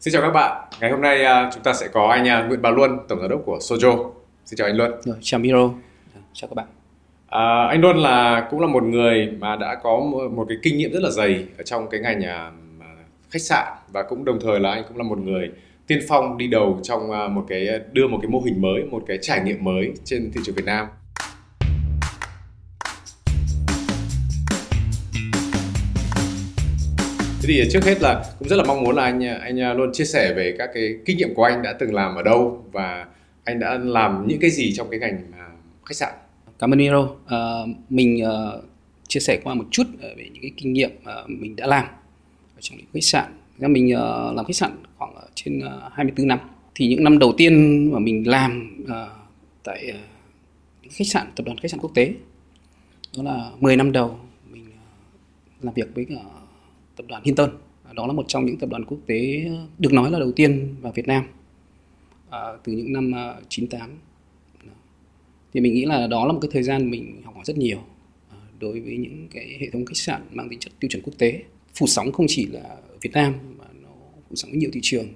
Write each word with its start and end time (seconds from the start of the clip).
Xin 0.00 0.12
chào 0.12 0.22
các 0.22 0.30
bạn. 0.30 0.68
Ngày 0.80 0.90
hôm 0.90 1.00
nay 1.00 1.24
à, 1.24 1.50
chúng 1.54 1.62
ta 1.62 1.72
sẽ 1.72 1.88
có 1.88 2.08
anh 2.08 2.28
à, 2.28 2.44
Nguyễn 2.48 2.62
Bá 2.62 2.70
Luân, 2.70 2.98
tổng 3.08 3.20
giám 3.20 3.30
đốc 3.30 3.42
của 3.46 3.58
Sojo. 3.58 4.10
Xin 4.44 4.56
chào 4.56 4.68
anh 4.68 4.76
Luân. 4.76 4.92
Rồi, 5.04 5.16
chào 5.20 5.40
Miro. 5.40 5.70
Chào 6.32 6.48
các 6.48 6.54
bạn. 6.54 6.66
À, 7.28 7.66
anh 7.66 7.80
Luân 7.80 7.96
là 7.96 8.48
cũng 8.50 8.60
là 8.60 8.66
một 8.66 8.82
người 8.82 9.28
mà 9.38 9.56
đã 9.56 9.74
có 9.82 10.00
một, 10.00 10.28
một 10.32 10.44
cái 10.48 10.58
kinh 10.62 10.78
nghiệm 10.78 10.92
rất 10.92 11.02
là 11.02 11.10
dày 11.10 11.44
ở 11.58 11.64
trong 11.64 11.88
cái 11.90 12.00
ngành 12.00 12.22
à, 12.22 12.50
khách 13.30 13.42
sạn 13.42 13.72
và 13.92 14.02
cũng 14.02 14.24
đồng 14.24 14.38
thời 14.40 14.60
là 14.60 14.70
anh 14.70 14.82
cũng 14.88 14.96
là 14.96 15.02
một 15.02 15.18
người 15.18 15.50
tiên 15.86 16.00
phong 16.08 16.38
đi 16.38 16.46
đầu 16.46 16.80
trong 16.82 17.10
à, 17.10 17.28
một 17.28 17.44
cái 17.48 17.68
đưa 17.92 18.08
một 18.08 18.18
cái 18.22 18.30
mô 18.30 18.40
hình 18.40 18.62
mới, 18.62 18.82
một 18.84 19.02
cái 19.06 19.18
trải 19.22 19.40
nghiệm 19.40 19.64
mới 19.64 19.92
trên 20.04 20.30
thị 20.34 20.40
trường 20.44 20.54
Việt 20.54 20.64
Nam. 20.66 20.86
Thì 27.50 27.68
trước 27.70 27.84
hết 27.84 28.02
là 28.02 28.24
cũng 28.38 28.48
rất 28.48 28.56
là 28.56 28.64
mong 28.64 28.82
muốn 28.82 28.96
là 28.96 29.02
anh 29.02 29.20
anh 29.20 29.76
luôn 29.76 29.92
chia 29.92 30.04
sẻ 30.04 30.34
về 30.36 30.54
các 30.58 30.70
cái 30.74 30.94
kinh 31.06 31.16
nghiệm 31.16 31.34
của 31.34 31.44
anh 31.44 31.62
đã 31.62 31.72
từng 31.72 31.94
làm 31.94 32.14
ở 32.14 32.22
đâu 32.22 32.64
và 32.72 33.06
anh 33.44 33.58
đã 33.58 33.78
làm 33.78 34.26
những 34.26 34.40
cái 34.40 34.50
gì 34.50 34.72
trong 34.72 34.90
cái 34.90 35.00
ngành 35.00 35.18
à, 35.38 35.48
khách 35.84 35.96
sạn. 35.96 36.14
Cảm 36.58 36.72
ơn 36.72 36.78
Nero. 36.78 37.02
À, 37.02 37.08
ờ, 37.26 37.66
mình 37.88 38.22
uh, 38.24 38.64
chia 39.08 39.20
sẻ 39.20 39.40
qua 39.44 39.54
một 39.54 39.64
chút 39.70 39.86
ờ, 40.02 40.08
về 40.16 40.28
những 40.32 40.42
cái 40.42 40.50
kinh 40.56 40.72
nghiệm 40.72 40.90
uh, 40.90 41.30
mình 41.30 41.56
đã 41.56 41.66
làm 41.66 41.84
ở 42.56 42.60
trong 42.60 42.78
lĩnh 42.78 42.86
khách 42.94 43.04
sạn. 43.04 43.24
Ra 43.58 43.68
mình 43.68 43.94
uh, 43.94 44.36
làm 44.36 44.44
khách 44.44 44.56
sạn 44.56 44.70
khoảng 44.98 45.14
trên 45.34 45.58
uh, 45.58 45.92
24 45.92 46.28
năm. 46.28 46.38
Thì 46.74 46.86
những 46.86 47.04
năm 47.04 47.18
đầu 47.18 47.32
tiên 47.36 47.84
mà 47.92 47.98
mình 47.98 48.28
làm 48.28 48.76
uh, 48.82 48.88
tại 49.64 49.92
uh, 49.94 50.92
khách 50.92 51.06
sạn 51.06 51.26
tập 51.36 51.46
đoàn 51.46 51.58
khách 51.58 51.70
sạn 51.70 51.80
quốc 51.80 51.90
tế 51.94 52.12
đó 53.16 53.22
là 53.22 53.50
10 53.60 53.76
năm 53.76 53.92
đầu 53.92 54.18
mình 54.50 54.64
uh, 54.68 55.64
làm 55.64 55.74
việc 55.74 55.94
với 55.94 56.06
uh, 56.14 56.39
tập 57.02 57.06
đoàn 57.08 57.22
Hinton. 57.24 57.50
À, 57.84 57.92
đó 57.92 58.06
là 58.06 58.12
một 58.12 58.24
trong 58.28 58.46
những 58.46 58.58
tập 58.58 58.68
đoàn 58.68 58.84
quốc 58.84 58.98
tế 59.06 59.44
được 59.78 59.92
nói 59.92 60.10
là 60.10 60.18
đầu 60.18 60.32
tiên 60.32 60.74
vào 60.80 60.92
Việt 60.92 61.06
Nam 61.06 61.24
à, 62.30 62.40
từ 62.64 62.72
những 62.72 62.92
năm 62.92 63.14
à, 63.14 63.34
98 63.48 63.90
thì 65.52 65.60
mình 65.60 65.74
nghĩ 65.74 65.84
là 65.84 66.06
đó 66.06 66.26
là 66.26 66.32
một 66.32 66.38
cái 66.42 66.50
thời 66.52 66.62
gian 66.62 66.90
mình 66.90 67.22
học 67.24 67.34
hỏi 67.34 67.44
rất 67.46 67.58
nhiều 67.58 67.78
à, 68.30 68.36
đối 68.60 68.80
với 68.80 68.96
những 68.96 69.28
cái 69.30 69.56
hệ 69.60 69.70
thống 69.70 69.84
khách 69.86 69.96
sạn 69.96 70.22
mang 70.32 70.48
tính 70.48 70.58
chất 70.58 70.72
tiêu 70.80 70.88
chuẩn 70.88 71.02
quốc 71.02 71.14
tế. 71.18 71.42
Phủ 71.74 71.86
sóng 71.86 72.12
không 72.12 72.26
chỉ 72.28 72.46
là 72.46 72.60
ở 72.60 72.96
Việt 73.00 73.10
Nam 73.12 73.34
mà 73.58 73.64
nó 73.82 73.88
phủ 74.28 74.36
sóng 74.36 74.50
ở 74.50 74.54
nhiều 74.54 74.70
thị 74.72 74.80
trường 74.82 75.06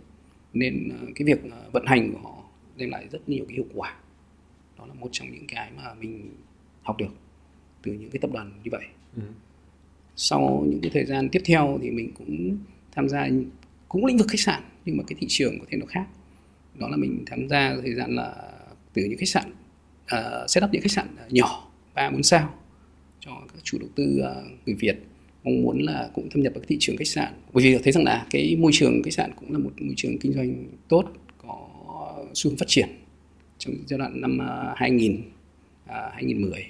nên 0.53 0.89
à, 0.89 0.99
cái 1.15 1.27
việc 1.27 1.41
vận 1.73 1.87
hành 1.87 2.13
của 2.13 2.19
họ 2.19 2.43
đem 2.77 2.91
lại 2.91 3.07
rất 3.11 3.29
nhiều 3.29 3.45
cái 3.49 3.55
hiệu 3.55 3.67
quả. 3.75 3.97
Đó 4.79 4.87
là 4.87 4.95
một 4.95 5.09
trong 5.13 5.33
những 5.33 5.47
cái 5.49 5.71
mà 5.77 5.95
mình 5.95 6.31
học 6.83 6.97
được 6.99 7.15
từ 7.83 7.93
những 7.93 8.11
cái 8.11 8.21
tập 8.21 8.31
đoàn 8.33 8.53
như 8.65 8.71
vậy. 8.71 8.85
Ừ 9.17 9.23
sau 10.17 10.65
những 10.69 10.81
cái 10.81 10.91
thời 10.95 11.05
gian 11.05 11.29
tiếp 11.29 11.43
theo 11.45 11.79
thì 11.83 11.91
mình 11.91 12.13
cũng 12.19 12.59
tham 12.93 13.09
gia 13.09 13.29
cũng 13.89 14.07
lĩnh 14.07 14.17
vực 14.17 14.29
khách 14.29 14.41
sạn 14.41 14.63
nhưng 14.85 14.97
mà 14.97 15.05
cái 15.07 15.17
thị 15.21 15.27
trường 15.31 15.59
có 15.59 15.67
thể 15.71 15.79
nó 15.79 15.87
khác. 15.87 16.07
Đó 16.75 16.89
là 16.89 16.97
mình 16.97 17.25
tham 17.27 17.49
gia 17.49 17.77
thời 17.83 17.95
gian 17.95 18.17
là 18.17 18.35
từ 18.93 19.05
những 19.05 19.19
khách 19.19 19.29
sạn 19.29 19.53
uh, 20.05 20.51
set 20.51 20.65
up 20.65 20.71
những 20.73 20.83
khách 20.83 20.91
sạn 20.91 21.07
nhỏ 21.31 21.71
ba 21.95 22.11
bốn 22.11 22.23
sao 22.23 22.55
cho 23.21 23.31
các 23.55 23.61
chủ 23.63 23.79
đầu 23.79 23.89
tư 23.95 24.21
uh, 24.21 24.67
người 24.67 24.75
Việt. 24.75 24.97
Mong 25.45 25.63
muốn 25.63 25.79
là 25.79 26.11
cũng 26.15 26.29
thâm 26.31 26.43
nhập 26.43 26.53
vào 26.55 26.65
thị 26.69 26.77
trường 26.81 26.97
khách 26.97 27.07
sạn. 27.07 27.33
Bởi 27.53 27.65
vì 27.65 27.79
thấy 27.79 27.93
rằng 27.93 28.05
là 28.05 28.27
cái 28.31 28.57
môi 28.57 28.73
trường 28.75 29.03
khách 29.03 29.13
sạn 29.13 29.31
cũng 29.37 29.53
là 29.53 29.59
một 29.59 29.73
môi 29.81 29.95
trường 29.97 30.19
kinh 30.19 30.33
doanh 30.33 30.65
tốt 30.89 31.05
có 31.39 31.69
xu 32.35 32.51
hướng 32.51 32.59
phát 32.59 32.69
triển 32.69 32.89
trong 33.59 33.75
giai 33.87 33.99
đoạn 33.99 34.21
năm 34.21 34.39
2000 34.77 35.15
uh, 35.15 35.91
2010 36.13 36.67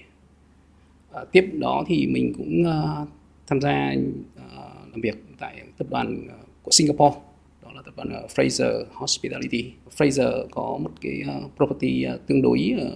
uh, 1.10 1.32
tiếp 1.32 1.44
đó 1.58 1.84
thì 1.88 2.06
mình 2.06 2.32
cũng 2.36 2.62
uh, 2.62 3.08
tham 3.46 3.60
gia 3.60 3.92
uh, 4.36 4.90
làm 4.90 5.00
việc 5.00 5.14
tại 5.38 5.62
tập 5.78 5.86
đoàn 5.90 6.26
ờ, 6.28 6.36
của 6.62 6.70
Singapore 6.70 7.16
đó 7.62 7.72
là 7.74 7.82
tập 7.84 7.94
đoàn 7.96 8.24
uh, 8.24 8.30
Fraser 8.30 8.84
Hospitality. 8.92 9.72
Fraser 9.96 10.46
có 10.50 10.78
một 10.82 10.90
cái 11.00 11.22
uh, 11.44 11.56
property 11.56 12.06
uh, 12.14 12.26
tương 12.26 12.42
đối 12.42 12.72
uh, 12.76 12.92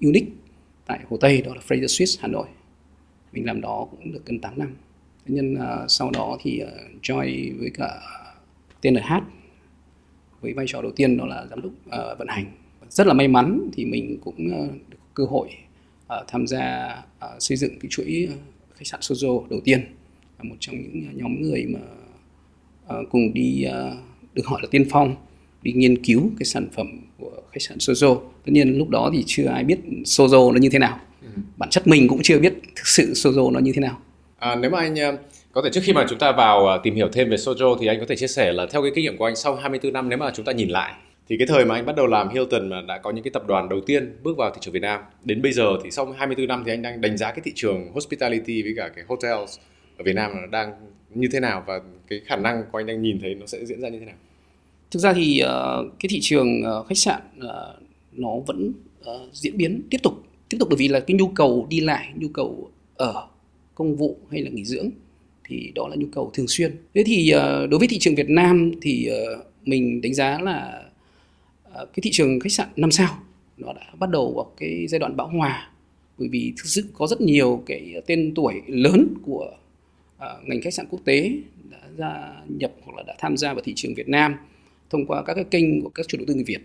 unique 0.00 0.28
tại 0.86 1.00
Hồ 1.08 1.16
Tây 1.16 1.42
đó 1.42 1.54
là 1.54 1.60
Fraser 1.68 1.86
Suites 1.86 2.20
Hà 2.20 2.28
Nội. 2.28 2.46
Mình 3.32 3.46
làm 3.46 3.60
đó 3.60 3.86
cũng 3.90 4.12
được 4.12 4.26
gần 4.26 4.40
8 4.40 4.58
năm. 4.58 4.76
Thế 5.26 5.34
nhân 5.34 5.54
uh, 5.54 5.90
sau 5.90 6.10
đó 6.10 6.38
thì 6.42 6.62
uh, 6.64 7.02
join 7.02 7.58
với 7.58 7.70
cả 7.74 8.00
TNH 8.82 9.12
với 10.40 10.52
vai 10.52 10.64
trò 10.68 10.82
đầu 10.82 10.92
tiên 10.96 11.16
đó 11.16 11.26
là 11.26 11.46
giám 11.50 11.62
đốc 11.62 11.72
uh, 11.72 12.18
vận 12.18 12.28
hành. 12.28 12.52
Rất 12.88 13.06
là 13.06 13.14
may 13.14 13.28
mắn 13.28 13.70
thì 13.72 13.84
mình 13.84 14.18
cũng 14.24 14.46
uh, 14.46 14.70
được 14.88 14.98
cơ 15.14 15.24
hội 15.24 15.48
uh, 16.04 16.26
tham 16.28 16.46
gia 16.46 16.96
uh, 17.24 17.30
xây 17.38 17.56
dựng 17.56 17.78
cái 17.80 17.88
chuỗi 17.90 18.28
uh, 18.32 18.59
khách 18.80 18.86
sạn 18.86 19.00
Sozo 19.00 19.48
đầu 19.50 19.60
tiên 19.64 19.80
là 20.38 20.44
một 20.44 20.56
trong 20.60 20.76
những 20.76 21.16
nhóm 21.16 21.42
người 21.42 21.66
mà 21.66 21.80
uh, 22.98 23.10
cùng 23.10 23.34
đi 23.34 23.66
uh, 23.68 23.98
được 24.34 24.42
gọi 24.44 24.60
là 24.62 24.68
tiên 24.70 24.86
phong 24.90 25.16
đi 25.62 25.72
nghiên 25.72 26.04
cứu 26.04 26.30
cái 26.38 26.44
sản 26.44 26.68
phẩm 26.72 26.86
của 27.18 27.30
khách 27.52 27.62
sạn 27.62 27.78
Sozo. 27.78 28.14
Tất 28.16 28.52
nhiên 28.52 28.78
lúc 28.78 28.88
đó 28.88 29.10
thì 29.12 29.24
chưa 29.26 29.46
ai 29.46 29.64
biết 29.64 29.78
Sozo 30.04 30.52
nó 30.52 30.58
như 30.58 30.68
thế 30.68 30.78
nào. 30.78 31.00
Ừ. 31.22 31.28
Bản 31.56 31.70
chất 31.70 31.86
mình 31.86 32.08
cũng 32.08 32.20
chưa 32.22 32.38
biết 32.38 32.54
thực 32.76 32.86
sự 32.86 33.12
Sozo 33.12 33.52
nó 33.52 33.60
như 33.60 33.72
thế 33.72 33.80
nào. 33.80 33.98
À, 34.38 34.56
nếu 34.56 34.70
mà 34.70 34.78
anh 34.78 34.94
có 35.52 35.62
thể 35.62 35.70
trước 35.72 35.80
khi 35.84 35.92
mà 35.92 36.06
chúng 36.10 36.18
ta 36.18 36.32
vào 36.32 36.78
tìm 36.82 36.94
hiểu 36.94 37.08
thêm 37.12 37.30
về 37.30 37.36
Sojo 37.36 37.78
thì 37.80 37.86
anh 37.86 38.00
có 38.00 38.06
thể 38.08 38.16
chia 38.16 38.26
sẻ 38.26 38.52
là 38.52 38.66
theo 38.66 38.82
cái 38.82 38.90
kinh 38.94 39.04
nghiệm 39.04 39.16
của 39.16 39.24
anh 39.24 39.36
sau 39.36 39.54
24 39.54 39.92
năm 39.92 40.08
nếu 40.08 40.18
mà 40.18 40.30
chúng 40.34 40.44
ta 40.44 40.52
nhìn 40.52 40.68
lại 40.68 40.92
thì 41.30 41.36
cái 41.38 41.46
thời 41.46 41.64
mà 41.64 41.74
anh 41.74 41.86
bắt 41.86 41.96
đầu 41.96 42.06
làm 42.06 42.28
Hilton 42.28 42.68
mà 42.68 42.82
đã 42.88 42.98
có 42.98 43.10
những 43.10 43.24
cái 43.24 43.30
tập 43.30 43.46
đoàn 43.46 43.68
đầu 43.68 43.80
tiên 43.80 44.16
bước 44.22 44.36
vào 44.36 44.50
thị 44.50 44.58
trường 44.60 44.74
Việt 44.74 44.82
Nam 44.82 45.00
đến 45.24 45.42
bây 45.42 45.52
giờ 45.52 45.64
thì 45.84 45.90
sau 45.90 46.06
24 46.06 46.48
năm 46.48 46.62
thì 46.66 46.72
anh 46.72 46.82
đang 46.82 47.00
đánh 47.00 47.16
giá 47.16 47.30
cái 47.30 47.40
thị 47.44 47.52
trường 47.54 47.92
hospitality 47.92 48.62
với 48.62 48.74
cả 48.76 48.88
cái 48.96 49.04
hotels 49.08 49.58
ở 49.98 50.04
Việt 50.04 50.12
Nam 50.12 50.30
nó 50.34 50.46
đang 50.46 50.72
như 51.14 51.28
thế 51.32 51.40
nào 51.40 51.64
và 51.66 51.80
cái 52.08 52.20
khả 52.24 52.36
năng 52.36 52.62
của 52.72 52.78
anh 52.78 52.86
đang 52.86 53.02
nhìn 53.02 53.20
thấy 53.20 53.34
nó 53.34 53.46
sẽ 53.46 53.64
diễn 53.64 53.80
ra 53.80 53.88
như 53.88 53.98
thế 53.98 54.06
nào? 54.06 54.14
Thực 54.90 55.00
ra 55.00 55.12
thì 55.12 55.42
uh, 55.44 55.92
cái 56.00 56.08
thị 56.08 56.18
trường 56.22 56.62
uh, 56.80 56.86
khách 56.86 56.98
sạn 56.98 57.20
uh, 57.38 57.82
nó 58.12 58.30
vẫn 58.46 58.72
uh, 59.00 59.34
diễn 59.34 59.56
biến 59.56 59.82
tiếp 59.90 59.98
tục 60.02 60.14
tiếp 60.48 60.56
tục 60.60 60.68
bởi 60.70 60.76
vì 60.76 60.88
là 60.88 61.00
cái 61.00 61.16
nhu 61.16 61.28
cầu 61.28 61.66
đi 61.70 61.80
lại, 61.80 62.12
nhu 62.14 62.28
cầu 62.28 62.70
ở 62.94 63.28
công 63.74 63.96
vụ 63.96 64.18
hay 64.30 64.42
là 64.42 64.50
nghỉ 64.50 64.64
dưỡng 64.64 64.90
thì 65.44 65.72
đó 65.74 65.88
là 65.88 65.96
nhu 65.96 66.06
cầu 66.12 66.30
thường 66.34 66.48
xuyên. 66.48 66.76
Thế 66.94 67.02
thì 67.06 67.32
uh, 67.36 67.70
đối 67.70 67.78
với 67.78 67.88
thị 67.88 67.98
trường 67.98 68.14
Việt 68.14 68.30
Nam 68.30 68.72
thì 68.82 69.10
uh, 69.10 69.46
mình 69.64 70.00
đánh 70.00 70.14
giá 70.14 70.40
là 70.40 70.82
cái 71.84 72.00
thị 72.02 72.10
trường 72.12 72.40
khách 72.40 72.52
sạn 72.52 72.68
năm 72.76 72.90
sao 72.90 73.18
nó 73.56 73.72
đã 73.72 73.82
bắt 73.98 74.10
đầu 74.10 74.32
vào 74.36 74.52
cái 74.56 74.86
giai 74.86 74.98
đoạn 74.98 75.16
bão 75.16 75.28
hòa 75.28 75.70
bởi 76.18 76.28
vì 76.28 76.52
thực 76.56 76.66
sự 76.66 76.84
có 76.92 77.06
rất 77.06 77.20
nhiều 77.20 77.62
cái 77.66 78.02
tên 78.06 78.32
tuổi 78.34 78.62
lớn 78.66 79.14
của 79.22 79.52
uh, 80.16 80.48
ngành 80.48 80.60
khách 80.62 80.74
sạn 80.74 80.86
quốc 80.90 81.00
tế 81.04 81.32
đã 81.70 81.78
gia 81.96 82.32
nhập 82.48 82.72
hoặc 82.84 82.96
là 82.96 83.02
đã 83.02 83.14
tham 83.18 83.36
gia 83.36 83.54
vào 83.54 83.62
thị 83.64 83.72
trường 83.76 83.94
Việt 83.94 84.08
Nam 84.08 84.34
thông 84.90 85.06
qua 85.06 85.22
các 85.22 85.34
cái 85.34 85.44
kênh 85.44 85.82
của 85.82 85.88
các 85.88 86.08
chủ 86.08 86.18
đầu 86.18 86.24
tư 86.28 86.34
người 86.34 86.44
Việt. 86.44 86.60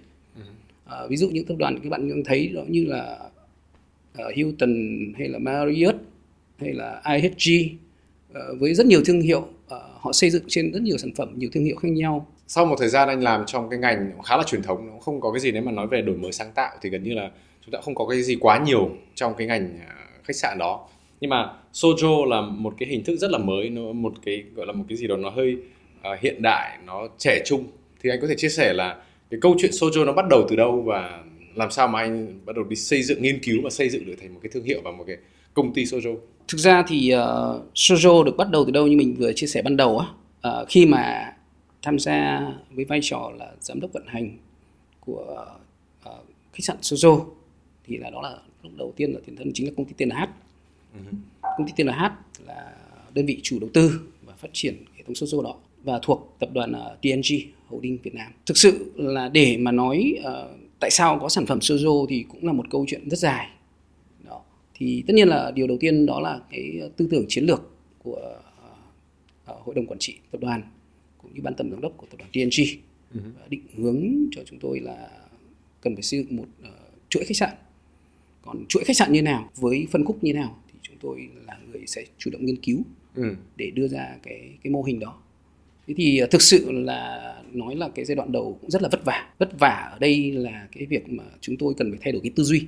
Uh, 0.86 1.10
ví 1.10 1.18
dụ 1.18 1.30
những 1.30 1.46
tập 1.46 1.56
đoàn 1.58 1.80
các 1.84 1.90
bạn 1.90 2.24
thấy 2.26 2.48
đó 2.48 2.62
như 2.68 2.86
là 2.86 3.20
uh, 4.22 4.36
Hilton 4.36 4.74
hay 5.18 5.28
là 5.28 5.40
Marriott 5.40 5.98
hay 6.58 6.74
là 6.74 7.02
IHG 7.06 7.76
uh, 8.32 8.60
với 8.60 8.74
rất 8.74 8.86
nhiều 8.86 9.02
thương 9.06 9.22
hiệu 9.22 9.40
uh, 9.42 9.82
họ 10.00 10.14
xây 10.14 10.30
dựng 10.30 10.44
trên 10.48 10.72
rất 10.72 10.82
nhiều 10.82 10.98
sản 10.98 11.12
phẩm 11.16 11.34
nhiều 11.36 11.50
thương 11.54 11.64
hiệu 11.66 11.76
khác 11.76 11.90
nhau 11.92 12.28
sau 12.48 12.66
một 12.66 12.76
thời 12.80 12.90
gian 12.90 13.08
anh 13.08 13.24
làm 13.24 13.46
trong 13.46 13.70
cái 13.70 13.80
ngành 13.80 14.12
khá 14.26 14.38
là 14.38 14.44
truyền 14.44 14.62
thống 14.62 14.88
nó 14.88 15.00
không 15.00 15.22
có 15.22 15.32
cái 15.32 15.40
gì 15.40 15.52
nếu 15.52 15.64
mà 15.64 15.72
nói 15.72 15.88
về 15.88 16.02
đổi 16.02 16.18
mới 16.18 16.32
sáng 16.32 16.52
tạo 16.56 16.76
thì 16.82 16.90
gần 16.90 17.04
như 17.04 17.14
là 17.14 17.32
chúng 17.66 17.72
ta 17.72 17.80
không 17.82 17.96
có 17.96 18.08
cái 18.08 18.22
gì 18.22 18.36
quá 18.36 18.60
nhiều 18.66 18.90
trong 19.16 19.34
cái 19.38 19.48
ngành 19.48 19.80
à, 19.88 19.96
khách 20.24 20.36
sạn 20.36 20.58
đó. 20.60 20.88
Nhưng 21.22 21.30
mà 21.30 21.54
Sojo 21.74 22.26
là 22.26 22.42
một 22.42 22.74
cái 22.78 22.90
hình 22.90 23.04
thức 23.04 23.16
rất 23.16 23.32
là 23.32 23.38
mới 23.38 23.70
nó 23.70 23.82
một 23.82 24.14
cái 24.26 24.44
gọi 24.56 24.66
là 24.66 24.74
một 24.74 24.84
cái 24.90 24.98
gì 24.98 25.08
đó 25.08 25.18
nó 25.18 25.30
hơi 25.30 25.58
uh, 26.14 26.20
hiện 26.20 26.42
đại 26.42 26.78
nó 26.86 27.08
trẻ 27.18 27.42
trung. 27.46 27.64
Thì 28.02 28.10
anh 28.10 28.22
có 28.22 28.28
thể 28.28 28.36
chia 28.38 28.50
sẻ 28.50 28.74
là 28.74 28.96
cái 29.30 29.40
câu 29.42 29.56
chuyện 29.60 29.72
Sojo 29.72 30.06
nó 30.06 30.14
bắt 30.14 30.26
đầu 30.30 30.46
từ 30.50 30.56
đâu 30.56 30.82
và 30.82 31.20
làm 31.56 31.72
sao 31.72 31.88
mà 31.88 32.00
anh 32.00 32.40
bắt 32.46 32.56
đầu 32.56 32.66
đi 32.66 32.76
xây 32.76 33.04
dựng 33.04 33.22
nghiên 33.22 33.40
cứu 33.40 33.62
và 33.64 33.70
xây 33.70 33.90
dựng 33.90 34.06
được 34.06 34.16
thành 34.22 34.34
một 34.34 34.40
cái 34.44 34.50
thương 34.54 34.64
hiệu 34.64 34.82
và 34.84 34.92
một 34.92 35.04
cái 35.08 35.18
công 35.54 35.74
ty 35.74 35.84
Sojo? 35.84 36.16
Thực 36.48 36.58
ra 36.58 36.84
thì 36.88 37.14
uh, 37.14 37.62
Sojo 37.76 38.24
được 38.24 38.38
bắt 38.38 38.50
đầu 38.52 38.66
từ 38.66 38.72
đâu 38.72 38.88
như 38.88 38.98
mình 38.98 39.16
vừa 39.20 39.34
chia 39.34 39.48
sẻ 39.48 39.62
ban 39.62 39.78
đầu 39.78 40.00
á. 40.00 40.08
Uh, 40.62 40.68
khi 40.70 40.86
mà 40.86 41.35
tham 41.86 42.00
gia 42.00 42.42
với 42.72 42.86
vai 42.86 43.00
trò 43.04 43.32
là 43.40 43.54
giám 43.62 43.80
đốc 43.80 43.94
vận 43.94 44.04
hành 44.08 44.38
của 45.00 45.48
uh, 46.10 46.16
khách 46.54 46.64
sạn 46.64 46.78
Sozo 46.82 47.26
thì 47.88 47.98
là 47.98 48.10
đó 48.10 48.22
là 48.22 48.38
lúc 48.64 48.72
đầu 48.78 48.94
tiên 48.96 49.12
là 49.12 49.20
tiền 49.26 49.36
thân 49.36 49.52
chính 49.54 49.68
là 49.68 49.74
công 49.78 49.86
ty 49.86 49.94
TNH. 50.06 50.14
Uh-huh. 50.14 51.18
Công 51.58 51.68
ty 51.68 51.84
TNH 51.84 52.02
là 52.48 52.74
đơn 53.14 53.26
vị 53.26 53.40
chủ 53.44 53.60
đầu 53.60 53.70
tư 53.74 54.02
và 54.26 54.34
phát 54.34 54.48
triển 54.54 54.76
hệ 54.98 55.04
thống 55.04 55.14
Sozo 55.14 55.42
đó 55.42 55.56
và 55.84 56.00
thuộc 56.02 56.36
tập 56.40 56.50
đoàn 56.54 56.72
uh, 56.72 56.78
ờ, 56.78 56.98
DNG 57.04 57.36
Holding 57.68 57.98
Việt 58.04 58.16
Nam. 58.16 58.32
Thực 58.46 58.58
sự 58.58 58.92
là 58.96 59.30
để 59.30 59.58
mà 59.58 59.72
nói 59.72 60.14
uh, 60.20 60.60
tại 60.80 60.92
sao 60.92 61.20
có 61.20 61.30
sản 61.30 61.46
phẩm 61.46 61.60
Sozo 61.60 62.06
thì 62.10 62.26
cũng 62.30 62.46
là 62.46 62.54
một 62.54 62.66
câu 62.70 62.86
chuyện 62.88 63.10
rất 63.10 63.20
dài. 63.20 63.48
Đó. 64.24 64.42
Thì 64.74 65.04
tất 65.08 65.14
nhiên 65.14 65.28
là 65.28 65.52
điều 65.52 65.68
đầu 65.68 65.78
tiên 65.80 66.06
đó 66.06 66.20
là 66.20 66.40
cái 66.52 66.82
tư 66.98 67.08
tưởng 67.12 67.26
chiến 67.30 67.46
lược 67.46 67.62
của 68.04 68.40
uh, 69.52 69.66
hội 69.66 69.76
đồng 69.76 69.88
quản 69.88 70.00
trị 70.00 70.16
tập 70.32 70.42
đoàn 70.42 70.62
cũng 71.26 71.34
như 71.34 71.42
ban 71.42 71.54
tổng 71.56 71.72
giám 71.72 71.82
đốc 71.82 71.94
của 71.98 72.08
tập 72.10 72.18
đoàn 72.20 72.32
TNG 72.32 72.50
uh-huh. 72.50 72.78
Ừ 73.14 73.20
định 73.50 73.62
hướng 73.78 74.28
cho 74.32 74.42
chúng 74.46 74.60
tôi 74.60 74.80
là 74.80 75.10
cần 75.82 75.96
phải 75.96 76.04
xây 76.04 76.20
dựng 76.20 76.36
một 76.36 76.46
uh, 76.62 76.70
chuỗi 77.10 77.24
khách 77.26 77.38
sạn 77.38 77.50
còn 78.42 78.66
chuỗi 78.70 78.84
khách 78.84 78.96
sạn 78.96 79.14
như 79.14 79.22
nào 79.22 79.50
với 79.56 79.88
phân 79.92 80.06
khúc 80.06 80.24
như 80.24 80.34
nào 80.34 80.60
thì 80.68 80.80
chúng 80.82 80.96
tôi 81.02 81.30
là 81.48 81.60
người 81.72 81.82
sẽ 81.88 82.06
chủ 82.18 82.32
động 82.32 82.46
nghiên 82.46 82.56
cứu 82.56 82.80
ừ. 83.16 83.36
để 83.56 83.72
đưa 83.72 83.88
ra 83.88 84.18
cái 84.24 84.52
cái 84.64 84.72
mô 84.72 84.84
hình 84.84 85.00
đó 85.00 85.22
thế 85.88 85.94
thì 85.98 86.22
thực 86.32 86.42
sự 86.42 86.72
là 86.72 87.36
nói 87.52 87.76
là 87.76 87.90
cái 87.96 88.06
giai 88.06 88.16
đoạn 88.16 88.32
đầu 88.32 88.58
cũng 88.62 88.72
rất 88.72 88.82
là 88.82 88.90
vất 88.92 89.06
vả 89.06 89.34
vất 89.38 89.60
vả 89.60 89.90
ở 89.92 90.00
đây 90.00 90.32
là 90.32 90.68
cái 90.72 90.86
việc 90.86 91.10
mà 91.10 91.24
chúng 91.42 91.58
tôi 91.58 91.74
cần 91.78 91.92
phải 91.92 92.00
thay 92.02 92.12
đổi 92.12 92.22
cái 92.22 92.32
tư 92.36 92.44
duy 92.44 92.66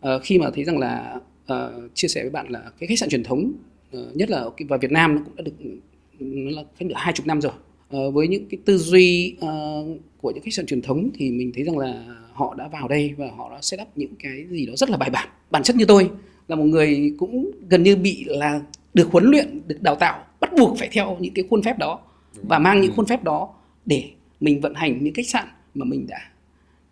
à, 0.00 0.18
khi 0.18 0.38
mà 0.38 0.50
thấy 0.54 0.64
rằng 0.64 0.78
là 0.78 1.20
uh, 1.52 1.94
chia 1.94 2.08
sẻ 2.08 2.22
với 2.22 2.30
bạn 2.30 2.48
là 2.48 2.70
cái 2.78 2.86
khách 2.86 2.98
sạn 2.98 3.08
truyền 3.08 3.22
thống 3.22 3.52
uh, 3.96 4.16
nhất 4.16 4.30
là 4.30 4.44
vào 4.68 4.78
Việt 4.78 4.90
Nam 4.90 5.14
nó 5.14 5.22
cũng 5.24 5.36
đã 5.36 5.42
được 5.42 5.80
là 6.18 6.62
cách 6.78 6.88
được 6.88 6.94
hai 6.96 7.12
chục 7.12 7.26
năm 7.26 7.40
rồi. 7.40 7.52
Uh, 7.96 8.14
với 8.14 8.28
những 8.28 8.48
cái 8.48 8.58
tư 8.64 8.78
duy 8.78 9.36
uh, 9.36 10.00
của 10.20 10.30
những 10.30 10.42
khách 10.42 10.54
sạn 10.54 10.66
truyền 10.66 10.82
thống 10.82 11.10
thì 11.14 11.30
mình 11.30 11.52
thấy 11.54 11.64
rằng 11.64 11.78
là 11.78 12.04
họ 12.32 12.54
đã 12.54 12.68
vào 12.68 12.88
đây 12.88 13.14
và 13.16 13.30
họ 13.36 13.50
đã 13.50 13.58
set 13.62 13.80
up 13.80 13.88
những 13.94 14.14
cái 14.18 14.46
gì 14.50 14.66
đó 14.66 14.72
rất 14.76 14.90
là 14.90 14.96
bài 14.96 15.10
bản. 15.10 15.28
Bản 15.50 15.62
chất 15.62 15.76
như 15.76 15.84
tôi 15.84 16.10
là 16.48 16.56
một 16.56 16.64
người 16.64 17.14
cũng 17.18 17.50
gần 17.68 17.82
như 17.82 17.96
bị 17.96 18.24
là 18.26 18.60
được 18.94 19.08
huấn 19.12 19.24
luyện 19.24 19.60
được 19.66 19.82
đào 19.82 19.94
tạo 19.94 20.24
bắt 20.40 20.50
buộc 20.58 20.78
phải 20.78 20.88
theo 20.92 21.16
những 21.20 21.34
cái 21.34 21.44
khuôn 21.50 21.62
phép 21.62 21.78
đó 21.78 22.00
và 22.34 22.58
mang 22.58 22.80
những 22.80 22.92
khuôn 22.96 23.06
phép 23.06 23.24
đó 23.24 23.54
để 23.86 24.04
mình 24.40 24.60
vận 24.60 24.74
hành 24.74 25.04
những 25.04 25.14
khách 25.14 25.28
sạn 25.28 25.46
mà 25.74 25.84
mình 25.84 26.06
đã 26.06 26.18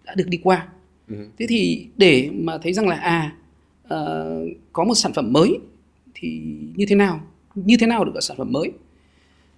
đã 0.04 0.14
được 0.14 0.28
đi 0.28 0.38
qua. 0.42 0.68
Ừ. 1.08 1.16
thế 1.38 1.46
thì 1.48 1.86
để 1.96 2.30
mà 2.32 2.58
thấy 2.58 2.72
rằng 2.72 2.88
là 2.88 2.96
à 2.96 3.36
uh, 3.84 4.48
có 4.72 4.84
một 4.84 4.94
sản 4.94 5.12
phẩm 5.12 5.32
mới 5.32 5.58
thì 6.14 6.40
như 6.76 6.86
thế 6.88 6.96
nào? 6.96 7.20
Như 7.54 7.76
thế 7.80 7.86
nào 7.86 8.04
được 8.04 8.12
gọi 8.14 8.22
sản 8.22 8.36
phẩm 8.36 8.52
mới 8.52 8.72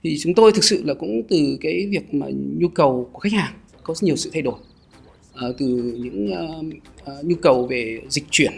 thì 0.02 0.18
chúng 0.18 0.34
tôi 0.34 0.52
thực 0.52 0.64
sự 0.64 0.82
là 0.84 0.94
cũng 0.94 1.22
từ 1.28 1.58
cái 1.60 1.86
việc 1.90 2.14
mà 2.14 2.26
nhu 2.58 2.68
cầu 2.68 3.10
của 3.12 3.18
khách 3.18 3.32
hàng 3.32 3.54
có 3.82 3.94
nhiều 4.00 4.16
sự 4.16 4.30
thay 4.32 4.42
đổi. 4.42 4.58
Uh, 5.48 5.56
từ 5.58 5.66
những 5.98 6.32
uh, 6.32 6.66
uh, 7.18 7.24
nhu 7.24 7.36
cầu 7.42 7.66
về 7.66 8.00
dịch 8.08 8.24
chuyển 8.30 8.52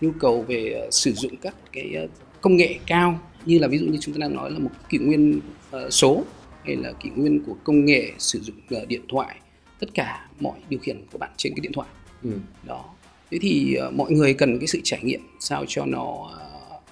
nhu 0.00 0.10
cầu 0.20 0.42
về 0.42 0.82
uh, 0.86 0.94
sử 0.94 1.12
dụng 1.12 1.36
các 1.36 1.54
cái 1.72 1.94
uh, 2.04 2.10
công 2.40 2.56
nghệ 2.56 2.78
cao 2.86 3.20
như 3.46 3.58
là 3.58 3.68
ví 3.68 3.78
dụ 3.78 3.86
như 3.86 3.98
chúng 4.00 4.14
ta 4.14 4.18
đang 4.18 4.34
nói 4.34 4.50
là 4.50 4.58
một 4.58 4.70
kỷ 4.88 4.98
nguyên 4.98 5.40
uh, 5.76 5.92
số 5.92 6.24
hay 6.64 6.76
là 6.76 6.92
kỷ 6.92 7.10
nguyên 7.16 7.44
của 7.44 7.56
công 7.64 7.84
nghệ 7.84 8.10
sử 8.18 8.40
dụng 8.40 8.56
uh, 8.82 8.88
điện 8.88 9.00
thoại 9.08 9.36
tất 9.80 9.94
cả 9.94 10.28
mọi 10.40 10.58
điều 10.68 10.80
khiển 10.80 11.04
của 11.12 11.18
bạn 11.18 11.30
trên 11.36 11.54
cái 11.54 11.60
điện 11.60 11.72
thoại. 11.72 11.88
Ừ. 12.22 12.30
đó. 12.66 12.84
Thế 13.30 13.38
thì 13.40 13.76
uh, 13.88 13.94
mọi 13.94 14.10
người 14.10 14.34
cần 14.34 14.58
cái 14.58 14.66
sự 14.66 14.80
trải 14.84 15.00
nghiệm 15.02 15.20
sao 15.40 15.64
cho 15.68 15.86
nó 15.86 16.02
uh, 16.02 16.82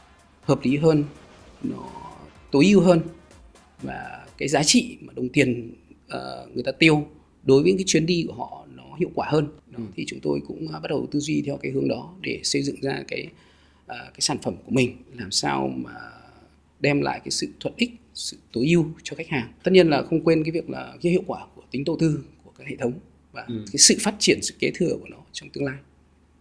hợp 0.43 0.59
lý 0.63 0.77
hơn 0.77 1.05
nó 1.63 1.89
tối 2.51 2.65
ưu 2.67 2.81
hơn 2.81 3.01
và 3.83 4.27
cái 4.39 4.49
giá 4.49 4.63
trị 4.63 4.97
mà 5.01 5.13
đồng 5.17 5.29
tiền 5.29 5.75
uh, 6.07 6.55
người 6.55 6.63
ta 6.63 6.73
tiêu 6.73 7.07
đối 7.45 7.63
với 7.63 7.75
cái 7.79 7.85
chuyến 7.87 8.07
đi 8.07 8.25
của 8.29 8.35
họ 8.35 8.67
nó 8.77 8.97
hiệu 8.99 9.11
quả 9.15 9.29
hơn 9.31 9.47
đó, 9.47 9.77
ừ. 9.77 9.85
thì 9.97 10.05
chúng 10.07 10.21
tôi 10.21 10.41
cũng 10.47 10.65
uh, 10.65 10.73
bắt 10.73 10.89
đầu 10.89 11.09
tư 11.11 11.21
duy 11.21 11.43
theo 11.43 11.57
cái 11.57 11.73
hướng 11.73 11.89
đó 11.89 12.15
để 12.21 12.41
xây 12.45 12.63
dựng 12.63 12.77
ra 12.81 13.03
cái 13.09 13.27
uh, 13.85 13.89
cái 13.89 14.21
sản 14.21 14.39
phẩm 14.43 14.55
của 14.57 14.71
mình 14.71 14.97
làm 15.19 15.31
sao 15.31 15.69
mà 15.77 15.95
đem 16.81 17.01
lại 17.01 17.21
cái 17.25 17.31
sự 17.31 17.49
thuận 17.61 17.75
ích 17.77 17.91
sự 18.15 18.37
tối 18.53 18.67
ưu 18.67 18.87
cho 19.03 19.17
khách 19.17 19.29
hàng 19.29 19.53
tất 19.63 19.71
nhiên 19.73 19.89
là 19.89 20.03
không 20.03 20.25
quên 20.25 20.45
cái 20.45 20.53
việc 20.53 20.71
là 20.71 20.95
cái 21.03 21.13
hiệu 21.13 21.23
quả 21.27 21.47
của 21.55 21.63
tính 21.71 21.85
đầu 21.85 21.97
tư 22.01 22.25
của 22.45 22.51
các 22.59 22.67
hệ 22.67 22.77
thống 22.77 22.93
và 23.33 23.45
ừ. 23.49 23.65
cái 23.73 23.79
sự 23.79 23.97
phát 24.01 24.15
triển 24.19 24.39
sự 24.43 24.55
kế 24.59 24.71
thừa 24.75 24.97
của 25.01 25.09
nó 25.11 25.17
trong 25.33 25.49
tương 25.49 25.65
lai 25.65 25.77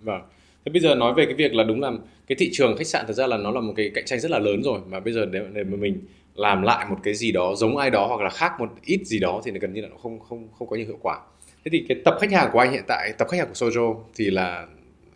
vâng 0.01 0.21
thế 0.65 0.71
bây 0.71 0.81
giờ 0.81 0.95
nói 0.95 1.13
về 1.17 1.25
cái 1.25 1.35
việc 1.35 1.53
là 1.53 1.63
đúng 1.63 1.81
là 1.81 1.91
cái 2.27 2.35
thị 2.35 2.49
trường 2.53 2.77
khách 2.77 2.87
sạn 2.87 3.05
thực 3.07 3.13
ra 3.13 3.27
là 3.27 3.37
nó 3.37 3.51
là 3.51 3.61
một 3.61 3.73
cái 3.75 3.91
cạnh 3.93 4.05
tranh 4.05 4.19
rất 4.19 4.31
là 4.31 4.39
lớn 4.39 4.63
rồi 4.63 4.81
mà 4.89 4.99
bây 4.99 5.13
giờ 5.13 5.25
để, 5.25 5.39
để 5.53 5.63
mà 5.63 5.77
mình 5.77 5.99
làm 6.35 6.61
lại 6.61 6.85
một 6.89 6.97
cái 7.03 7.13
gì 7.13 7.31
đó 7.31 7.55
giống 7.55 7.77
ai 7.77 7.89
đó 7.89 8.07
hoặc 8.07 8.21
là 8.21 8.29
khác 8.29 8.51
một 8.59 8.69
ít 8.85 9.01
gì 9.05 9.19
đó 9.19 9.41
thì 9.45 9.51
gần 9.51 9.73
như 9.73 9.81
là 9.81 9.87
nó 9.87 9.97
không 9.97 10.19
không 10.19 10.47
không 10.59 10.67
có 10.67 10.75
nhiều 10.75 10.85
hiệu 10.85 10.99
quả. 11.01 11.19
Thế 11.65 11.69
thì 11.71 11.85
cái 11.89 11.97
tập 12.05 12.17
khách 12.21 12.31
hàng 12.31 12.49
của 12.53 12.59
anh 12.59 12.71
hiện 12.71 12.83
tại 12.87 13.13
tập 13.17 13.27
khách 13.31 13.37
hàng 13.37 13.47
của 13.47 13.67
Sojo 13.67 13.95
thì 14.15 14.29
là 14.29 14.67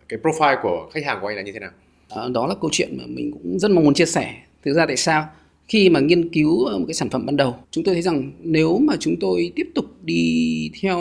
cái 0.09 0.19
profile 0.23 0.61
của 0.61 0.89
khách 0.91 1.05
hàng 1.05 1.17
của 1.21 1.27
anh 1.27 1.35
là 1.35 1.41
như 1.41 1.51
thế 1.51 1.59
nào? 1.59 1.71
À, 2.09 2.23
đó 2.33 2.47
là 2.47 2.55
câu 2.61 2.69
chuyện 2.73 2.97
mà 2.97 3.03
mình 3.07 3.31
cũng 3.31 3.59
rất 3.59 3.71
mong 3.71 3.83
muốn 3.83 3.93
chia 3.93 4.05
sẻ. 4.05 4.33
Thực 4.65 4.73
ra 4.73 4.85
tại 4.85 4.97
sao? 4.97 5.27
Khi 5.67 5.89
mà 5.89 5.99
nghiên 5.99 6.29
cứu 6.29 6.69
một 6.79 6.85
cái 6.87 6.93
sản 6.93 7.09
phẩm 7.09 7.25
ban 7.25 7.37
đầu 7.37 7.55
chúng 7.71 7.83
tôi 7.83 7.95
thấy 7.95 8.01
rằng 8.01 8.31
nếu 8.39 8.77
mà 8.77 8.93
chúng 8.99 9.15
tôi 9.19 9.51
tiếp 9.55 9.67
tục 9.75 9.85
đi 10.03 10.71
theo 10.81 10.99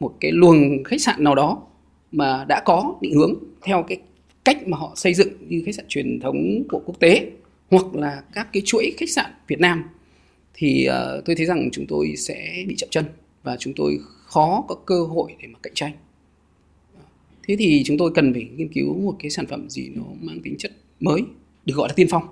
một 0.00 0.14
cái 0.20 0.32
luồng 0.32 0.84
khách 0.84 1.00
sạn 1.00 1.24
nào 1.24 1.34
đó 1.34 1.62
mà 2.12 2.44
đã 2.48 2.62
có 2.64 2.94
định 3.00 3.14
hướng 3.14 3.34
theo 3.62 3.84
cái 3.88 3.98
cách 4.44 4.68
mà 4.68 4.78
họ 4.78 4.92
xây 4.96 5.14
dựng 5.14 5.28
như 5.48 5.62
khách 5.66 5.74
sạn 5.74 5.84
truyền 5.88 6.20
thống 6.20 6.62
của 6.68 6.82
quốc 6.86 7.00
tế 7.00 7.30
hoặc 7.70 7.94
là 7.94 8.22
các 8.32 8.48
cái 8.52 8.62
chuỗi 8.66 8.94
khách 8.96 9.10
sạn 9.10 9.30
Việt 9.48 9.60
Nam 9.60 9.84
thì 10.54 10.88
uh, 10.88 11.24
tôi 11.24 11.36
thấy 11.36 11.46
rằng 11.46 11.68
chúng 11.72 11.86
tôi 11.86 12.14
sẽ 12.16 12.64
bị 12.68 12.74
chậm 12.76 12.88
chân 12.90 13.04
và 13.42 13.56
chúng 13.56 13.72
tôi 13.76 13.98
khó 14.26 14.64
có 14.68 14.74
cơ 14.74 15.04
hội 15.04 15.34
để 15.42 15.48
mà 15.48 15.58
cạnh 15.62 15.74
tranh. 15.74 15.92
Thế 17.48 17.56
thì 17.58 17.82
chúng 17.84 17.98
tôi 17.98 18.10
cần 18.14 18.32
phải 18.32 18.48
nghiên 18.56 18.68
cứu 18.68 19.00
một 19.00 19.16
cái 19.18 19.30
sản 19.30 19.46
phẩm 19.46 19.70
gì 19.70 19.88
nó 19.94 20.02
mang 20.20 20.40
tính 20.40 20.56
chất 20.58 20.72
mới, 21.00 21.22
được 21.64 21.74
gọi 21.76 21.88
là 21.88 21.94
tiên 21.94 22.06
phong. 22.10 22.22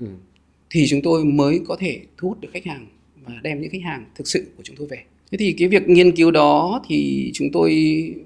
Ừ. 0.00 0.06
Thì 0.70 0.86
chúng 0.88 1.02
tôi 1.02 1.24
mới 1.24 1.60
có 1.68 1.76
thể 1.80 2.00
thu 2.16 2.28
hút 2.28 2.40
được 2.40 2.48
khách 2.52 2.66
hàng 2.66 2.86
và 3.24 3.34
đem 3.42 3.60
những 3.60 3.70
khách 3.70 3.82
hàng 3.82 4.04
thực 4.14 4.28
sự 4.28 4.46
của 4.56 4.62
chúng 4.62 4.76
tôi 4.76 4.86
về. 4.86 5.02
Thế 5.30 5.38
thì 5.38 5.52
cái 5.52 5.68
việc 5.68 5.88
nghiên 5.88 6.16
cứu 6.16 6.30
đó 6.30 6.82
thì 6.88 7.30
chúng 7.34 7.48
tôi 7.52 7.74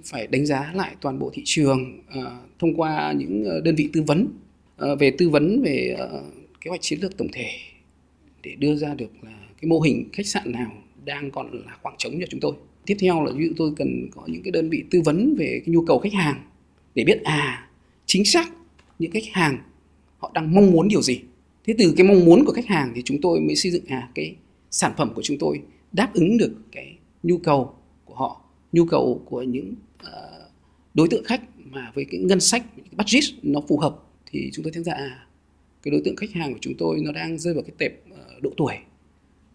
phải 0.04 0.26
đánh 0.26 0.46
giá 0.46 0.72
lại 0.74 0.94
toàn 1.00 1.18
bộ 1.18 1.30
thị 1.34 1.42
trường 1.44 2.02
uh, 2.08 2.24
thông 2.58 2.74
qua 2.74 3.12
những 3.12 3.44
uh, 3.58 3.64
đơn 3.64 3.74
vị 3.74 3.88
tư 3.92 4.02
vấn 4.02 4.28
uh, 4.92 4.98
về 4.98 5.10
tư 5.10 5.28
vấn 5.28 5.62
về 5.62 5.96
uh, 6.04 6.24
kế 6.64 6.68
hoạch 6.68 6.82
chiến 6.82 7.00
lược 7.00 7.16
tổng 7.16 7.28
thể 7.32 7.50
để 8.42 8.54
đưa 8.58 8.76
ra 8.76 8.94
được 8.94 9.10
là 9.22 9.38
cái 9.60 9.68
mô 9.68 9.80
hình 9.80 10.08
khách 10.12 10.26
sạn 10.26 10.52
nào 10.52 10.72
đang 11.04 11.30
còn 11.30 11.64
là 11.66 11.76
khoảng 11.82 11.94
trống 11.98 12.12
cho 12.20 12.26
chúng 12.30 12.40
tôi. 12.40 12.52
Tiếp 12.86 12.96
theo 13.00 13.24
là 13.24 13.32
ví 13.32 13.46
dụ 13.46 13.52
tôi 13.56 13.72
cần 13.76 14.08
có 14.10 14.22
những 14.26 14.42
cái 14.42 14.50
đơn 14.50 14.70
vị 14.70 14.84
tư 14.90 15.02
vấn 15.04 15.34
về 15.38 15.62
cái 15.66 15.74
nhu 15.74 15.84
cầu 15.84 15.98
khách 15.98 16.12
hàng 16.12 16.50
để 16.94 17.04
biết 17.04 17.20
à 17.24 17.70
chính 18.06 18.24
xác 18.24 18.52
những 18.98 19.10
khách 19.10 19.24
hàng 19.32 19.58
họ 20.18 20.30
đang 20.34 20.54
mong 20.54 20.70
muốn 20.70 20.88
điều 20.88 21.02
gì. 21.02 21.20
Thế 21.64 21.74
từ 21.78 21.94
cái 21.96 22.06
mong 22.06 22.24
muốn 22.24 22.44
của 22.44 22.52
khách 22.52 22.66
hàng 22.66 22.92
thì 22.94 23.02
chúng 23.04 23.20
tôi 23.22 23.40
mới 23.40 23.56
xây 23.56 23.72
dựng 23.72 23.84
à 23.88 24.10
cái 24.14 24.36
sản 24.70 24.92
phẩm 24.96 25.12
của 25.14 25.22
chúng 25.22 25.38
tôi 25.38 25.60
đáp 25.92 26.14
ứng 26.14 26.38
được 26.38 26.56
cái 26.72 26.96
nhu 27.22 27.38
cầu 27.38 27.74
của 28.04 28.14
họ, 28.14 28.44
nhu 28.72 28.84
cầu 28.84 29.22
của 29.24 29.42
những 29.42 29.74
uh, 30.02 30.08
đối 30.94 31.08
tượng 31.08 31.24
khách 31.24 31.42
mà 31.58 31.92
với 31.94 32.06
cái 32.10 32.20
ngân 32.20 32.40
sách, 32.40 32.64
cái 32.76 32.94
budget 32.96 33.24
nó 33.42 33.60
phù 33.68 33.78
hợp 33.78 33.96
thì 34.26 34.50
chúng 34.52 34.62
tôi 34.62 34.72
thấy 34.72 34.82
ra 34.82 34.92
à 34.92 35.26
cái 35.84 35.92
đối 35.92 36.00
tượng 36.04 36.16
khách 36.16 36.32
hàng 36.32 36.52
của 36.52 36.58
chúng 36.60 36.74
tôi 36.78 37.00
nó 37.02 37.12
đang 37.12 37.38
rơi 37.38 37.54
vào 37.54 37.62
cái 37.62 37.74
tệp 37.78 37.92
uh, 38.12 38.42
độ 38.42 38.50
tuổi 38.56 38.74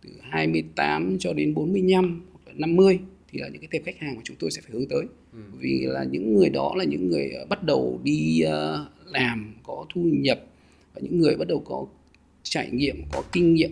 từ 0.04 0.10
28 0.22 1.18
cho 1.20 1.34
đến 1.34 1.54
45 1.54 2.22
hoặc 2.32 2.40
là 2.48 2.54
50 2.58 3.00
thì 3.32 3.40
là 3.40 3.48
những 3.48 3.62
cái 3.62 3.70
tệp 3.72 3.86
khách 3.86 4.00
hàng 4.00 4.16
của 4.16 4.22
chúng 4.24 4.38
tôi 4.40 4.52
sẽ 4.52 4.62
phải 4.62 4.72
hướng 4.72 4.88
tới 4.88 5.02
ừ. 5.34 5.40
vì 5.60 5.80
là 5.82 6.04
những 6.04 6.34
người 6.34 6.50
đó 6.50 6.74
là 6.78 6.84
những 6.84 7.10
người 7.10 7.32
uh, 7.44 7.50
bắt 7.50 7.64
đầu 7.64 8.00
đi 8.04 8.44
uh, 8.46 9.12
làm 9.12 9.54
có 9.64 9.86
thu 9.94 10.02
nhập 10.04 10.40
và 10.94 11.02
những 11.04 11.20
người 11.20 11.36
bắt 11.36 11.48
đầu 11.48 11.60
có 11.60 11.86
trải 12.44 12.70
nghiệm 12.72 12.96
có 13.12 13.24
kinh 13.32 13.54
nghiệm 13.54 13.72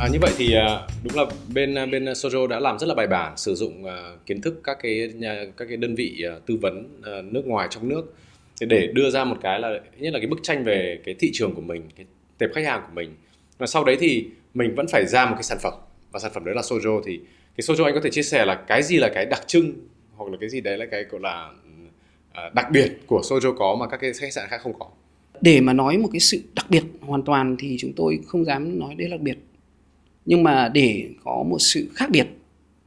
À, 0.00 0.08
như 0.12 0.18
vậy 0.20 0.32
thì 0.36 0.54
à, 0.54 0.86
đúng 1.04 1.16
là 1.16 1.24
bên 1.54 1.74
à, 1.74 1.86
bên 1.86 2.04
Sojo 2.04 2.46
đã 2.46 2.60
làm 2.60 2.78
rất 2.78 2.86
là 2.86 2.94
bài 2.94 3.06
bản 3.06 3.36
sử 3.36 3.54
dụng 3.54 3.84
à, 3.84 4.16
kiến 4.26 4.40
thức 4.40 4.60
các 4.64 4.78
cái 4.82 5.12
nhà, 5.14 5.44
các 5.56 5.64
cái 5.68 5.76
đơn 5.76 5.94
vị 5.94 6.24
tư 6.46 6.56
vấn 6.56 7.00
nước 7.32 7.46
ngoài 7.46 7.68
trong 7.70 7.88
nước 7.88 8.14
để, 8.60 8.66
để 8.66 8.86
đưa 8.86 9.10
ra 9.10 9.24
một 9.24 9.36
cái 9.42 9.60
là 9.60 9.80
nhất 9.98 10.12
là 10.12 10.18
cái 10.18 10.28
bức 10.28 10.38
tranh 10.42 10.64
về 10.64 10.98
cái 11.04 11.14
thị 11.18 11.30
trường 11.32 11.54
của 11.54 11.60
mình, 11.60 11.82
cái 11.96 12.06
tệp 12.38 12.50
khách 12.54 12.64
hàng 12.64 12.82
của 12.86 12.92
mình. 12.94 13.14
Và 13.58 13.66
sau 13.66 13.84
đấy 13.84 13.96
thì 14.00 14.26
mình 14.54 14.74
vẫn 14.74 14.86
phải 14.88 15.06
ra 15.06 15.26
một 15.26 15.34
cái 15.34 15.42
sản 15.42 15.58
phẩm 15.62 15.72
và 16.12 16.18
sản 16.20 16.30
phẩm 16.34 16.44
đấy 16.44 16.54
là 16.54 16.62
Sojo 16.62 17.02
thì 17.06 17.20
cái 17.56 17.62
Sojo 17.62 17.84
anh 17.84 17.94
có 17.94 18.00
thể 18.04 18.10
chia 18.10 18.22
sẻ 18.22 18.44
là 18.44 18.54
cái 18.54 18.82
gì 18.82 18.96
là 18.96 19.10
cái 19.14 19.26
đặc 19.26 19.42
trưng 19.46 19.72
hoặc 20.16 20.30
là 20.30 20.36
cái 20.40 20.48
gì 20.48 20.60
đấy 20.60 20.78
là 20.78 20.86
cái 20.86 21.04
gọi 21.04 21.20
là 21.20 21.50
đặc 22.54 22.66
biệt 22.70 22.92
của 23.06 23.20
Sojo 23.20 23.56
có 23.56 23.76
mà 23.80 23.88
các 23.88 23.96
cái 23.96 24.12
khách 24.12 24.32
sạn 24.32 24.48
khác 24.48 24.60
không 24.62 24.78
có. 24.78 24.86
Để 25.40 25.60
mà 25.60 25.72
nói 25.72 25.98
một 25.98 26.08
cái 26.12 26.20
sự 26.20 26.42
đặc 26.54 26.66
biệt 26.70 26.82
hoàn 27.00 27.22
toàn 27.22 27.56
thì 27.58 27.76
chúng 27.80 27.92
tôi 27.96 28.18
không 28.26 28.44
dám 28.44 28.78
nói 28.78 28.94
đấy 28.94 29.08
là 29.08 29.16
đặc 29.16 29.20
biệt 29.20 29.36
nhưng 30.28 30.42
mà 30.42 30.70
để 30.74 31.10
có 31.24 31.44
một 31.48 31.58
sự 31.58 31.88
khác 31.94 32.10
biệt 32.10 32.26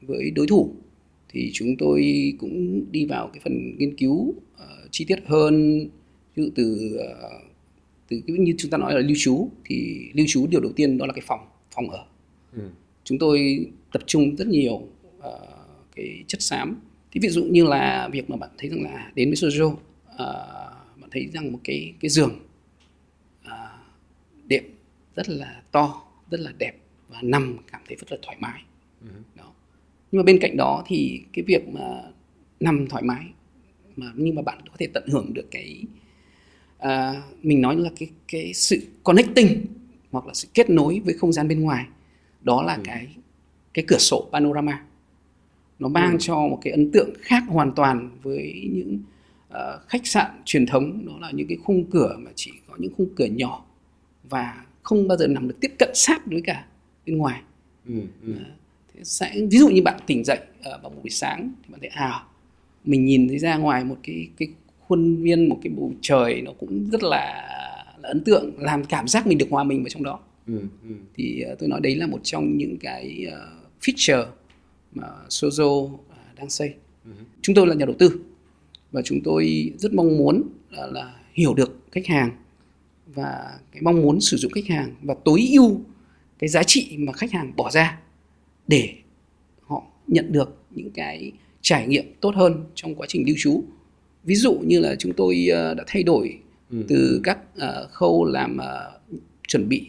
với 0.02 0.32
đối 0.32 0.48
thủ 0.48 0.74
thì 1.30 1.52
chúng 1.54 1.78
tôi 1.78 2.34
cũng 2.40 2.86
đi 2.92 3.06
vào 3.06 3.28
cái 3.34 3.42
phần 3.44 3.78
nghiên 3.78 3.96
cứu 3.96 4.20
uh, 4.20 4.92
chi 4.92 5.06
tiết 5.06 5.20
hơn. 5.26 5.80
Ví 6.36 6.44
dụ 6.44 6.50
từ 6.56 6.98
uh, 7.00 7.42
từ 8.10 8.22
cái 8.28 8.38
như 8.38 8.54
chúng 8.58 8.72
ta 8.72 8.78
nói 8.78 8.94
là 8.94 9.00
lưu 9.00 9.16
trú 9.20 9.50
thì 9.66 10.00
lưu 10.14 10.26
trú 10.30 10.48
điều 10.48 10.62
đầu 10.62 10.72
tiên 10.76 10.98
đó 10.98 11.06
là 11.06 11.14
cái 11.14 11.24
phòng 11.28 11.40
phòng 11.76 11.90
ở. 11.90 12.06
Ừ. 12.56 12.62
chúng 13.04 13.20
tôi 13.20 13.66
tập 13.92 14.02
trung 14.06 14.36
rất 14.36 14.48
nhiều 14.48 14.74
uh, 14.74 15.24
cái 15.96 16.24
chất 16.28 16.42
xám. 16.42 16.76
Thì 17.12 17.20
ví 17.24 17.30
dụ 17.30 17.44
như 17.44 17.64
là 17.64 18.10
việc 18.12 18.30
mà 18.30 18.38
bạn 18.38 18.50
thấy 18.58 18.70
rằng 18.70 18.84
là 18.84 19.12
đến 19.16 19.30
với 19.30 19.36
Sojo 19.36 19.68
uh, 19.68 19.78
bạn 21.02 21.10
thấy 21.12 21.28
rằng 21.34 21.52
một 21.52 21.60
cái 21.64 21.94
cái 22.00 22.10
giường 22.10 22.40
uh, 23.46 23.52
đệm 24.48 24.64
rất 25.16 25.30
là 25.30 25.62
to 25.72 26.04
rất 26.32 26.40
là 26.40 26.52
đẹp 26.60 26.81
và 27.12 27.18
nằm 27.22 27.58
cảm 27.72 27.82
thấy 27.88 27.98
rất 27.98 28.12
là 28.12 28.18
thoải 28.22 28.38
mái 28.40 28.62
ừ. 29.02 29.08
đó 29.36 29.54
nhưng 30.12 30.20
mà 30.20 30.24
bên 30.24 30.40
cạnh 30.42 30.58
đó 30.58 30.84
thì 30.88 31.22
cái 31.34 31.46
việc 31.48 31.68
mà 31.68 32.02
nằm 32.60 32.88
thoải 32.88 33.04
mái 33.04 33.26
mà 33.96 34.12
nhưng 34.16 34.36
mà 34.36 34.42
bạn 34.42 34.58
có 34.70 34.76
thể 34.80 34.88
tận 34.94 35.04
hưởng 35.08 35.34
được 35.34 35.48
cái 35.52 35.84
à, 36.78 37.24
mình 37.44 37.62
nói 37.62 37.76
là 37.76 37.90
cái 38.00 38.10
cái 38.28 38.54
sự 38.54 38.88
connecting 39.04 39.66
hoặc 40.12 40.28
là 40.28 40.34
sự 40.34 40.48
kết 40.54 40.70
nối 40.70 41.02
với 41.06 41.14
không 41.14 41.34
gian 41.34 41.48
bên 41.48 41.62
ngoài 41.62 41.86
đó 42.42 42.64
là 42.64 42.74
ừ. 42.74 42.82
cái 42.86 43.08
cái 43.74 43.86
cửa 43.88 43.98
sổ 43.98 44.30
panorama 44.34 44.84
nó 45.80 45.88
mang 45.88 46.12
ừ. 46.12 46.18
cho 46.20 46.36
một 46.36 46.60
cái 46.62 46.72
ấn 46.72 46.92
tượng 46.92 47.10
khác 47.22 47.44
hoàn 47.48 47.72
toàn 47.76 48.10
với 48.24 48.70
những 48.72 49.00
uh, 49.50 49.88
khách 49.88 50.08
sạn 50.08 50.32
truyền 50.46 50.66
thống 50.66 51.06
đó 51.06 51.14
là 51.22 51.32
những 51.32 51.48
cái 51.48 51.58
khung 51.64 51.92
cửa 51.92 52.16
mà 52.20 52.32
chỉ 52.36 52.52
có 52.68 52.76
những 52.80 52.94
khung 52.98 53.10
cửa 53.16 53.26
nhỏ 53.26 53.66
và 54.30 54.66
không 54.84 55.08
bao 55.08 55.18
giờ 55.18 55.28
nằm 55.28 55.48
được 55.48 55.56
tiếp 55.62 55.72
cận 55.80 55.90
sát 55.94 56.26
với 56.26 56.42
cả 56.42 56.66
bên 57.06 57.18
ngoài 57.18 57.42
ừ, 57.88 57.94
ừ. 58.26 58.34
Thế 58.94 59.04
sẽ, 59.04 59.32
ví 59.52 59.58
dụ 59.58 59.70
như 59.70 59.82
bạn 59.82 60.00
tỉnh 60.08 60.24
dậy 60.24 60.40
uh, 60.60 60.66
vào 60.84 60.90
buổi 60.90 61.10
sáng 61.10 61.52
thì 61.64 61.72
bạn 61.72 61.80
thấy 61.80 61.90
à 61.90 62.24
mình 62.86 63.06
nhìn 63.06 63.28
thấy 63.28 63.40
ra 63.40 63.58
ngoài 63.58 63.84
một 63.84 63.98
cái 64.04 64.28
cái 64.38 64.48
khuôn 64.80 65.24
viên 65.24 65.50
một 65.50 65.60
cái 65.64 65.74
bầu 65.78 65.94
trời 66.02 66.42
nó 66.42 66.52
cũng 66.60 66.90
rất 66.92 67.04
là, 67.04 67.48
là 68.02 68.10
ấn 68.10 68.24
tượng 68.24 68.54
làm 68.58 68.86
cảm 68.86 69.08
giác 69.08 69.28
mình 69.28 69.38
được 69.38 69.48
hòa 69.50 69.64
mình 69.64 69.84
vào 69.84 69.90
trong 69.90 70.04
đó 70.04 70.20
ừ, 70.48 70.60
ừ. 70.90 70.96
thì 71.16 71.44
uh, 71.52 71.60
tôi 71.60 71.70
nói 71.70 71.80
đấy 71.84 71.96
là 71.96 72.08
một 72.08 72.20
trong 72.24 72.58
những 72.58 72.78
cái 72.78 73.28
uh, 73.28 73.82
feature 73.82 74.26
mà 74.94 75.08
Sozo 75.30 75.84
uh, 75.84 76.00
đang 76.38 76.50
xây 76.50 76.74
ừ. 77.06 77.12
chúng 77.42 77.56
tôi 77.56 77.68
là 77.68 77.76
nhà 77.76 77.86
đầu 77.86 77.96
tư 78.00 78.20
và 78.92 79.02
chúng 79.02 79.20
tôi 79.24 79.74
rất 79.78 79.94
mong 79.94 80.18
muốn 80.18 80.44
là, 80.70 80.88
là 80.88 81.14
hiểu 81.34 81.54
được 81.54 81.80
khách 81.92 82.08
hàng 82.08 82.32
và 83.06 83.60
cái 83.72 83.82
mong 83.82 84.02
muốn 84.02 84.22
sử 84.22 84.38
dụng 84.38 84.52
khách 84.52 84.68
hàng 84.68 84.96
và 85.02 85.16
tối 85.26 85.50
ưu 85.52 85.82
cái 86.42 86.48
giá 86.48 86.64
trị 86.64 86.96
mà 87.00 87.14
khách 87.14 87.32
hàng 87.32 87.56
bỏ 87.56 87.72
ra 87.72 88.00
để 88.68 88.90
họ 89.62 89.84
nhận 90.08 90.32
được 90.32 90.58
những 90.72 90.92
cái 90.92 91.32
trải 91.62 91.88
nghiệm 91.88 92.14
tốt 92.22 92.36
hơn 92.36 92.64
trong 92.76 92.96
quá 92.96 93.08
trình 93.10 93.24
lưu 93.28 93.36
trú. 93.40 93.64
Ví 94.24 94.36
dụ 94.36 94.54
như 94.54 94.80
là 94.80 94.96
chúng 94.96 95.14
tôi 95.14 95.48
uh, 95.50 95.78
đã 95.78 95.84
thay 95.88 96.04
đổi 96.04 96.40
ừ. 96.70 96.86
từ 96.88 97.22
các 97.24 97.38
uh, 97.58 97.92
khâu 97.92 98.26
làm 98.26 98.58
uh, 98.58 99.18
chuẩn 99.48 99.70
bị 99.70 99.88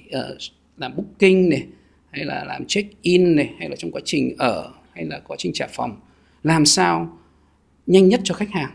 làm 0.76 0.96
booking 0.96 1.48
này 1.48 1.66
hay 2.10 2.24
là 2.24 2.44
làm 2.44 2.64
check 2.66 3.02
in 3.02 3.36
này 3.36 3.50
hay 3.58 3.68
là 3.68 3.76
trong 3.76 3.90
quá 3.90 4.00
trình 4.04 4.34
ở 4.38 4.72
hay 4.92 5.04
là 5.04 5.20
quá 5.20 5.36
trình 5.40 5.52
trả 5.52 5.66
phòng. 5.66 6.00
Làm 6.42 6.66
sao 6.66 7.18
nhanh 7.86 8.08
nhất 8.08 8.20
cho 8.24 8.34
khách 8.34 8.50
hàng 8.50 8.70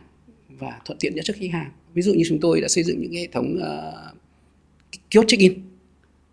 và 0.50 0.80
thuận 0.86 1.00
tiện 1.00 1.16
nhất 1.16 1.26
cho 1.26 1.34
khách 1.40 1.52
hàng. 1.52 1.72
Ví 1.94 2.02
dụ 2.02 2.14
như 2.14 2.24
chúng 2.30 2.40
tôi 2.40 2.62
đã 2.62 2.68
xây 2.68 2.84
dựng 2.84 3.02
những 3.02 3.14
hệ 3.14 3.28
thống 3.28 3.58
uh, 3.58 4.18
kiosk 5.10 5.28
check 5.28 5.42
in 5.42 5.67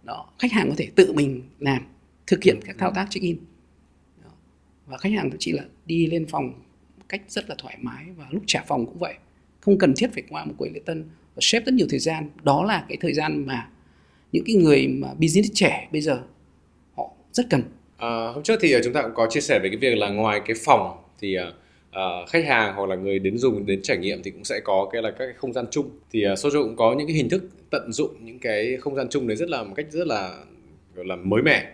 đó. 0.04 0.26
Khách 0.38 0.52
hàng 0.52 0.68
có 0.68 0.75
thể 0.78 0.88
tự 0.94 1.12
mình 1.12 1.42
làm 1.58 1.82
thực 2.26 2.42
hiện 2.42 2.61
các 2.64 2.76
thao 2.78 2.92
tác 2.94 3.06
check 3.11 3.23
in 3.23 3.37
đó. 4.25 4.30
và 4.87 4.99
khách 4.99 5.12
hàng 5.12 5.30
thậm 5.30 5.38
chí 5.38 5.52
là 5.52 5.64
đi 5.87 6.06
lên 6.06 6.26
phòng 6.26 6.62
cách 7.08 7.23
rất 7.28 7.49
là 7.49 7.54
thoải 7.58 7.76
mái 7.80 8.04
và 8.16 8.26
lúc 8.30 8.42
trả 8.46 8.62
phòng 8.68 8.87
cũng 8.87 8.99
vậy. 8.99 9.14
Không 9.61 9.78
cần 9.78 9.94
thiết 9.96 10.11
phải 10.12 10.23
qua 10.28 10.44
một 10.44 10.54
quầy 10.58 10.70
lễ 10.70 10.80
tân 10.84 11.02
và 11.34 11.40
xếp 11.40 11.62
rất 11.66 11.75
nhiều 11.75 11.87
thời 11.90 11.99
gian. 11.99 12.30
Đó 12.42 12.64
là 12.64 12.84
cái 12.88 12.99
thời 13.00 13.14
gian 13.14 13.46
mà 13.46 13.68
những 14.32 14.44
cái 14.46 14.56
người 14.56 14.88
mà 14.88 15.08
business 15.14 15.50
trẻ 15.54 15.88
bây 15.92 16.00
giờ 16.00 16.23
họ 16.96 17.11
rất 17.32 17.46
cần. 17.50 17.62
À, 17.96 18.26
hôm 18.34 18.42
trước 18.42 18.58
thì 18.62 18.73
ờ, 18.73 18.80
chúng 18.84 18.92
ta 18.92 19.02
cũng 19.02 19.14
có 19.14 19.26
chia 19.30 19.40
sẻ 19.40 19.58
về 19.62 19.68
cái 19.68 19.76
việc 19.76 19.99
là 19.99 20.11
ngoài 20.11 20.40
cái 20.46 20.56
phòng 20.64 20.96
thì 21.20 21.37
uh, 21.38 21.54
Ờ, 21.94 22.26
khách 22.26 22.44
hàng 22.44 22.74
hoặc 22.76 22.88
là 22.88 22.96
người 22.96 23.18
đến 23.18 23.38
dùng 23.38 23.66
đến 23.66 23.80
trải 23.82 23.96
nghiệm 23.96 24.22
thì 24.22 24.30
cũng 24.30 24.44
sẽ 24.44 24.60
có 24.64 24.88
cái 24.92 25.02
là 25.02 25.10
các 25.10 25.18
cái 25.18 25.34
không 25.36 25.52
gian 25.52 25.64
chung. 25.70 25.90
Thì 26.12 26.24
uh, 26.32 26.38
Sojo 26.38 26.62
cũng 26.62 26.76
có 26.76 26.94
những 26.98 27.06
cái 27.06 27.16
hình 27.16 27.28
thức 27.28 27.44
tận 27.70 27.92
dụng 27.92 28.10
những 28.24 28.38
cái 28.38 28.76
không 28.80 28.96
gian 28.96 29.06
chung 29.10 29.28
đấy 29.28 29.36
rất 29.36 29.48
là 29.48 29.62
một 29.62 29.72
cách 29.76 29.86
rất 29.90 30.06
là 30.06 30.38
gọi 30.94 31.04
là 31.06 31.16
mới 31.16 31.42
mẻ. 31.42 31.72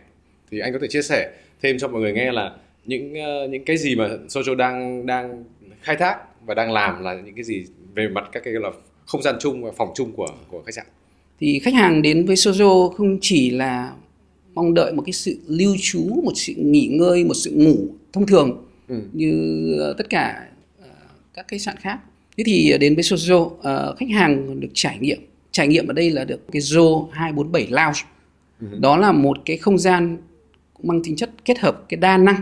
Thì 0.50 0.58
anh 0.58 0.72
có 0.72 0.78
thể 0.82 0.88
chia 0.88 1.02
sẻ 1.02 1.30
thêm 1.62 1.78
cho 1.78 1.88
mọi 1.88 2.00
người 2.00 2.12
nghe 2.12 2.32
là 2.32 2.56
những 2.84 3.12
uh, 3.12 3.50
những 3.50 3.64
cái 3.64 3.76
gì 3.76 3.94
mà 3.96 4.08
Sojo 4.28 4.54
đang 4.54 5.06
đang 5.06 5.44
khai 5.80 5.96
thác 5.96 6.16
và 6.46 6.54
đang 6.54 6.72
làm 6.72 7.02
là 7.02 7.14
những 7.14 7.34
cái 7.34 7.44
gì 7.44 7.64
về 7.94 8.08
mặt 8.08 8.28
các 8.32 8.42
cái 8.44 8.54
là 8.54 8.70
không 9.06 9.22
gian 9.22 9.34
chung 9.40 9.62
và 9.62 9.70
phòng 9.76 9.92
chung 9.94 10.12
của 10.12 10.28
của 10.48 10.62
khách 10.62 10.74
sạn. 10.74 10.86
Thì 11.40 11.58
khách 11.58 11.74
hàng 11.74 12.02
đến 12.02 12.26
với 12.26 12.36
Sojo 12.36 12.90
không 12.90 13.18
chỉ 13.20 13.50
là 13.50 13.92
mong 14.54 14.74
đợi 14.74 14.92
một 14.92 15.02
cái 15.06 15.12
sự 15.12 15.38
lưu 15.46 15.76
trú 15.80 16.00
một 16.24 16.32
sự 16.34 16.52
nghỉ 16.56 16.86
ngơi 16.86 17.24
một 17.24 17.34
sự 17.34 17.50
ngủ 17.54 17.76
thông 18.12 18.26
thường 18.26 18.69
ừ. 18.90 19.02
như 19.12 19.74
ờ, 19.80 19.94
tất 19.98 20.10
cả 20.10 20.46
uh, 20.78 20.86
các 21.34 21.48
khách 21.48 21.60
sạn 21.60 21.76
khác 21.76 21.98
thế 22.36 22.44
thì 22.46 22.76
đến 22.80 22.94
với 22.94 23.04
Sojo 23.04 23.40
uh, 23.42 23.98
khách 23.98 24.10
hàng 24.10 24.60
được 24.60 24.68
trải 24.74 24.98
nghiệm 24.98 25.18
trải 25.50 25.68
nghiệm 25.68 25.86
ở 25.86 25.92
đây 25.92 26.10
là 26.10 26.24
được 26.24 26.52
cái 26.52 26.62
Zo 26.62 27.08
247 27.10 27.66
Lounge 27.66 28.00
ừ. 28.60 28.78
đó 28.80 28.96
là 28.96 29.12
một 29.12 29.38
cái 29.44 29.56
không 29.56 29.78
gian 29.78 30.16
mang 30.82 31.02
tính 31.04 31.16
chất 31.16 31.30
kết 31.44 31.58
hợp 31.58 31.84
cái 31.88 31.96
đa 32.00 32.16
năng 32.16 32.36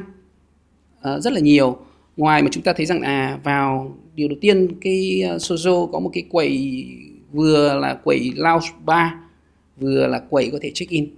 rất 1.21 1.33
là 1.33 1.41
nhiều 1.41 1.79
ngoài 2.17 2.43
mà 2.43 2.49
chúng 2.53 2.63
ta 2.63 2.73
thấy 2.73 2.87
rằng 2.87 3.01
à 3.01 3.39
vào 3.45 3.97
điều 4.15 4.29
đầu 4.29 4.39
tiên 4.41 4.69
cái 4.81 5.21
Sozo 5.23 5.87
có 5.87 6.01
một 6.01 6.11
cái 6.13 6.25
quầy 6.31 6.85
vừa 7.33 7.79
là 7.81 7.95
quầy 7.95 8.33
lounge 8.37 8.67
bar 8.85 9.13
vừa 9.77 10.07
là 10.07 10.19
quầy 10.19 10.51
có 10.51 10.59
thể 10.63 10.71
check 10.75 10.91
in 10.91 11.09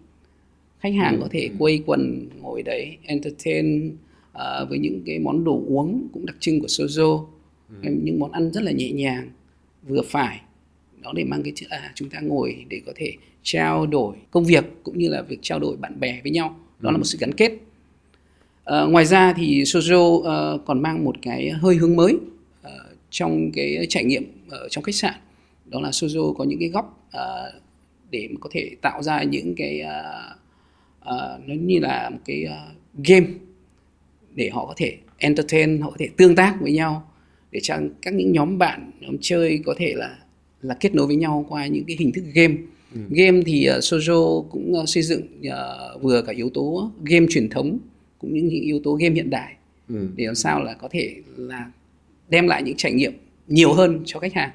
khách 0.80 0.94
hàng 0.94 1.16
ừ. 1.16 1.20
có 1.22 1.28
thể 1.30 1.50
quây 1.58 1.82
quần 1.86 2.28
ngồi 2.40 2.62
đấy 2.62 2.96
entertain 3.02 3.96
uh, 4.32 4.68
với 4.68 4.78
những 4.78 5.02
cái 5.06 5.18
món 5.18 5.44
đồ 5.44 5.62
uống 5.66 6.08
cũng 6.12 6.26
đặc 6.26 6.36
trưng 6.40 6.60
của 6.60 6.66
Sozo 6.66 7.26
ừ. 7.82 7.90
những 8.02 8.18
món 8.18 8.32
ăn 8.32 8.52
rất 8.52 8.62
là 8.62 8.72
nhẹ 8.72 8.90
nhàng 8.92 9.30
vừa 9.82 10.02
phải. 10.02 10.40
Đó 11.02 11.12
để 11.16 11.24
mang 11.24 11.42
cái 11.42 11.52
chữ 11.56 11.66
à 11.70 11.92
chúng 11.94 12.10
ta 12.10 12.20
ngồi 12.20 12.64
để 12.68 12.80
có 12.86 12.92
thể 12.96 13.12
trao 13.42 13.86
đổi 13.86 14.16
công 14.30 14.44
việc 14.44 14.64
cũng 14.82 14.98
như 14.98 15.08
là 15.08 15.22
việc 15.22 15.38
trao 15.42 15.58
đổi 15.58 15.76
bạn 15.76 16.00
bè 16.00 16.20
với 16.22 16.32
nhau. 16.32 16.56
Đó 16.80 16.90
ừ. 16.90 16.92
là 16.92 16.98
một 16.98 17.04
sự 17.04 17.18
gắn 17.20 17.34
kết. 17.34 17.52
Uh, 17.52 18.90
ngoài 18.90 19.04
ra 19.04 19.32
thì 19.32 19.62
Sozo 19.62 19.98
uh, 20.00 20.66
còn 20.66 20.82
mang 20.82 21.04
một 21.04 21.16
cái 21.22 21.50
hơi 21.50 21.76
hướng 21.76 21.96
mới 21.96 22.14
uh, 22.14 22.70
trong 23.10 23.50
cái 23.52 23.86
trải 23.88 24.04
nghiệm 24.04 24.24
ở 24.48 24.68
trong 24.70 24.84
khách 24.84 24.94
sạn. 24.94 25.14
Đó 25.66 25.80
là 25.80 25.90
Sozo 25.90 26.32
có 26.34 26.44
những 26.44 26.58
cái 26.58 26.68
góc 26.68 27.08
uh, 27.16 27.62
để 28.10 28.28
mà 28.30 28.36
có 28.40 28.50
thể 28.52 28.70
tạo 28.80 29.02
ra 29.02 29.22
những 29.22 29.54
cái 29.54 29.82
uh, 29.82 30.36
uh, 31.02 31.48
nó 31.48 31.54
như 31.60 31.78
là 31.78 32.10
một 32.10 32.18
cái 32.24 32.44
uh, 32.44 32.76
game 33.04 33.26
để 34.34 34.50
họ 34.52 34.66
có 34.66 34.74
thể 34.76 34.96
entertain 35.18 35.80
họ 35.80 35.90
có 35.90 35.96
thể 35.98 36.08
tương 36.16 36.34
tác 36.34 36.56
với 36.60 36.72
nhau 36.72 37.10
để 37.50 37.60
cho 37.62 37.76
các 38.02 38.14
những 38.14 38.32
nhóm 38.32 38.58
bạn 38.58 38.90
nhóm 39.00 39.16
chơi 39.20 39.60
có 39.64 39.74
thể 39.78 39.92
là 39.96 40.18
là 40.62 40.76
kết 40.80 40.94
nối 40.94 41.06
với 41.06 41.16
nhau 41.16 41.46
qua 41.48 41.66
những 41.66 41.84
cái 41.84 41.96
hình 42.00 42.12
thức 42.12 42.24
game 42.34 42.54
ừ. 42.94 43.00
game 43.10 43.40
thì 43.46 43.68
uh, 43.70 43.82
Sojo 43.82 44.42
cũng 44.42 44.72
uh, 44.72 44.88
xây 44.88 45.02
dựng 45.02 45.22
uh, 45.22 46.02
vừa 46.02 46.22
cả 46.22 46.32
yếu 46.32 46.50
tố 46.50 46.92
game 47.04 47.26
truyền 47.30 47.48
thống 47.48 47.78
cũng 48.18 48.34
như 48.34 48.42
những 48.42 48.62
yếu 48.62 48.80
tố 48.84 48.94
game 48.94 49.14
hiện 49.14 49.30
đại 49.30 49.54
ừ. 49.88 50.08
để 50.16 50.26
làm 50.26 50.34
sao 50.34 50.62
là 50.62 50.74
có 50.74 50.88
thể 50.90 51.14
là 51.36 51.70
đem 52.28 52.46
lại 52.46 52.62
những 52.62 52.76
trải 52.76 52.92
nghiệm 52.92 53.12
nhiều 53.48 53.72
hơn 53.72 54.02
cho 54.04 54.20
khách 54.20 54.34
hàng 54.34 54.50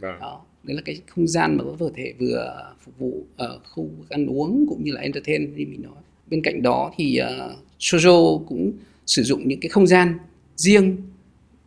vâng. 0.00 0.20
đó 0.20 0.44
đấy 0.62 0.76
là 0.76 0.82
cái 0.84 1.00
không 1.06 1.28
gian 1.28 1.56
mà 1.56 1.64
có 1.78 1.90
thể 1.94 2.12
vừa 2.18 2.72
phục 2.84 2.98
vụ 2.98 3.24
ở 3.36 3.60
khu 3.64 3.90
ăn 4.08 4.26
uống 4.26 4.66
cũng 4.68 4.84
như 4.84 4.92
là 4.92 5.00
entertain 5.00 5.56
như 5.56 5.66
mình 5.66 5.82
nói 5.82 6.02
bên 6.30 6.42
cạnh 6.42 6.62
đó 6.62 6.92
thì 6.96 7.20
uh, 7.20 7.58
Sojo 7.80 8.44
cũng 8.44 8.72
sử 9.06 9.22
dụng 9.22 9.48
những 9.48 9.60
cái 9.60 9.68
không 9.68 9.86
gian 9.86 10.18
riêng 10.56 10.96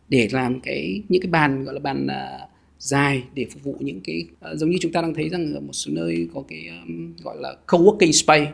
để 0.08 0.28
làm 0.32 0.60
cái 0.60 1.02
những 1.08 1.22
cái 1.22 1.30
bàn 1.30 1.64
gọi 1.64 1.74
là 1.74 1.80
bàn 1.80 2.06
uh, 2.06 2.50
dài 2.78 3.24
để 3.34 3.46
phục 3.50 3.64
vụ 3.64 3.76
những 3.80 4.00
cái 4.04 4.26
uh, 4.52 4.58
giống 4.58 4.70
như 4.70 4.78
chúng 4.80 4.92
ta 4.92 5.02
đang 5.02 5.14
thấy 5.14 5.28
rằng 5.28 5.54
ở 5.54 5.60
một 5.60 5.72
số 5.72 5.92
nơi 5.94 6.28
có 6.34 6.42
cái 6.48 6.68
um, 6.68 7.14
gọi 7.24 7.36
là 7.40 7.56
co-working 7.66 8.12
space 8.12 8.52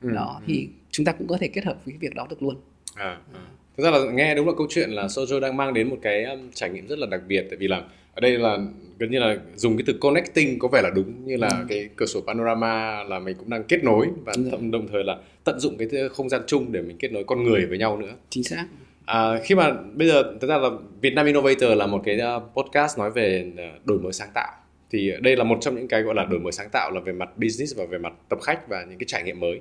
ừ, 0.00 0.10
đó 0.10 0.40
ừ. 0.40 0.44
thì 0.46 0.68
chúng 0.90 1.06
ta 1.06 1.12
cũng 1.12 1.26
có 1.26 1.38
thể 1.40 1.48
kết 1.48 1.64
hợp 1.64 1.84
với 1.84 1.92
cái 1.92 1.98
việc 1.98 2.14
đó 2.14 2.26
được 2.30 2.42
luôn 2.42 2.56
à, 2.94 3.18
à. 3.34 3.46
Thực 3.76 3.84
ra 3.84 3.90
là 3.90 3.98
nghe 4.12 4.34
đúng 4.34 4.46
là 4.46 4.52
câu 4.58 4.66
chuyện 4.70 4.90
là 4.90 5.06
Sojo 5.06 5.40
đang 5.40 5.56
mang 5.56 5.74
đến 5.74 5.90
một 5.90 5.96
cái 6.02 6.24
um, 6.24 6.50
trải 6.54 6.70
nghiệm 6.70 6.86
rất 6.86 6.98
là 6.98 7.06
đặc 7.06 7.20
biệt. 7.28 7.46
Tại 7.50 7.56
vì 7.56 7.68
là 7.68 7.82
ở 8.14 8.20
đây 8.20 8.38
là 8.38 8.58
gần 8.98 9.10
như 9.10 9.18
là 9.18 9.36
dùng 9.54 9.76
cái 9.76 9.84
từ 9.86 9.92
connecting 10.00 10.58
có 10.58 10.68
vẻ 10.68 10.82
là 10.82 10.90
đúng 10.90 11.26
như 11.26 11.36
là 11.36 11.48
ừ. 11.48 11.64
cái 11.68 11.88
cửa 11.96 12.06
sổ 12.06 12.20
panorama 12.26 13.02
là 13.02 13.18
mình 13.18 13.36
cũng 13.38 13.50
đang 13.50 13.64
kết 13.64 13.84
nối 13.84 14.06
và 14.24 14.32
ừ. 14.36 14.42
đồng 14.72 14.88
thời 14.92 15.04
là 15.04 15.16
tận 15.44 15.60
dụng 15.60 15.76
cái 15.78 15.88
không 16.12 16.28
gian 16.28 16.42
chung 16.46 16.72
để 16.72 16.82
mình 16.82 16.96
kết 16.98 17.12
nối 17.12 17.24
con 17.24 17.44
người 17.44 17.66
với 17.66 17.78
nhau 17.78 17.98
nữa. 17.98 18.12
Chính 18.30 18.44
xác. 18.44 18.66
À, 19.06 19.38
khi 19.44 19.54
mà 19.54 19.72
bây 19.94 20.08
giờ 20.08 20.22
thực 20.40 20.48
ra 20.48 20.58
là 20.58 20.70
Việt 21.00 21.14
Nam 21.14 21.26
Innovator 21.26 21.70
là 21.76 21.86
một 21.86 22.02
cái 22.04 22.20
uh, 22.36 22.42
podcast 22.56 22.98
nói 22.98 23.10
về 23.10 23.52
uh, 23.52 23.86
đổi 23.86 23.98
mới 23.98 24.12
sáng 24.12 24.28
tạo. 24.34 24.52
Thì 24.90 25.12
đây 25.20 25.36
là 25.36 25.44
một 25.44 25.58
trong 25.60 25.74
những 25.76 25.88
cái 25.88 26.02
gọi 26.02 26.14
là 26.14 26.24
đổi 26.24 26.40
mới 26.40 26.52
sáng 26.52 26.68
tạo 26.72 26.90
là 26.90 27.00
về 27.00 27.12
mặt 27.12 27.28
business 27.36 27.76
và 27.76 27.84
về 27.84 27.98
mặt 27.98 28.12
tập 28.28 28.38
khách 28.42 28.68
và 28.68 28.84
những 28.88 28.98
cái 28.98 29.06
trải 29.06 29.22
nghiệm 29.22 29.40
mới. 29.40 29.60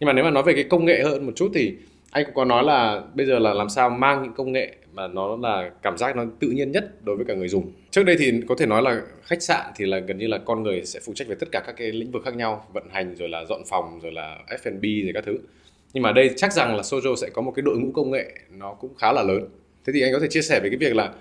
Nhưng 0.00 0.06
mà 0.06 0.12
nếu 0.12 0.24
mà 0.24 0.30
nói 0.30 0.42
về 0.42 0.52
cái 0.54 0.64
công 0.64 0.84
nghệ 0.84 1.02
hơn 1.02 1.26
một 1.26 1.32
chút 1.36 1.50
thì 1.54 1.74
anh 2.10 2.24
cũng 2.24 2.34
có 2.34 2.44
nói 2.44 2.64
là 2.64 3.02
bây 3.14 3.26
giờ 3.26 3.38
là 3.38 3.54
làm 3.54 3.68
sao 3.68 3.90
mang 3.90 4.22
những 4.22 4.32
công 4.32 4.52
nghệ 4.52 4.74
mà 4.92 5.08
nó 5.08 5.36
là 5.36 5.70
cảm 5.82 5.98
giác 5.98 6.16
nó 6.16 6.24
tự 6.40 6.48
nhiên 6.48 6.72
nhất 6.72 7.04
đối 7.04 7.16
với 7.16 7.24
cả 7.24 7.34
người 7.34 7.48
dùng. 7.48 7.72
Trước 7.90 8.02
đây 8.04 8.16
thì 8.18 8.32
có 8.48 8.54
thể 8.58 8.66
nói 8.66 8.82
là 8.82 9.02
khách 9.22 9.42
sạn 9.42 9.72
thì 9.76 9.86
là 9.86 9.98
gần 9.98 10.18
như 10.18 10.26
là 10.26 10.38
con 10.38 10.62
người 10.62 10.84
sẽ 10.84 11.00
phụ 11.06 11.12
trách 11.14 11.28
về 11.28 11.34
tất 11.40 11.48
cả 11.52 11.62
các 11.66 11.74
cái 11.76 11.92
lĩnh 11.92 12.10
vực 12.10 12.22
khác 12.24 12.36
nhau, 12.36 12.66
vận 12.72 12.84
hành 12.92 13.16
rồi 13.16 13.28
là 13.28 13.44
dọn 13.44 13.62
phòng 13.66 14.00
rồi 14.02 14.12
là 14.12 14.38
F&B 14.48 14.82
rồi 14.82 15.12
các 15.14 15.24
thứ. 15.26 15.38
Nhưng 15.92 16.02
mà 16.02 16.12
đây 16.12 16.30
chắc 16.36 16.52
rằng 16.52 16.76
là 16.76 16.82
Sojo 16.82 17.14
sẽ 17.16 17.28
có 17.32 17.42
một 17.42 17.52
cái 17.56 17.62
đội 17.62 17.78
ngũ 17.78 17.92
công 17.92 18.10
nghệ 18.10 18.34
nó 18.58 18.74
cũng 18.74 18.94
khá 18.98 19.12
là 19.12 19.22
lớn. 19.22 19.48
Thế 19.86 19.92
thì 19.92 20.02
anh 20.02 20.12
có 20.12 20.18
thể 20.20 20.28
chia 20.30 20.42
sẻ 20.42 20.60
về 20.60 20.68
cái 20.68 20.78
việc 20.78 20.96
là 20.96 21.12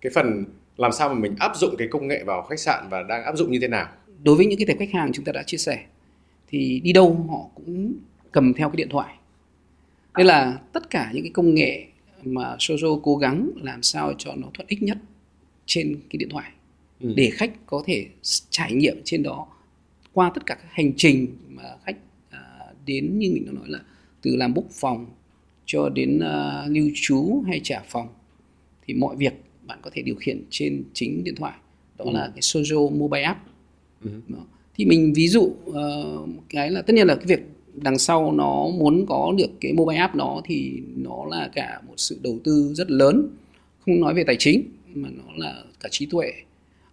cái 0.00 0.12
phần 0.14 0.44
làm 0.76 0.92
sao 0.92 1.08
mà 1.08 1.14
mình 1.14 1.34
áp 1.38 1.56
dụng 1.56 1.74
cái 1.78 1.88
công 1.88 2.08
nghệ 2.08 2.22
vào 2.24 2.42
khách 2.42 2.58
sạn 2.58 2.84
và 2.90 3.02
đang 3.02 3.24
áp 3.24 3.36
dụng 3.36 3.52
như 3.52 3.58
thế 3.60 3.68
nào? 3.68 3.88
Đối 4.22 4.36
với 4.36 4.46
những 4.46 4.58
cái 4.58 4.66
tệp 4.66 4.78
khách 4.78 4.92
hàng 4.92 5.10
chúng 5.12 5.24
ta 5.24 5.32
đã 5.32 5.42
chia 5.42 5.56
sẻ, 5.56 5.78
thì 6.48 6.80
đi 6.84 6.92
đâu 6.92 7.26
họ 7.30 7.50
cũng 7.54 7.94
cầm 8.32 8.54
theo 8.54 8.68
cái 8.68 8.76
điện 8.76 8.88
thoại 8.88 9.14
nên 10.16 10.26
là 10.26 10.60
tất 10.72 10.90
cả 10.90 11.10
những 11.14 11.22
cái 11.22 11.30
công 11.34 11.54
nghệ 11.54 11.86
mà 12.24 12.56
Sozo 12.58 13.00
cố 13.00 13.16
gắng 13.16 13.50
làm 13.62 13.82
sao 13.82 14.14
cho 14.18 14.34
nó 14.34 14.48
thuận 14.54 14.68
ích 14.68 14.82
nhất 14.82 14.98
trên 15.66 16.00
cái 16.10 16.18
điện 16.18 16.28
thoại 16.28 16.50
ừ. 17.00 17.12
để 17.16 17.30
khách 17.32 17.66
có 17.66 17.82
thể 17.86 18.06
trải 18.50 18.72
nghiệm 18.72 19.00
trên 19.04 19.22
đó 19.22 19.46
qua 20.12 20.30
tất 20.34 20.46
cả 20.46 20.54
các 20.54 20.68
hành 20.70 20.92
trình 20.96 21.36
mà 21.48 21.62
khách 21.84 21.96
à, 22.30 22.40
đến 22.86 23.18
như 23.18 23.30
mình 23.34 23.46
đã 23.46 23.52
nói 23.52 23.64
là 23.68 23.80
từ 24.22 24.36
làm 24.36 24.54
book 24.54 24.70
phòng 24.70 25.06
cho 25.66 25.88
đến 25.88 26.18
uh, 26.18 26.70
lưu 26.70 26.90
trú 26.94 27.42
hay 27.46 27.60
trả 27.64 27.82
phòng 27.88 28.08
thì 28.86 28.94
mọi 28.94 29.16
việc 29.16 29.32
bạn 29.66 29.78
có 29.82 29.90
thể 29.94 30.02
điều 30.02 30.14
khiển 30.14 30.44
trên 30.50 30.84
chính 30.92 31.24
điện 31.24 31.34
thoại 31.34 31.52
đó 31.98 32.04
ừ. 32.04 32.10
là 32.10 32.30
cái 32.34 32.40
Sojo 32.40 32.98
mobile 32.98 33.22
app 33.22 33.40
ừ. 34.04 34.10
đó. 34.28 34.46
thì 34.74 34.84
mình 34.84 35.12
ví 35.16 35.28
dụ 35.28 35.40
uh, 35.40 36.28
cái 36.48 36.70
là 36.70 36.82
tất 36.82 36.92
nhiên 36.94 37.06
là 37.06 37.14
cái 37.14 37.26
việc 37.26 37.40
đằng 37.74 37.98
sau 37.98 38.32
nó 38.32 38.68
muốn 38.68 39.06
có 39.06 39.34
được 39.38 39.50
cái 39.60 39.72
mobile 39.72 40.00
app 40.00 40.14
đó 40.14 40.40
thì 40.44 40.82
nó 40.96 41.24
là 41.30 41.50
cả 41.54 41.80
một 41.86 41.94
sự 41.96 42.18
đầu 42.22 42.38
tư 42.44 42.72
rất 42.74 42.90
lớn. 42.90 43.28
Không 43.86 44.00
nói 44.00 44.14
về 44.14 44.24
tài 44.24 44.36
chính 44.38 44.62
mà 44.94 45.08
nó 45.12 45.32
là 45.36 45.62
cả 45.80 45.88
trí 45.92 46.06
tuệ. 46.06 46.32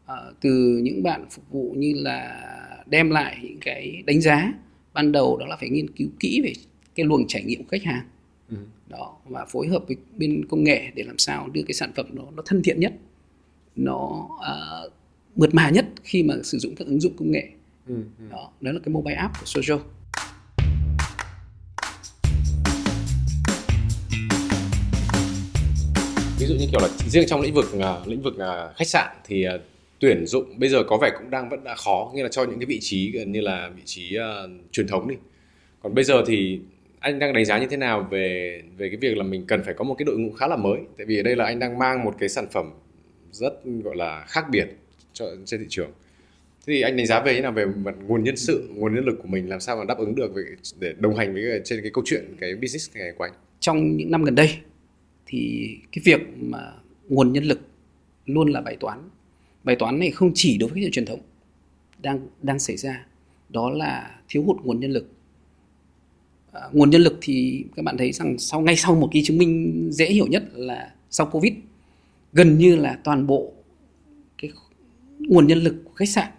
À, 0.05 0.15
từ 0.41 0.79
những 0.83 1.03
bạn 1.03 1.25
phục 1.31 1.51
vụ 1.51 1.75
như 1.77 1.93
là 1.95 2.45
đem 2.85 3.09
lại 3.09 3.39
những 3.43 3.57
cái 3.61 4.03
đánh 4.05 4.21
giá 4.21 4.53
ban 4.93 5.11
đầu 5.11 5.37
đó 5.37 5.45
là 5.45 5.55
phải 5.55 5.69
nghiên 5.69 5.89
cứu 5.89 6.09
kỹ 6.19 6.41
về 6.43 6.53
cái 6.95 7.05
luồng 7.05 7.27
trải 7.27 7.43
nghiệm 7.43 7.63
của 7.63 7.69
khách 7.71 7.83
hàng. 7.83 8.05
Ừ. 8.49 8.55
đó 8.89 9.17
và 9.25 9.45
phối 9.45 9.67
hợp 9.67 9.83
với 9.87 9.97
bên 10.17 10.45
công 10.49 10.63
nghệ 10.63 10.91
để 10.95 11.03
làm 11.03 11.17
sao 11.17 11.49
đưa 11.53 11.61
cái 11.63 11.73
sản 11.73 11.91
phẩm 11.95 12.05
đó 12.15 12.23
nó 12.35 12.43
thân 12.45 12.61
thiện 12.63 12.79
nhất 12.79 12.93
nó 13.75 14.27
uh, 14.35 14.91
mượt 15.35 15.55
mà 15.55 15.69
nhất 15.69 15.85
khi 16.03 16.23
mà 16.23 16.35
sử 16.43 16.57
dụng 16.57 16.75
các 16.75 16.87
ứng 16.87 16.99
dụng 16.99 17.13
công 17.17 17.31
nghệ. 17.31 17.47
Ừ, 17.87 17.95
ừ. 17.95 18.25
đó 18.31 18.51
đó 18.61 18.71
là 18.71 18.79
cái 18.83 18.93
mobile 18.93 19.15
app 19.15 19.39
của 19.39 19.45
Sojo 19.45 19.79
ví 26.39 26.45
dụ 26.45 26.55
như 26.55 26.67
kiểu 26.71 26.79
là 26.81 26.87
riêng 27.07 27.25
trong 27.27 27.41
lĩnh 27.41 27.53
vực 27.53 27.65
à, 27.79 27.95
lĩnh 28.05 28.21
vực 28.21 28.39
à, 28.39 28.69
khách 28.77 28.87
sạn 28.87 29.15
thì 29.25 29.43
à, 29.43 29.53
tuyển 29.99 30.25
dụng 30.25 30.59
bây 30.59 30.69
giờ 30.69 30.83
có 30.83 30.97
vẻ 31.01 31.09
cũng 31.19 31.29
đang 31.29 31.49
vẫn 31.49 31.63
đã 31.63 31.75
khó 31.75 32.11
như 32.15 32.23
là 32.23 32.29
cho 32.29 32.43
những 32.43 32.59
cái 32.59 32.65
vị 32.65 32.79
trí 32.81 33.11
gần 33.11 33.31
như 33.31 33.41
là 33.41 33.69
vị 33.75 33.81
trí 33.85 34.17
uh, 34.17 34.51
truyền 34.71 34.87
thống 34.87 35.07
đi. 35.07 35.15
Còn 35.83 35.95
bây 35.95 36.03
giờ 36.03 36.23
thì 36.27 36.59
anh 36.99 37.19
đang 37.19 37.33
đánh 37.33 37.45
giá 37.45 37.59
như 37.59 37.67
thế 37.69 37.77
nào 37.77 38.07
về 38.11 38.61
về 38.77 38.89
cái 38.89 38.97
việc 38.97 39.17
là 39.17 39.23
mình 39.23 39.45
cần 39.47 39.63
phải 39.63 39.73
có 39.73 39.83
một 39.83 39.95
cái 39.97 40.05
đội 40.05 40.17
ngũ 40.17 40.31
khá 40.31 40.47
là 40.47 40.55
mới? 40.55 40.79
Tại 40.97 41.05
vì 41.05 41.19
ở 41.19 41.23
đây 41.23 41.35
là 41.35 41.45
anh 41.45 41.59
đang 41.59 41.79
mang 41.79 42.03
một 42.03 42.15
cái 42.19 42.29
sản 42.29 42.45
phẩm 42.51 42.71
rất 43.31 43.53
gọi 43.83 43.95
là 43.95 44.25
khác 44.27 44.45
biệt 44.51 44.67
cho 45.13 45.25
trên 45.45 45.59
thị 45.59 45.65
trường. 45.69 45.91
Thế 46.67 46.73
thì 46.73 46.81
anh 46.81 46.97
đánh 46.97 47.05
giá 47.05 47.21
về 47.21 47.35
như 47.35 47.41
nào 47.41 47.51
về 47.51 47.65
mặt 47.65 47.95
nguồn 48.07 48.23
nhân 48.23 48.37
sự 48.37 48.69
nguồn 48.75 48.95
nhân 48.95 49.05
lực 49.05 49.15
của 49.21 49.27
mình 49.27 49.49
làm 49.49 49.59
sao 49.59 49.77
mà 49.77 49.83
đáp 49.85 49.97
ứng 49.97 50.15
được 50.15 50.33
về, 50.35 50.43
để 50.79 50.93
đồng 50.97 51.15
hành 51.15 51.33
với 51.33 51.43
trên 51.63 51.81
cái 51.81 51.91
câu 51.93 52.03
chuyện 52.07 52.35
cái 52.39 52.55
business 52.55 52.95
này 52.95 53.11
của 53.17 53.23
anh? 53.23 53.33
Trong 53.59 53.97
những 53.97 54.11
năm 54.11 54.23
gần 54.23 54.35
đây 54.35 54.49
thì 55.29 55.69
cái 55.91 56.01
việc 56.05 56.21
mà 56.39 56.73
nguồn 57.09 57.33
nhân 57.33 57.43
lực 57.43 57.61
luôn 58.25 58.51
là 58.51 58.61
bài 58.61 58.77
toán. 58.79 59.09
Bài 59.63 59.75
toán 59.79 59.99
này 59.99 60.11
không 60.11 60.31
chỉ 60.35 60.57
đối 60.57 60.69
với 60.69 60.81
thị 60.81 60.89
truyền 60.91 61.05
thống 61.05 61.19
đang 62.01 62.27
đang 62.41 62.59
xảy 62.59 62.77
ra 62.77 63.05
đó 63.49 63.69
là 63.69 64.19
thiếu 64.29 64.43
hụt 64.43 64.57
nguồn 64.63 64.79
nhân 64.79 64.91
lực. 64.91 65.11
À, 66.51 66.61
nguồn 66.71 66.89
nhân 66.89 67.01
lực 67.01 67.17
thì 67.21 67.65
các 67.75 67.85
bạn 67.85 67.97
thấy 67.97 68.11
rằng 68.11 68.37
sau 68.39 68.61
ngay 68.61 68.75
sau 68.75 68.95
một 68.95 69.09
cái 69.11 69.21
chứng 69.25 69.37
minh 69.37 69.89
dễ 69.91 70.05
hiểu 70.09 70.27
nhất 70.27 70.43
là 70.53 70.93
sau 71.09 71.27
covid 71.27 71.53
gần 72.33 72.57
như 72.57 72.75
là 72.75 72.99
toàn 73.03 73.27
bộ 73.27 73.53
cái 74.37 74.51
nguồn 75.19 75.47
nhân 75.47 75.57
lực 75.57 75.75
của 75.85 75.93
khách 75.93 76.09
sạn 76.09 76.31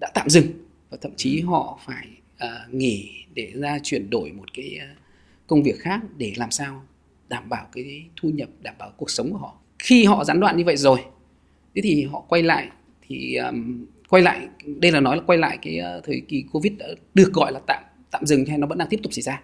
đã 0.00 0.10
tạm 0.14 0.28
dừng 0.28 0.46
và 0.90 0.98
thậm 1.00 1.12
chí 1.16 1.40
họ 1.40 1.80
phải 1.86 2.06
uh, 2.44 2.74
nghỉ 2.74 3.10
để 3.34 3.52
ra 3.54 3.78
chuyển 3.82 4.10
đổi 4.10 4.32
một 4.32 4.54
cái 4.54 4.78
uh, 4.92 4.98
công 5.46 5.62
việc 5.62 5.78
khác 5.78 6.00
để 6.16 6.32
làm 6.36 6.50
sao 6.50 6.82
đảm 7.28 7.48
bảo 7.48 7.66
cái 7.72 8.04
thu 8.16 8.30
nhập 8.30 8.48
đảm 8.60 8.74
bảo 8.78 8.92
cuộc 8.96 9.10
sống 9.10 9.32
của 9.32 9.38
họ. 9.38 9.56
Khi 9.78 10.04
họ 10.04 10.24
gián 10.24 10.40
đoạn 10.40 10.56
như 10.56 10.64
vậy 10.64 10.76
rồi 10.76 11.00
thế 11.74 11.82
thì 11.82 12.04
họ 12.04 12.24
quay 12.28 12.42
lại 12.42 12.68
thì 13.08 13.36
um, 13.36 13.86
quay 14.08 14.22
lại 14.22 14.48
đây 14.66 14.92
là 14.92 15.00
nói 15.00 15.16
là 15.16 15.22
quay 15.26 15.38
lại 15.38 15.58
cái 15.62 15.80
uh, 15.98 16.04
thời 16.04 16.22
kỳ 16.28 16.44
covid 16.52 16.72
đã 16.78 16.86
được 17.14 17.32
gọi 17.32 17.52
là 17.52 17.60
tạm 17.66 17.82
tạm 18.10 18.26
dừng 18.26 18.46
hay 18.46 18.58
nó 18.58 18.66
vẫn 18.66 18.78
đang 18.78 18.88
tiếp 18.88 19.00
tục 19.02 19.12
xảy 19.12 19.22
ra. 19.22 19.42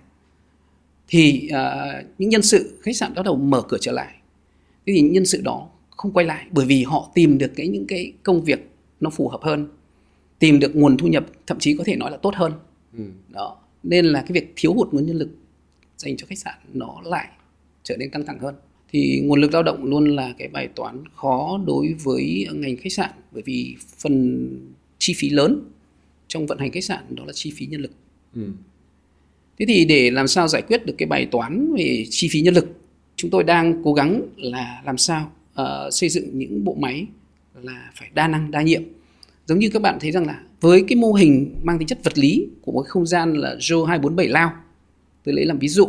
Thì 1.09 1.49
uh, 1.51 2.07
những 2.19 2.31
nhân 2.31 2.43
sự 2.43 2.79
khách 2.83 2.97
sạn 2.97 3.15
bắt 3.15 3.25
đầu 3.25 3.37
mở 3.37 3.63
cửa 3.69 3.77
trở 3.81 3.93
lại. 3.93 4.15
Thế 4.87 4.93
thì 4.97 5.01
nhân 5.01 5.27
sự 5.27 5.41
đó 5.45 5.69
không 5.91 6.13
quay 6.13 6.27
lại 6.27 6.47
bởi 6.51 6.67
vì 6.67 6.83
họ 6.83 7.11
tìm 7.15 7.39
được 7.39 7.53
cái 7.57 7.69
những 7.69 7.87
cái 7.87 8.13
công 8.23 8.45
việc 8.45 8.71
nó 9.01 9.11
phù 9.11 9.29
hợp 9.29 9.41
hơn 9.43 9.69
tìm 10.39 10.59
được 10.59 10.77
nguồn 10.77 10.97
thu 10.97 11.07
nhập 11.07 11.27
thậm 11.47 11.59
chí 11.59 11.77
có 11.77 11.85
thể 11.87 11.97
nói 11.97 12.11
là 12.11 12.17
tốt 12.17 12.35
hơn. 12.35 12.53
Ừ. 12.99 13.05
đó 13.29 13.57
nên 13.83 14.05
là 14.05 14.21
cái 14.21 14.31
việc 14.31 14.53
thiếu 14.57 14.73
hụt 14.75 14.93
nguồn 14.93 15.07
nhân 15.07 15.17
lực 15.17 15.29
dành 15.97 16.17
cho 16.17 16.27
khách 16.27 16.39
sạn 16.39 16.55
nó 16.73 17.01
lại 17.05 17.29
trở 17.85 17.97
nên 17.97 18.11
căng 18.11 18.27
thẳng 18.27 18.39
hơn. 18.39 18.55
Thì 18.93 19.21
nguồn 19.25 19.41
lực 19.41 19.53
lao 19.53 19.63
động 19.63 19.85
luôn 19.85 20.17
là 20.17 20.35
cái 20.39 20.49
bài 20.49 20.69
toán 20.75 21.05
khó 21.15 21.61
đối 21.67 21.95
với 22.03 22.49
ngành 22.53 22.77
khách 22.77 22.93
sạn 22.93 23.11
bởi 23.33 23.43
vì 23.47 23.77
phần 23.99 24.49
chi 24.99 25.15
phí 25.17 25.31
lớn 25.31 25.61
trong 26.29 26.47
vận 26.47 26.59
hành 26.59 26.71
khách 26.71 26.85
sạn 26.85 27.05
đó 27.09 27.25
là 27.27 27.33
chi 27.33 27.53
phí 27.57 27.67
nhân 27.67 27.81
lực. 27.81 27.93
Ừ. 28.35 28.43
thế 29.59 29.67
thì 29.69 29.85
để 29.85 30.11
làm 30.11 30.29
sao 30.29 30.49
giải 30.49 30.63
quyết 30.63 30.87
được 30.87 30.95
cái 30.99 31.07
bài 31.07 31.29
toán 31.31 31.75
về 31.79 32.07
chi 32.11 32.29
phí 32.31 32.41
nhân 32.41 32.55
lực 32.55 32.67
chúng 33.17 33.31
tôi 33.31 33.45
đang 33.45 33.83
cố 33.85 33.93
gắng 33.93 34.23
là 34.37 34.83
làm 34.85 34.99
sao 34.99 35.33
uh, 35.61 35.67
xây 35.91 36.09
dựng 36.09 36.39
những 36.39 36.65
bộ 36.65 36.75
máy 36.75 37.07
là 37.63 37.91
phải 37.95 38.09
đa 38.15 38.29
năng 38.29 38.51
đa 38.51 38.63
nhiệm. 38.63 38.83
Giống 39.47 39.59
như 39.59 39.69
các 39.69 39.83
bạn 39.83 39.99
thấy 40.01 40.11
rằng 40.11 40.27
là 40.27 40.43
với 40.61 40.85
cái 40.89 40.97
mô 40.97 41.13
hình 41.13 41.55
mang 41.63 41.79
tính 41.79 41.89
chất 41.89 42.05
vật 42.05 42.19
lý 42.19 42.47
của 42.63 42.73
một 42.73 42.83
không 42.89 43.07
gian 43.07 43.33
là 43.33 43.57
Jo 43.59 43.85
247 43.85 44.29
Lao 44.29 44.53
tôi 45.25 45.35
lấy 45.35 45.45
làm 45.45 45.59
ví 45.59 45.69
dụ 45.69 45.89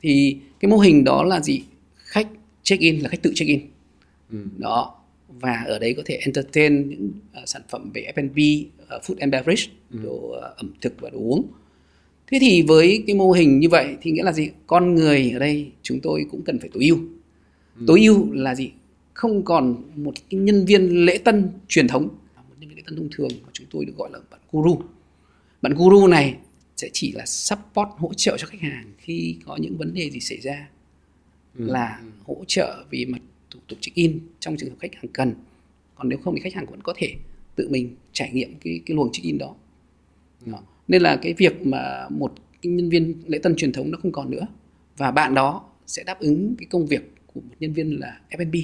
thì 0.00 0.36
cái 0.60 0.70
mô 0.70 0.78
hình 0.78 1.04
đó 1.04 1.24
là 1.24 1.40
gì? 1.40 1.62
Khách 1.96 2.28
check 2.62 2.82
in 2.82 2.98
là 2.98 3.08
khách 3.08 3.22
tự 3.22 3.32
check 3.34 3.48
in. 3.48 3.60
Ừ. 4.32 4.38
đó. 4.58 4.96
Và 5.28 5.64
ở 5.66 5.78
đấy 5.78 5.94
có 5.96 6.02
thể 6.06 6.14
entertain 6.14 6.88
những 6.88 7.10
uh, 7.42 7.48
sản 7.48 7.62
phẩm 7.68 7.90
về 7.94 8.12
F&B 8.16 8.38
uh, 8.96 9.02
food 9.02 9.16
and 9.18 9.32
beverage 9.32 9.62
ừ. 9.90 9.98
đồ 10.04 10.12
uh, 10.12 10.56
ẩm 10.56 10.72
thực 10.80 11.00
và 11.00 11.10
đồ 11.10 11.18
uống. 11.18 11.46
Thế 12.26 12.38
thì 12.40 12.62
với 12.62 13.04
cái 13.06 13.16
mô 13.16 13.32
hình 13.32 13.58
như 13.58 13.68
vậy 13.68 13.96
thì 14.02 14.10
nghĩa 14.10 14.22
là 14.22 14.32
gì? 14.32 14.50
Con 14.66 14.94
người 14.94 15.30
ở 15.30 15.38
đây 15.38 15.70
chúng 15.82 16.00
tôi 16.00 16.26
cũng 16.30 16.42
cần 16.42 16.58
phải 16.58 16.70
tối 16.74 16.84
ưu. 16.84 16.98
Ừ. 17.78 17.84
tối 17.86 18.00
ưu 18.00 18.32
là 18.32 18.54
gì? 18.54 18.70
Không 19.14 19.44
còn 19.44 19.82
một 19.96 20.14
cái 20.30 20.40
nhân 20.40 20.64
viên 20.64 21.04
lễ 21.06 21.18
tân 21.18 21.48
truyền 21.68 21.88
thống 21.88 22.08
một 22.48 22.54
nhân 22.60 22.68
viên 22.68 22.76
lễ 22.76 22.82
tân 22.86 22.96
thông 22.96 23.08
thường 23.16 23.28
mà 23.42 23.48
chúng 23.52 23.66
tôi 23.70 23.84
được 23.84 23.92
gọi 23.96 24.10
là 24.12 24.18
bạn 24.30 24.40
guru. 24.52 24.80
Bạn 25.62 25.74
guru 25.74 26.06
này 26.06 26.36
sẽ 26.80 26.88
chỉ 26.92 27.12
là 27.12 27.26
support 27.26 27.88
hỗ 27.98 28.14
trợ 28.14 28.36
cho 28.38 28.46
khách 28.46 28.60
hàng 28.60 28.92
khi 28.98 29.36
có 29.46 29.56
những 29.56 29.76
vấn 29.76 29.94
đề 29.94 30.10
gì 30.10 30.20
xảy 30.20 30.38
ra 30.38 30.68
ừ. 31.58 31.64
là 31.64 32.00
hỗ 32.26 32.44
trợ 32.46 32.84
vì 32.90 33.06
mặt 33.06 33.22
thủ 33.50 33.60
tục 33.68 33.78
check 33.80 33.94
in 33.94 34.20
trong 34.40 34.56
trường 34.56 34.70
hợp 34.70 34.76
khách 34.80 34.94
hàng 34.94 35.08
cần 35.12 35.34
còn 35.94 36.08
nếu 36.08 36.18
không 36.18 36.34
thì 36.34 36.40
khách 36.40 36.54
hàng 36.54 36.66
vẫn 36.66 36.80
có 36.82 36.94
thể 36.96 37.14
tự 37.56 37.68
mình 37.68 37.96
trải 38.12 38.30
nghiệm 38.32 38.54
cái 38.64 38.80
cái 38.86 38.94
luồng 38.94 39.12
check 39.12 39.24
in 39.24 39.38
đó. 39.38 39.54
Ừ. 40.46 40.52
đó 40.52 40.62
nên 40.88 41.02
là 41.02 41.16
cái 41.22 41.34
việc 41.34 41.66
mà 41.66 42.08
một 42.10 42.32
cái 42.62 42.72
nhân 42.72 42.88
viên 42.88 43.22
lễ 43.26 43.38
tân 43.38 43.56
truyền 43.56 43.72
thống 43.72 43.90
nó 43.90 43.98
không 44.02 44.12
còn 44.12 44.30
nữa 44.30 44.46
và 44.96 45.10
bạn 45.10 45.34
đó 45.34 45.70
sẽ 45.86 46.02
đáp 46.04 46.20
ứng 46.20 46.54
cái 46.58 46.66
công 46.70 46.86
việc 46.86 47.12
của 47.26 47.40
một 47.40 47.54
nhân 47.60 47.72
viên 47.72 48.00
là 48.00 48.20
F&B 48.30 48.56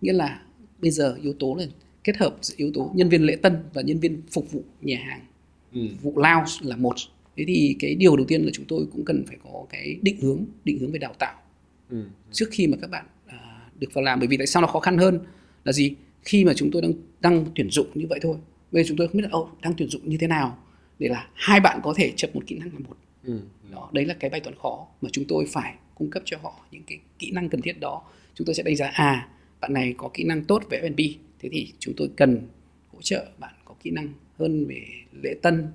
nghĩa 0.00 0.12
là 0.12 0.42
bây 0.78 0.90
giờ 0.90 1.18
yếu 1.22 1.32
tố 1.32 1.54
là 1.54 1.66
kết 2.04 2.16
hợp 2.16 2.36
giữa 2.42 2.54
yếu 2.58 2.70
tố 2.74 2.90
nhân 2.94 3.08
viên 3.08 3.22
lễ 3.22 3.36
tân 3.36 3.56
và 3.74 3.82
nhân 3.82 3.98
viên 3.98 4.22
phục 4.30 4.52
vụ 4.52 4.62
nhà 4.80 4.98
hàng 5.04 5.20
ừ. 5.72 5.80
vụ 6.02 6.12
lounge 6.16 6.52
là 6.62 6.76
một 6.76 6.94
thế 7.40 7.44
thì 7.46 7.76
cái 7.78 7.94
điều 7.94 8.16
đầu 8.16 8.26
tiên 8.26 8.42
là 8.42 8.50
chúng 8.52 8.64
tôi 8.68 8.86
cũng 8.92 9.04
cần 9.04 9.24
phải 9.26 9.36
có 9.44 9.66
cái 9.70 9.96
định 10.02 10.20
hướng 10.20 10.44
định 10.64 10.78
hướng 10.78 10.92
về 10.92 10.98
đào 10.98 11.14
tạo 11.18 11.34
ừ. 11.90 12.04
trước 12.32 12.48
khi 12.50 12.66
mà 12.66 12.76
các 12.80 12.90
bạn 12.90 13.06
à, 13.26 13.68
được 13.78 13.88
vào 13.94 14.04
làm. 14.04 14.18
Bởi 14.18 14.28
vì 14.28 14.36
tại 14.36 14.46
sao 14.46 14.62
nó 14.62 14.68
khó 14.68 14.80
khăn 14.80 14.98
hơn 14.98 15.20
là 15.64 15.72
gì? 15.72 15.94
Khi 16.22 16.44
mà 16.44 16.52
chúng 16.54 16.70
tôi 16.70 16.82
đang 16.82 16.92
đang 17.20 17.44
tuyển 17.54 17.70
dụng 17.70 17.86
như 17.94 18.06
vậy 18.10 18.18
thôi. 18.22 18.36
Bây 18.72 18.82
giờ 18.82 18.88
chúng 18.88 18.96
tôi 18.96 19.08
không 19.08 19.16
biết 19.16 19.28
là 19.30 19.38
oh, 19.38 19.60
đang 19.62 19.74
tuyển 19.76 19.88
dụng 19.88 20.08
như 20.08 20.16
thế 20.16 20.26
nào 20.26 20.58
để 20.98 21.08
là 21.08 21.28
hai 21.34 21.60
bạn 21.60 21.80
có 21.82 21.94
thể 21.96 22.12
chấp 22.16 22.36
một 22.36 22.42
kỹ 22.46 22.58
năng 22.58 22.68
là 22.72 22.78
một. 22.88 22.96
Ừ. 23.24 23.40
đó 23.70 23.90
đấy 23.92 24.04
là 24.04 24.14
cái 24.14 24.30
bài 24.30 24.40
toán 24.40 24.56
khó 24.58 24.86
mà 25.00 25.08
chúng 25.12 25.24
tôi 25.28 25.46
phải 25.48 25.74
cung 25.94 26.10
cấp 26.10 26.22
cho 26.26 26.38
họ 26.42 26.66
những 26.70 26.82
cái 26.86 26.98
kỹ 27.18 27.30
năng 27.30 27.48
cần 27.48 27.62
thiết 27.62 27.80
đó. 27.80 28.02
Chúng 28.34 28.44
tôi 28.44 28.54
sẽ 28.54 28.62
đánh 28.62 28.76
giá 28.76 28.86
à 28.86 29.28
bạn 29.60 29.72
này 29.72 29.94
có 29.96 30.10
kỹ 30.14 30.24
năng 30.24 30.44
tốt 30.44 30.62
về 30.70 30.80
F&B 30.80 31.00
thế 31.38 31.48
thì 31.52 31.72
chúng 31.78 31.94
tôi 31.96 32.10
cần 32.16 32.48
hỗ 32.92 33.02
trợ 33.02 33.26
bạn 33.38 33.54
có 33.64 33.74
kỹ 33.82 33.90
năng 33.90 34.08
hơn 34.38 34.66
về 34.66 34.82
lễ 35.22 35.34
tân 35.42 35.66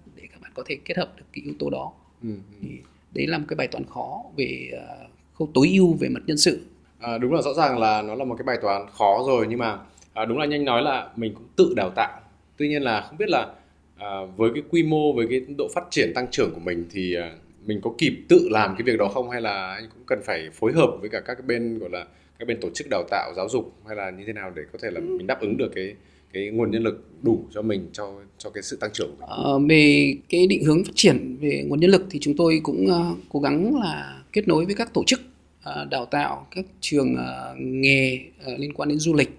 có 0.56 0.64
thể 0.66 0.78
kết 0.86 0.98
hợp 0.98 1.14
được 1.18 1.26
cái 1.34 1.44
yếu 1.46 1.54
tố 1.60 1.70
đó 1.70 1.92
ừ. 2.24 2.30
ừ. 2.30 2.58
thì 2.62 2.70
đấy 3.14 3.28
là 3.28 3.38
một 3.38 3.46
cái 3.48 3.56
bài 3.56 3.68
toán 3.68 3.84
khó 3.86 4.24
về 4.38 4.72
uh, 4.74 5.10
khâu 5.38 5.50
tối 5.54 5.70
ưu 5.74 5.94
về 5.94 6.10
mặt 6.10 6.24
nhân 6.26 6.38
sự 6.38 6.66
à, 7.00 7.18
đúng 7.18 7.34
là 7.34 7.42
rõ 7.42 7.54
ràng 7.54 7.80
là 7.80 8.02
nó 8.02 8.16
là 8.16 8.26
một 8.26 8.36
cái 8.38 8.44
bài 8.44 8.58
toán 8.62 8.86
khó 8.92 9.24
rồi 9.28 9.46
nhưng 9.50 9.60
mà 9.60 9.78
à, 10.14 10.26
đúng 10.26 10.38
là 10.38 10.46
nhanh 10.46 10.66
nói 10.66 10.82
là 10.82 11.10
mình 11.16 11.34
cũng 11.34 11.48
tự 11.56 11.74
đào 11.76 11.90
tạo 11.96 12.22
tuy 12.58 12.68
nhiên 12.68 12.82
là 12.82 13.02
không 13.02 13.18
biết 13.18 13.30
là 13.30 13.54
à, 13.98 14.10
với 14.38 14.52
cái 14.54 14.64
quy 14.70 14.84
mô 14.84 15.14
với 15.14 15.28
cái 15.30 15.42
độ 15.58 15.68
phát 15.76 15.84
triển 15.90 16.12
tăng 16.16 16.28
trưởng 16.32 16.52
của 16.54 16.60
mình 16.60 16.86
thì 16.92 17.16
à, 17.16 17.32
mình 17.66 17.82
có 17.82 17.92
kịp 17.98 18.14
tự 18.30 18.48
làm 18.52 18.76
cái 18.78 18.84
việc 18.84 19.00
đó 19.00 19.08
không 19.08 19.30
hay 19.30 19.42
là 19.42 19.74
anh 19.74 19.90
cũng 19.94 20.04
cần 20.06 20.20
phải 20.24 20.50
phối 20.54 20.74
hợp 20.74 20.98
với 21.00 21.10
cả 21.10 21.20
các 21.20 21.46
bên 21.46 21.80
gọi 21.80 21.90
là 21.90 22.06
các 22.40 22.48
bên 22.48 22.60
tổ 22.62 22.70
chức 22.74 22.88
đào 22.90 23.04
tạo 23.10 23.34
giáo 23.36 23.50
dục 23.50 23.74
hay 23.88 23.96
là 23.96 24.10
như 24.10 24.24
thế 24.28 24.34
nào 24.34 24.52
để 24.56 24.64
có 24.74 24.80
thể 24.82 24.92
là 24.92 25.00
mình 25.00 25.28
đáp 25.28 25.42
ứng 25.42 25.58
được 25.58 25.72
cái 25.76 25.96
cái 26.34 26.50
nguồn 26.50 26.72
nhân 26.72 26.84
lực 26.84 27.10
đủ 27.22 27.46
cho 27.54 27.62
mình 27.62 27.90
cho 27.94 28.14
cho 28.38 28.50
cái 28.50 28.64
sự 28.64 28.78
tăng 28.78 28.90
trưởng 28.94 29.16
của 29.20 29.26
mình. 29.28 29.46
À, 29.46 29.68
về 29.70 30.16
cái 30.30 30.48
định 30.48 30.64
hướng 30.64 30.84
phát 30.84 30.92
triển 30.96 31.38
về 31.42 31.66
nguồn 31.68 31.80
nhân 31.80 31.92
lực 31.92 32.06
thì 32.10 32.20
chúng 32.22 32.36
tôi 32.38 32.60
cũng 32.64 32.86
uh, 32.86 33.18
cố 33.30 33.40
gắng 33.40 33.80
là 33.80 34.24
kết 34.34 34.48
nối 34.48 34.66
với 34.66 34.76
các 34.76 34.94
tổ 34.94 35.04
chức 35.08 35.22
uh, 35.70 35.90
đào 35.90 36.06
tạo 36.06 36.48
các 36.52 36.66
trường 36.82 37.14
uh, 37.14 37.60
nghề 37.60 38.20
uh, 38.54 38.60
liên 38.60 38.74
quan 38.74 38.90
đến 38.90 39.00
du 39.00 39.14
lịch 39.14 39.30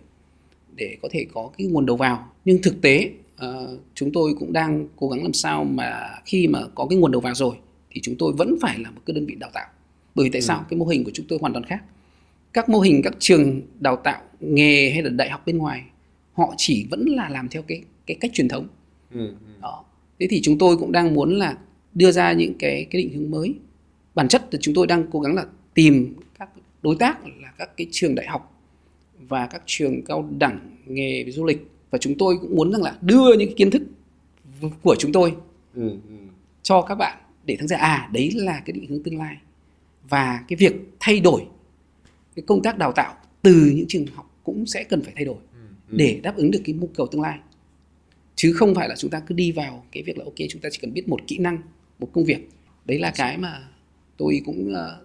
để 0.76 0.96
có 1.02 1.08
thể 1.12 1.26
có 1.34 1.50
cái 1.58 1.66
nguồn 1.66 1.86
đầu 1.86 1.96
vào 1.96 2.32
nhưng 2.44 2.62
thực 2.62 2.82
tế 2.82 3.10
uh, 3.34 3.80
chúng 3.94 4.12
tôi 4.12 4.34
cũng 4.38 4.52
đang 4.52 4.88
cố 4.96 5.08
gắng 5.08 5.22
làm 5.22 5.32
sao 5.32 5.64
mà 5.64 6.08
khi 6.24 6.48
mà 6.48 6.60
có 6.74 6.86
cái 6.90 6.98
nguồn 6.98 7.12
đầu 7.12 7.20
vào 7.20 7.34
rồi 7.34 7.56
thì 7.90 8.00
chúng 8.00 8.14
tôi 8.18 8.32
vẫn 8.32 8.56
phải 8.60 8.78
là 8.78 8.90
một 8.90 9.00
cái 9.06 9.14
đơn 9.14 9.26
vị 9.26 9.34
đào 9.34 9.50
tạo 9.54 9.66
bởi 10.14 10.24
vì 10.24 10.30
tại 10.30 10.40
ừ. 10.40 10.44
sao 10.44 10.64
cái 10.68 10.78
mô 10.78 10.86
hình 10.86 11.04
của 11.04 11.10
chúng 11.14 11.26
tôi 11.28 11.38
hoàn 11.38 11.52
toàn 11.52 11.64
khác 11.64 11.82
các 12.52 12.68
mô 12.68 12.80
hình 12.80 13.02
các 13.02 13.16
trường 13.18 13.60
đào 13.80 13.96
tạo 13.96 14.22
nghề 14.40 14.90
hay 14.90 15.02
là 15.02 15.10
đại 15.10 15.30
học 15.30 15.46
bên 15.46 15.58
ngoài 15.58 15.82
họ 16.36 16.54
chỉ 16.56 16.86
vẫn 16.90 17.04
là 17.06 17.28
làm 17.28 17.48
theo 17.48 17.62
cái 17.62 17.82
cái 18.06 18.16
cách 18.20 18.30
truyền 18.34 18.48
thống 18.48 18.68
ừ, 19.12 19.26
ừ. 19.28 19.34
đó 19.62 19.84
thế 20.20 20.26
thì 20.30 20.40
chúng 20.42 20.58
tôi 20.58 20.76
cũng 20.76 20.92
đang 20.92 21.14
muốn 21.14 21.34
là 21.34 21.58
đưa 21.94 22.10
ra 22.10 22.32
những 22.32 22.54
cái 22.58 22.86
cái 22.90 23.02
định 23.02 23.14
hướng 23.14 23.30
mới 23.30 23.54
bản 24.14 24.28
chất 24.28 24.44
thì 24.52 24.58
chúng 24.60 24.74
tôi 24.74 24.86
đang 24.86 25.06
cố 25.10 25.20
gắng 25.20 25.34
là 25.34 25.44
tìm 25.74 26.14
các 26.38 26.48
đối 26.82 26.96
tác 26.96 27.18
là 27.42 27.52
các 27.58 27.76
cái 27.76 27.86
trường 27.90 28.14
đại 28.14 28.26
học 28.26 28.62
và 29.28 29.46
các 29.46 29.62
trường 29.66 30.02
cao 30.02 30.28
đẳng 30.38 30.76
nghề 30.86 31.24
về 31.24 31.30
du 31.32 31.44
lịch 31.44 31.66
và 31.90 31.98
chúng 31.98 32.18
tôi 32.18 32.36
cũng 32.40 32.56
muốn 32.56 32.72
rằng 32.72 32.82
là 32.82 32.98
đưa 33.00 33.36
những 33.38 33.48
cái 33.48 33.54
kiến 33.56 33.70
thức 33.70 33.82
của 34.82 34.96
chúng 34.98 35.12
tôi 35.12 35.34
Ừ, 35.74 35.90
ừ. 35.90 36.14
cho 36.62 36.82
các 36.82 36.94
bạn 36.94 37.18
để 37.44 37.56
thấy 37.58 37.68
ra 37.68 37.76
à 37.76 38.08
đấy 38.12 38.30
là 38.34 38.62
cái 38.66 38.72
định 38.72 38.86
hướng 38.86 39.02
tương 39.02 39.18
lai 39.18 39.36
và 40.08 40.44
cái 40.48 40.56
việc 40.56 40.74
thay 41.00 41.20
đổi 41.20 41.42
cái 42.36 42.42
công 42.46 42.62
tác 42.62 42.78
đào 42.78 42.92
tạo 42.92 43.14
từ 43.42 43.72
những 43.76 43.86
trường 43.88 44.06
học 44.14 44.40
cũng 44.44 44.66
sẽ 44.66 44.84
cần 44.84 45.02
phải 45.02 45.12
thay 45.16 45.24
đổi. 45.24 45.36
Để 45.90 46.20
đáp 46.22 46.36
ứng 46.36 46.50
được 46.50 46.60
cái 46.64 46.74
nhu 46.74 46.86
cầu 46.86 47.06
tương 47.06 47.20
lai. 47.20 47.38
Chứ 48.36 48.52
không 48.52 48.74
phải 48.74 48.88
là 48.88 48.96
chúng 48.96 49.10
ta 49.10 49.20
cứ 49.20 49.34
đi 49.34 49.52
vào 49.52 49.84
cái 49.92 50.02
việc 50.02 50.18
là 50.18 50.24
ok 50.24 50.34
chúng 50.50 50.60
ta 50.62 50.68
chỉ 50.72 50.78
cần 50.82 50.92
biết 50.92 51.08
một 51.08 51.20
kỹ 51.26 51.38
năng 51.38 51.58
một 51.98 52.08
công 52.12 52.24
việc. 52.24 52.48
Đấy 52.84 52.98
là 52.98 53.10
cái 53.16 53.38
mà 53.38 53.68
tôi 54.16 54.40
cũng 54.44 54.74
ờ, 54.74 55.02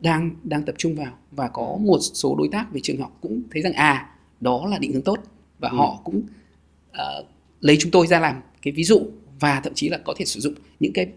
đang 0.00 0.30
đang 0.44 0.62
tập 0.62 0.74
trung 0.78 0.94
vào. 0.94 1.18
Và 1.30 1.48
có 1.48 1.76
một 1.80 1.98
số 2.00 2.36
đối 2.36 2.48
tác 2.52 2.72
về 2.72 2.80
trường 2.82 3.00
học 3.00 3.18
cũng 3.20 3.42
thấy 3.50 3.62
rằng 3.62 3.72
à 3.72 4.16
đó 4.40 4.66
là 4.70 4.78
định 4.78 4.92
hướng 4.92 5.02
tốt. 5.02 5.18
Và 5.58 5.68
Ừ. 5.68 5.76
họ 5.76 6.00
cũng 6.04 6.22
ờ, 6.92 7.24
lấy 7.60 7.76
chúng 7.80 7.90
tôi 7.90 8.06
ra 8.06 8.20
làm 8.20 8.40
cái 8.62 8.72
ví 8.72 8.84
dụ 8.84 9.06
và 9.40 9.60
thậm 9.64 9.74
chí 9.74 9.88
là 9.88 9.98
có 10.04 10.14
thể 10.18 10.24
sử 10.24 10.40
dụng 10.40 10.54
những 10.80 10.92
cái 10.92 11.08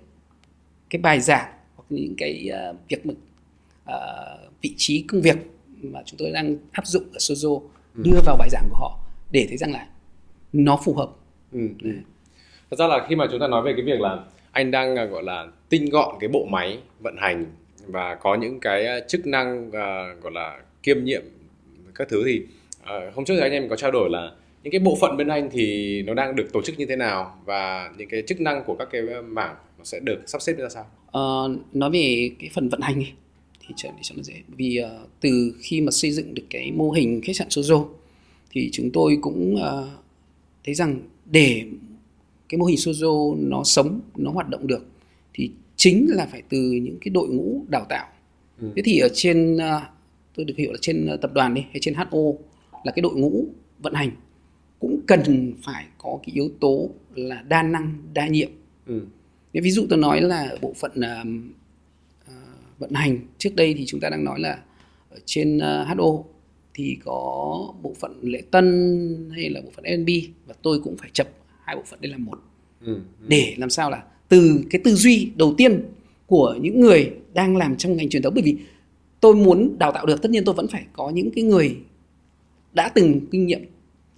cái 0.89 1.01
bài 1.01 1.21
giảng 1.21 1.53
hoặc 1.75 1.85
những 1.89 2.15
cái 2.17 2.47
ờ, 2.47 2.75
việc 2.89 3.05
mà 3.05 3.13
ờ, 3.85 4.37
vị 4.61 4.73
trí 4.77 5.01
công 5.07 5.21
việc 5.21 5.37
mà 5.81 5.99
chúng 6.05 6.17
tôi 6.17 6.31
đang 6.31 6.57
áp 6.71 6.87
dụng 6.87 7.03
ở 7.13 7.17
Sozo 7.17 7.61
đưa 7.95 8.19
vào 8.25 8.37
bài 8.37 8.49
giảng 8.49 8.67
của 8.69 8.75
họ 8.75 8.99
để 9.31 9.45
thấy 9.49 9.57
rằng 9.57 9.71
là 9.71 9.87
nó 10.53 10.79
phù 10.85 10.93
hợp 10.93 11.09
Ừ, 11.51 11.59
ừ. 11.83 11.89
Thật 12.69 12.77
ra 12.79 12.87
là 12.87 13.05
khi 13.09 13.15
mà 13.15 13.27
chúng 13.31 13.39
ta 13.39 13.47
nói 13.47 13.61
về 13.61 13.73
cái 13.73 13.85
việc 13.85 14.01
là 14.01 14.19
anh 14.51 14.71
đang 14.71 14.95
à, 14.95 15.05
gọi 15.05 15.23
là 15.23 15.47
tinh 15.69 15.89
gọn 15.89 16.15
cái 16.19 16.27
bộ 16.27 16.45
máy 16.49 16.77
vận 16.99 17.15
hành 17.17 17.45
và 17.87 18.15
có 18.15 18.35
những 18.35 18.59
cái 18.59 18.85
à, 18.87 18.99
chức 19.07 19.27
năng 19.27 19.71
à, 19.71 20.13
gọi 20.21 20.31
là 20.31 20.59
kiêm 20.83 21.03
nhiệm 21.03 21.21
các 21.95 22.09
thứ 22.09 22.23
thì 22.25 22.41
à, 22.83 22.95
hôm 23.15 23.25
trước 23.25 23.33
thì 23.35 23.41
anh 23.41 23.51
em 23.51 23.69
có 23.69 23.75
trao 23.75 23.91
đổi 23.91 24.09
là 24.09 24.31
những 24.63 24.71
cái 24.71 24.79
bộ 24.79 24.97
phận 25.01 25.17
bên 25.17 25.27
anh 25.27 25.49
thì 25.51 26.01
nó 26.01 26.13
đang 26.13 26.35
được 26.35 26.47
tổ 26.53 26.61
chức 26.61 26.79
như 26.79 26.85
thế 26.85 26.95
nào 26.95 27.37
và 27.45 27.91
những 27.97 28.09
cái 28.09 28.23
chức 28.27 28.41
năng 28.41 28.63
của 28.63 28.75
các 28.75 28.87
cái 28.91 29.01
mảng 29.27 29.55
nó 29.77 29.83
sẽ 29.83 29.99
được 29.99 30.19
sắp 30.25 30.41
xếp 30.41 30.53
ra 30.53 30.69
sao? 30.69 30.85
Ờ, 31.11 31.55
nói 31.73 31.89
về 31.91 32.31
cái 32.39 32.49
phần 32.53 32.69
vận 32.69 32.81
hành 32.81 32.95
ấy, 32.95 33.13
thì 33.67 33.73
cho, 33.77 33.89
để 33.89 33.99
cho 34.01 34.15
nó 34.15 34.23
dễ 34.23 34.33
vì 34.57 34.77
ờ, 34.77 35.05
từ 35.21 35.55
khi 35.59 35.81
mà 35.81 35.91
xây 35.91 36.11
dựng 36.11 36.33
được 36.33 36.43
cái 36.49 36.71
mô 36.71 36.91
hình 36.91 37.21
khách 37.23 37.35
sạn 37.35 37.47
Sozo 37.47 37.85
thì 38.51 38.69
chúng 38.73 38.91
tôi 38.91 39.17
cũng 39.21 39.55
ờ, 39.55 39.89
thấy 40.65 40.75
rằng 40.75 40.99
để 41.25 41.63
cái 42.49 42.57
mô 42.57 42.65
hình 42.65 42.77
Sozo 42.77 43.35
nó 43.49 43.63
sống 43.63 43.99
nó 44.17 44.31
hoạt 44.31 44.49
động 44.49 44.67
được 44.67 44.85
thì 45.33 45.51
chính 45.75 46.05
là 46.09 46.25
phải 46.25 46.41
từ 46.49 46.57
những 46.71 46.97
cái 47.01 47.09
đội 47.09 47.27
ngũ 47.29 47.65
đào 47.69 47.85
tạo 47.89 48.07
Ừ. 48.61 48.69
thế 48.75 48.81
thì 48.85 48.99
ở 48.99 49.07
trên 49.13 49.57
ờ, 49.57 49.81
tôi 50.35 50.45
được 50.45 50.53
hiểu 50.57 50.71
là 50.71 50.77
trên 50.81 51.09
tập 51.21 51.31
đoàn 51.33 51.53
đi 51.53 51.61
hay 51.61 51.77
trên 51.81 51.93
HO 51.93 52.19
là 52.83 52.91
cái 52.91 53.01
đội 53.01 53.15
ngũ 53.15 53.45
vận 53.79 53.93
hành 53.93 54.11
cũng 54.79 55.01
cần 55.07 55.53
phải 55.63 55.85
có 55.97 56.19
cái 56.25 56.35
yếu 56.35 56.49
tố 56.59 56.89
là 57.15 57.41
đa 57.41 57.63
năng 57.63 57.93
đa 58.13 58.27
nhiệm 58.27 58.49
Ừ. 58.85 59.01
Ví 59.53 59.71
dụ 59.71 59.85
tôi 59.89 59.99
nói 59.99 60.21
là 60.21 60.55
bộ 60.61 60.73
phận 60.73 60.91
à, 61.01 61.23
vận 62.83 62.93
hành. 62.93 63.19
Trước 63.37 63.55
đây 63.55 63.73
thì 63.77 63.85
chúng 63.85 63.99
ta 63.99 64.09
đang 64.09 64.23
nói 64.23 64.39
là 64.39 64.59
ở 65.09 65.17
trên 65.25 65.59
à, 65.59 65.95
HO 65.97 66.23
thì 66.73 66.97
có 67.05 67.13
bộ 67.81 67.93
phận 67.99 68.19
lễ 68.21 68.41
tân 68.51 69.31
hay 69.35 69.49
là 69.49 69.61
bộ 69.61 69.69
phận 69.75 69.85
F&B 69.85 70.09
và 70.47 70.55
tôi 70.61 70.79
cũng 70.83 70.97
phải 70.97 71.09
chập 71.13 71.27
hai 71.63 71.75
bộ 71.75 71.81
phận 71.85 72.01
đây 72.01 72.11
là 72.11 72.17
một. 72.17 72.39
Ừ. 72.85 72.99
để 73.27 73.55
làm 73.57 73.69
sao 73.69 73.89
là 73.89 74.03
từ 74.29 74.63
cái 74.69 74.81
tư 74.83 74.95
duy 74.95 75.31
đầu 75.35 75.53
tiên 75.57 75.83
của 76.27 76.57
những 76.61 76.79
người 76.79 77.11
đang 77.33 77.57
làm 77.57 77.75
trong 77.75 77.95
ngành 77.95 78.09
truyền 78.09 78.21
thống 78.21 78.33
bởi 78.35 78.43
vì 78.43 78.55
tôi 79.19 79.35
muốn 79.35 79.75
đào 79.79 79.91
tạo 79.91 80.05
được 80.05 80.21
tất 80.21 80.31
nhiên 80.31 80.45
tôi 80.45 80.55
vẫn 80.55 80.67
phải 80.67 80.85
có 80.93 81.09
những 81.09 81.31
cái 81.35 81.43
người 81.43 81.77
đã 82.73 82.89
từng 82.89 83.27
kinh 83.31 83.45
nghiệm 83.45 83.65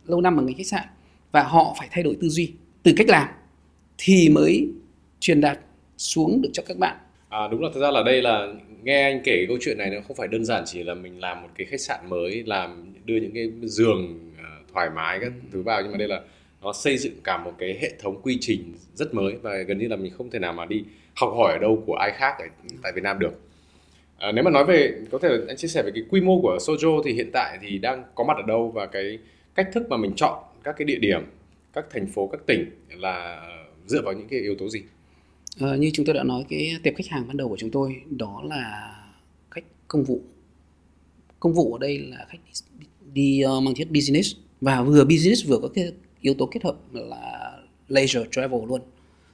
lâu 0.06 0.22
năm 0.22 0.38
ở 0.38 0.44
ngành 0.44 0.58
khách 0.58 0.68
sạn 0.68 0.84
và 1.32 1.44
họ 1.44 1.76
phải 1.80 1.88
thay 1.92 2.04
đổi 2.04 2.18
tư 2.22 2.30
duy 2.30 2.52
từ 2.84 2.94
cách 2.98 3.10
làm 3.10 3.28
thì 3.98 4.30
mới 4.30 4.68
truyền 5.20 5.42
đạt 5.42 5.60
xuống 5.98 6.42
được 6.42 6.50
cho 6.54 6.64
các 6.68 6.78
bạn 6.78 6.98
À, 7.36 7.48
đúng 7.52 7.64
là 7.64 7.70
thật 7.74 7.80
ra 7.80 7.92
là 7.92 8.04
đây 8.04 8.22
là 8.22 8.48
nghe 8.84 9.04
anh 9.04 9.22
kể 9.24 9.36
cái 9.38 9.46
câu 9.48 9.58
chuyện 9.62 9.78
này 9.78 9.90
nó 9.90 10.02
không 10.08 10.18
phải 10.18 10.28
đơn 10.28 10.46
giản 10.46 10.64
chỉ 10.66 10.84
là 10.84 10.94
mình 10.94 11.20
làm 11.20 11.42
một 11.42 11.48
cái 11.58 11.68
khách 11.68 11.80
sạn 11.80 12.10
mới 12.10 12.44
làm 12.46 12.94
đưa 13.06 13.16
những 13.16 13.32
cái 13.34 13.52
giường 13.62 14.32
uh, 14.34 14.74
thoải 14.74 14.90
mái 14.96 15.20
các 15.20 15.32
thứ 15.52 15.62
vào 15.62 15.82
nhưng 15.82 15.92
mà 15.92 15.98
đây 15.98 16.08
là 16.08 16.22
nó 16.62 16.74
xây 16.74 16.98
dựng 16.98 17.14
cả 17.24 17.38
một 17.38 17.52
cái 17.58 17.78
hệ 17.82 17.92
thống 18.00 18.22
quy 18.22 18.38
trình 18.42 18.74
rất 18.94 19.14
mới 19.14 19.36
và 19.42 19.58
gần 19.58 19.78
như 19.78 19.88
là 19.88 19.96
mình 19.96 20.14
không 20.18 20.30
thể 20.30 20.40
nào 20.40 20.54
mà 20.54 20.66
đi 20.66 20.84
học 21.16 21.34
hỏi 21.38 21.54
ở 21.54 21.60
đâu 21.60 21.84
của 21.86 21.96
ai 21.96 22.12
khác 22.12 22.36
ở 22.40 22.46
tại 22.84 22.92
Việt 22.96 23.04
Nam 23.04 23.20
được. 23.20 23.42
À, 24.18 24.32
nếu 24.32 24.44
mà 24.44 24.52
nói 24.52 24.66
về 24.66 24.94
có 25.12 25.18
thể 25.18 25.30
anh 25.48 25.58
chia 25.58 25.68
sẻ 25.68 25.84
về 25.84 25.92
cái 25.94 26.04
quy 26.10 26.22
mô 26.22 26.42
của 26.42 26.58
Sojo 26.62 27.02
thì 27.06 27.14
hiện 27.14 27.30
tại 27.34 27.58
thì 27.62 27.78
đang 27.78 28.04
có 28.16 28.24
mặt 28.24 28.38
ở 28.38 28.44
đâu 28.48 28.72
và 28.76 28.86
cái 28.86 29.20
cách 29.56 29.70
thức 29.74 29.90
mà 29.90 29.98
mình 29.98 30.12
chọn 30.16 30.44
các 30.64 30.76
cái 30.78 30.86
địa 30.86 31.00
điểm, 31.00 31.22
các 31.74 31.86
thành 31.90 32.08
phố, 32.08 32.28
các 32.28 32.42
tỉnh 32.46 32.66
là 32.90 33.48
dựa 33.86 34.02
vào 34.02 34.14
những 34.14 34.28
cái 34.28 34.40
yếu 34.40 34.56
tố 34.56 34.70
gì? 34.70 34.82
Ờ, 35.60 35.78
như 35.78 35.90
chúng 35.94 36.06
tôi 36.06 36.16
đã 36.16 36.24
nói 36.24 36.44
cái 36.50 36.76
tệp 36.84 36.96
khách 36.96 37.08
hàng 37.08 37.28
ban 37.28 37.38
đầu 37.38 37.50
của 37.50 37.58
chúng 37.58 37.72
tôi 37.72 37.96
đó 38.10 38.44
là 38.46 38.96
khách 39.52 39.64
công 39.88 40.04
vụ. 40.04 40.22
Công 41.40 41.54
vụ 41.54 41.74
ở 41.74 41.80
đây 41.80 42.00
là 42.00 42.26
khách 42.30 42.38
đi, 42.80 42.86
đi 43.14 43.42
ờ, 43.42 43.60
mang 43.60 43.76
thiết 43.76 43.92
business. 43.92 44.36
Và 44.62 44.82
vừa 44.82 45.06
business 45.06 45.48
vừa 45.48 45.60
có 45.62 45.68
cái 45.68 45.92
yếu 46.22 46.34
tố 46.34 46.46
kết 46.46 46.64
hợp 46.64 46.76
là 46.92 47.52
leisure 47.88 48.26
travel 48.32 48.62
luôn. 48.68 48.82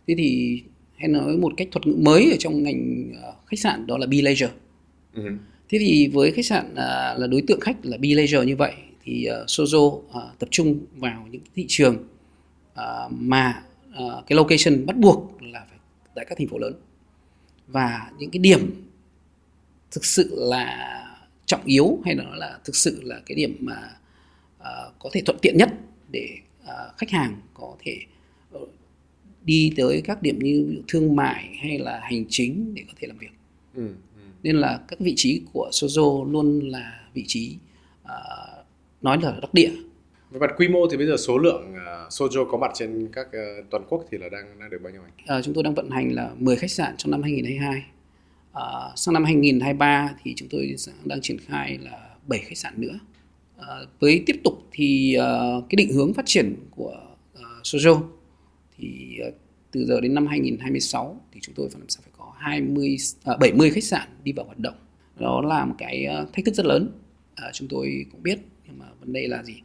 Thế 0.08 0.16
thì 0.18 0.62
hay 0.96 1.08
nói 1.08 1.38
một 1.38 1.54
cách 1.58 1.68
thuật 1.72 1.88
ngữ 1.88 1.96
mới 2.00 2.32
ở 2.32 2.38
trong 2.40 2.64
ngành 2.64 3.12
ờ, 3.24 3.34
khách 3.48 3.60
sạn 3.60 3.88
đó 3.88 3.98
là 3.98 4.08
be 4.08 4.18
leisure. 4.22 4.52
Ừ. 5.14 5.24
Thế 5.70 5.78
thì 5.80 6.08
với 6.08 6.32
khách 6.32 6.46
sạn 6.46 6.76
à, 6.76 7.16
là 7.18 7.28
đối 7.28 7.42
tượng 7.42 7.60
khách 7.60 7.86
là 7.86 7.98
be 7.98 8.10
leisure 8.10 8.46
như 8.46 8.56
vậy 8.56 8.74
thì 9.04 9.28
uh, 9.42 9.48
Sozo 9.48 10.02
à, 10.14 10.22
tập 10.40 10.50
trung 10.52 10.80
vào 10.96 11.28
những 11.32 11.42
thị 11.56 11.66
trường 11.68 11.98
à, 12.74 12.86
mà 13.12 13.64
à, 13.94 14.06
cái 14.28 14.36
location 14.36 14.86
bắt 14.86 14.98
buộc 14.98 15.38
là 15.42 15.66
phải 15.70 15.78
tại 16.16 16.26
các 16.30 16.38
thành 16.38 16.48
phố 16.48 16.58
lớn 16.58 16.74
và 17.68 18.12
những 18.18 18.32
cái 18.32 18.40
điểm 18.40 18.84
thực 19.92 20.06
sự 20.06 20.36
là 20.38 20.98
trọng 21.46 21.66
yếu 21.66 22.00
hay 22.06 22.16
là 22.16 22.24
nó 22.24 22.36
là 22.36 22.60
thực 22.64 22.76
sự 22.76 23.02
là 23.04 23.22
cái 23.26 23.36
điểm 23.36 23.58
mà 23.60 23.98
à, 24.60 24.72
có 25.00 25.10
thể 25.14 25.22
thuận 25.26 25.38
tiện 25.42 25.58
nhất 25.58 25.70
để 26.12 26.30
à, 26.66 26.74
khách 26.98 27.10
hàng 27.10 27.42
có 27.54 27.76
thể 27.80 27.98
ờ, 28.52 28.60
đi 29.46 29.74
tới 29.78 30.02
các 30.06 30.22
điểm 30.22 30.40
như 30.40 30.66
ví 30.70 30.76
dụ 30.76 30.82
thương 30.88 31.16
mại 31.16 31.56
hay 31.62 31.80
là 31.80 32.00
hành 32.04 32.26
chính 32.30 32.74
để 32.76 32.84
có 32.88 32.94
thể 33.00 33.08
làm 33.08 33.18
việc 33.18 33.32
Ừ. 33.74 33.88
Ừ. 34.16 34.22
nên 34.44 34.56
là 34.56 34.80
các 34.88 35.00
vị 35.00 35.14
trí 35.16 35.42
của 35.54 35.70
Sozo 35.74 36.32
luôn 36.32 36.60
là 36.70 37.00
vị 37.14 37.24
trí 37.28 37.58
à, 38.04 38.16
nói 39.02 39.20
là 39.22 39.38
đắc 39.42 39.54
địa 39.54 39.72
về 40.32 40.40
mặt 40.40 40.52
quy 40.58 40.68
mô 40.68 40.88
thì 40.88 40.98
bây 40.98 41.08
giờ 41.08 41.18
số 41.18 41.38
lượng 41.38 41.74
uh, 41.74 42.10
Sojo 42.10 42.46
có 42.52 42.58
mặt 42.58 42.72
trên 42.74 43.10
các 43.14 43.28
à, 43.32 43.46
toàn 43.70 43.84
quốc 43.90 44.06
thì 44.12 44.18
là 44.18 44.30
đang 44.30 44.60
đang 44.60 44.70
được 44.70 44.82
bao 44.84 44.94
nhiêu 44.94 45.02
anh? 45.02 45.12
à, 45.38 45.42
chúng 45.42 45.54
tôi 45.54 45.64
đang 45.64 45.74
vận 45.74 45.90
hành 45.90 46.16
là 46.16 46.32
10 46.38 46.56
khách 46.56 46.72
sạn 46.72 46.94
trong 46.98 47.12
năm 47.12 47.22
2022 47.24 47.86
à, 48.54 48.64
sang 48.96 49.14
năm 49.14 49.24
2023 49.24 50.16
thì 50.24 50.34
chúng 50.36 50.48
tôi 50.52 50.76
đang 51.06 51.22
triển 51.22 51.38
khai 51.38 51.78
là 51.82 52.10
7 52.28 52.40
khách 52.40 52.58
sạn 52.58 52.74
nữa. 52.78 53.00
À, 53.58 53.68
với 54.00 54.24
tiếp 54.26 54.36
tục 54.44 54.54
thì 54.72 55.16
à, 55.16 55.40
cái 55.70 55.76
định 55.76 55.94
hướng 55.94 56.14
phát 56.14 56.26
triển 56.26 56.56
của 56.76 56.96
à, 57.36 57.46
Sojo 57.64 58.02
thì 58.78 59.20
à, 59.24 59.30
từ 59.72 59.86
giờ 59.86 60.02
đến 60.02 60.14
năm 60.14 60.28
2026 60.28 61.22
thì 61.32 61.40
chúng 61.44 61.56
tôi 61.56 61.70
phải 61.70 61.80
làm 61.80 61.90
sao 61.90 62.02
phải 62.06 62.14
có 62.18 62.34
20 62.38 62.96
à, 63.24 63.38
70 63.38 63.72
khách 63.72 63.84
sạn 63.84 64.08
đi 64.24 64.32
vào 64.32 64.46
hoạt 64.46 64.60
động. 64.60 64.76
Đó 65.20 65.42
là 65.42 65.66
một 65.66 65.76
cái 65.78 66.06
à, 66.06 66.26
thách 66.34 66.46
thức 66.46 66.56
rất 66.56 66.66
lớn. 66.66 66.92
À, 67.36 67.50
chúng 67.54 67.68
tôi 67.68 68.06
cũng 68.12 68.24
biết 68.24 68.40
nhưng 68.68 68.80
mà 68.80 68.86
vấn 69.00 69.14
đề 69.14 69.28
là 69.28 69.44
gì? 69.44 69.62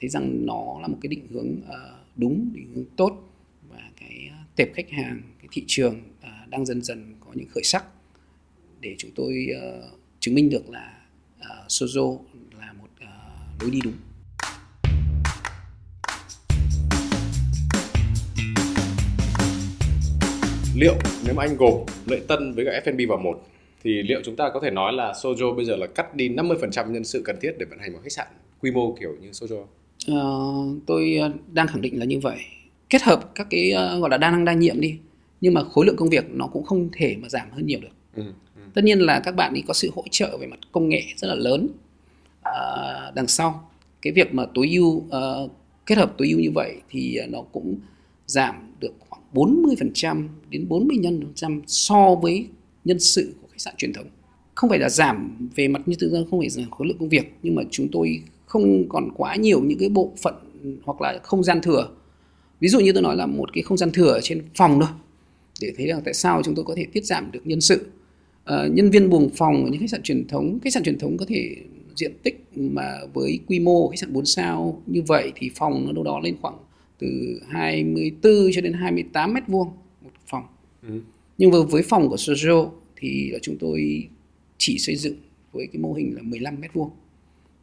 Thấy 0.00 0.08
rằng 0.08 0.46
nó 0.46 0.78
là 0.80 0.88
một 0.88 0.98
cái 1.00 1.08
định 1.08 1.26
hướng 1.30 1.60
ờ, 1.68 1.98
đúng, 2.16 2.50
định 2.54 2.72
hướng 2.74 2.84
tốt 2.96 3.32
và 3.68 3.90
cái 4.00 4.28
ờ, 4.30 4.36
tệp 4.56 4.68
khách 4.74 4.90
hàng, 4.90 5.22
cái 5.38 5.48
thị 5.52 5.64
trường 5.66 6.00
ờ, 6.22 6.30
đang 6.48 6.66
dần 6.66 6.82
dần 6.82 7.14
có 7.20 7.30
những 7.34 7.48
khởi 7.48 7.64
sắc 7.64 7.84
để 8.80 8.94
chúng 8.98 9.10
tôi 9.14 9.48
chứng 10.20 10.34
minh 10.34 10.50
được 10.50 10.70
là 10.70 11.00
Sozo 11.68 12.18
là 12.58 12.72
một 12.72 12.88
lối 13.60 13.70
đi 13.70 13.80
đúng 13.84 13.94
Liệu 20.76 20.94
nếu 21.26 21.34
mà 21.34 21.42
anh 21.42 21.56
gộp 21.56 21.84
lợi 22.06 22.20
tân 22.28 22.54
với 22.54 22.64
cả 22.64 22.80
F&B 22.84 23.08
vào 23.08 23.18
một, 23.18 23.42
thì 23.84 24.02
liệu 24.02 24.20
chúng 24.24 24.36
ta 24.36 24.50
có 24.54 24.60
thể 24.60 24.70
nói 24.70 24.92
là 24.92 25.12
Sojo 25.12 25.56
bây 25.56 25.64
giờ 25.64 25.76
là 25.76 25.86
cắt 25.86 26.14
đi 26.14 26.28
50% 26.28 26.90
nhân 26.90 27.04
sự 27.04 27.22
cần 27.24 27.36
thiết 27.40 27.54
để 27.58 27.66
vận 27.70 27.78
hành 27.78 27.92
một 27.92 27.98
khách 28.02 28.12
sạn 28.12 28.26
quy 28.60 28.70
mô 28.70 28.96
kiểu 29.00 29.16
như 29.20 29.30
Sojo? 29.30 29.64
Ờ, 30.06 30.24
tôi 30.86 31.16
ờ, 31.16 31.32
đang 31.52 31.66
khẳng 31.66 31.80
định 31.82 31.98
là 31.98 32.04
như 32.04 32.20
vậy 32.20 32.38
kết 32.90 33.02
hợp 33.02 33.34
các 33.34 33.46
cái 33.50 33.70
ờ, 33.70 33.98
gọi 34.00 34.10
là 34.10 34.16
đa 34.18 34.30
năng 34.30 34.44
đa 34.44 34.52
nhiệm 34.52 34.80
đi 34.80 34.98
nhưng 35.40 35.54
mà 35.54 35.64
khối 35.64 35.86
lượng 35.86 35.96
công 35.96 36.08
việc 36.10 36.24
nó 36.30 36.46
cũng 36.46 36.64
không 36.64 36.88
thể 36.92 37.16
mà 37.22 37.28
giảm 37.28 37.50
hơn 37.50 37.66
nhiều 37.66 37.80
được 37.80 37.88
Ừ. 38.16 38.22
ừ. 38.56 38.62
tất 38.74 38.84
nhiên 38.84 38.98
là 38.98 39.20
các 39.20 39.32
bạn 39.36 39.52
ấy 39.54 39.62
có 39.68 39.74
sự 39.74 39.90
hỗ 39.94 40.04
trợ 40.10 40.36
về 40.40 40.46
mặt 40.46 40.58
công 40.72 40.88
nghệ 40.88 41.02
rất 41.16 41.28
là 41.28 41.34
lớn 41.34 41.68
à, 42.42 42.54
đằng 43.14 43.26
sau 43.26 43.70
cái 44.02 44.12
việc 44.12 44.34
mà 44.34 44.46
tối 44.54 44.68
ưu 44.72 44.86
uh, 44.86 45.50
kết 45.86 45.98
hợp 45.98 46.14
tối 46.18 46.28
ưu 46.28 46.38
như 46.40 46.50
vậy 46.54 46.76
thì 46.90 47.18
nó 47.28 47.42
cũng 47.52 47.78
giảm 48.26 48.54
được 48.80 48.92
khoảng 49.08 49.22
40% 49.32 50.28
đến 50.50 50.66
45% 50.68 51.60
so 51.66 52.14
với 52.14 52.46
nhân 52.84 52.98
sự 53.00 53.34
của 53.42 53.48
khách 53.52 53.60
sạn 53.60 53.74
truyền 53.78 53.92
thống 53.92 54.06
không 54.54 54.70
phải 54.70 54.78
là 54.78 54.88
giảm 54.88 55.48
về 55.54 55.68
mặt 55.68 55.82
như 55.86 55.96
thực 56.00 56.12
ra 56.12 56.18
không 56.30 56.40
phải 56.40 56.48
giảm 56.48 56.70
khối 56.70 56.86
lượng 56.88 56.98
công 56.98 57.08
việc 57.08 57.32
nhưng 57.42 57.54
mà 57.54 57.62
chúng 57.70 57.88
tôi 57.92 58.22
không 58.54 58.88
còn 58.88 59.10
quá 59.14 59.36
nhiều 59.36 59.60
những 59.62 59.78
cái 59.78 59.88
bộ 59.88 60.12
phận 60.22 60.34
hoặc 60.84 61.00
là 61.00 61.18
không 61.22 61.44
gian 61.44 61.60
thừa. 61.60 61.88
Ví 62.60 62.68
dụ 62.68 62.80
như 62.80 62.92
tôi 62.92 63.02
nói 63.02 63.16
là 63.16 63.26
một 63.26 63.52
cái 63.52 63.62
không 63.62 63.76
gian 63.76 63.90
thừa 63.92 64.20
trên 64.22 64.42
phòng 64.54 64.80
thôi 64.80 64.88
để 65.60 65.72
thấy 65.76 65.86
rằng 65.86 66.00
tại 66.04 66.14
sao 66.14 66.42
chúng 66.44 66.54
tôi 66.54 66.64
có 66.64 66.74
thể 66.76 66.86
tiết 66.92 67.04
giảm 67.04 67.32
được 67.32 67.40
nhân 67.44 67.60
sự. 67.60 67.86
Uh, 68.42 68.72
nhân 68.72 68.90
viên 68.90 69.10
buồng 69.10 69.30
phòng 69.30 69.64
ở 69.64 69.70
những 69.70 69.80
khách 69.80 69.90
sạn 69.90 70.02
truyền 70.02 70.28
thống 70.28 70.58
khách 70.64 70.72
sạn 70.72 70.82
truyền 70.82 70.98
thống 70.98 71.16
có 71.16 71.24
thể 71.28 71.56
diện 71.96 72.12
tích 72.22 72.44
mà 72.56 72.98
với 73.14 73.38
quy 73.46 73.58
mô 73.58 73.88
khách 73.88 73.98
sạn 73.98 74.12
4 74.12 74.24
sao 74.24 74.82
như 74.86 75.02
vậy 75.02 75.32
thì 75.36 75.50
phòng 75.54 75.86
nó 75.86 75.92
đâu 75.92 76.04
đó 76.04 76.20
lên 76.24 76.36
khoảng 76.42 76.56
từ 76.98 77.40
24 77.48 78.32
cho 78.54 78.60
đến 78.60 78.72
28 78.72 79.34
mét 79.34 79.42
vuông 79.46 79.68
một 80.02 80.10
phòng. 80.26 80.44
Ừ. 80.88 81.00
nhưng 81.38 81.50
với, 81.50 81.62
với 81.62 81.82
phòng 81.82 82.08
của 82.08 82.16
Sojo 82.16 82.68
thì 82.96 83.30
là 83.32 83.38
chúng 83.42 83.56
tôi 83.58 84.08
chỉ 84.58 84.78
xây 84.78 84.96
dựng 84.96 85.16
với 85.52 85.66
cái 85.72 85.80
mô 85.80 85.92
hình 85.92 86.14
là 86.16 86.22
15 86.22 86.60
mét 86.60 86.72
vuông 86.74 86.90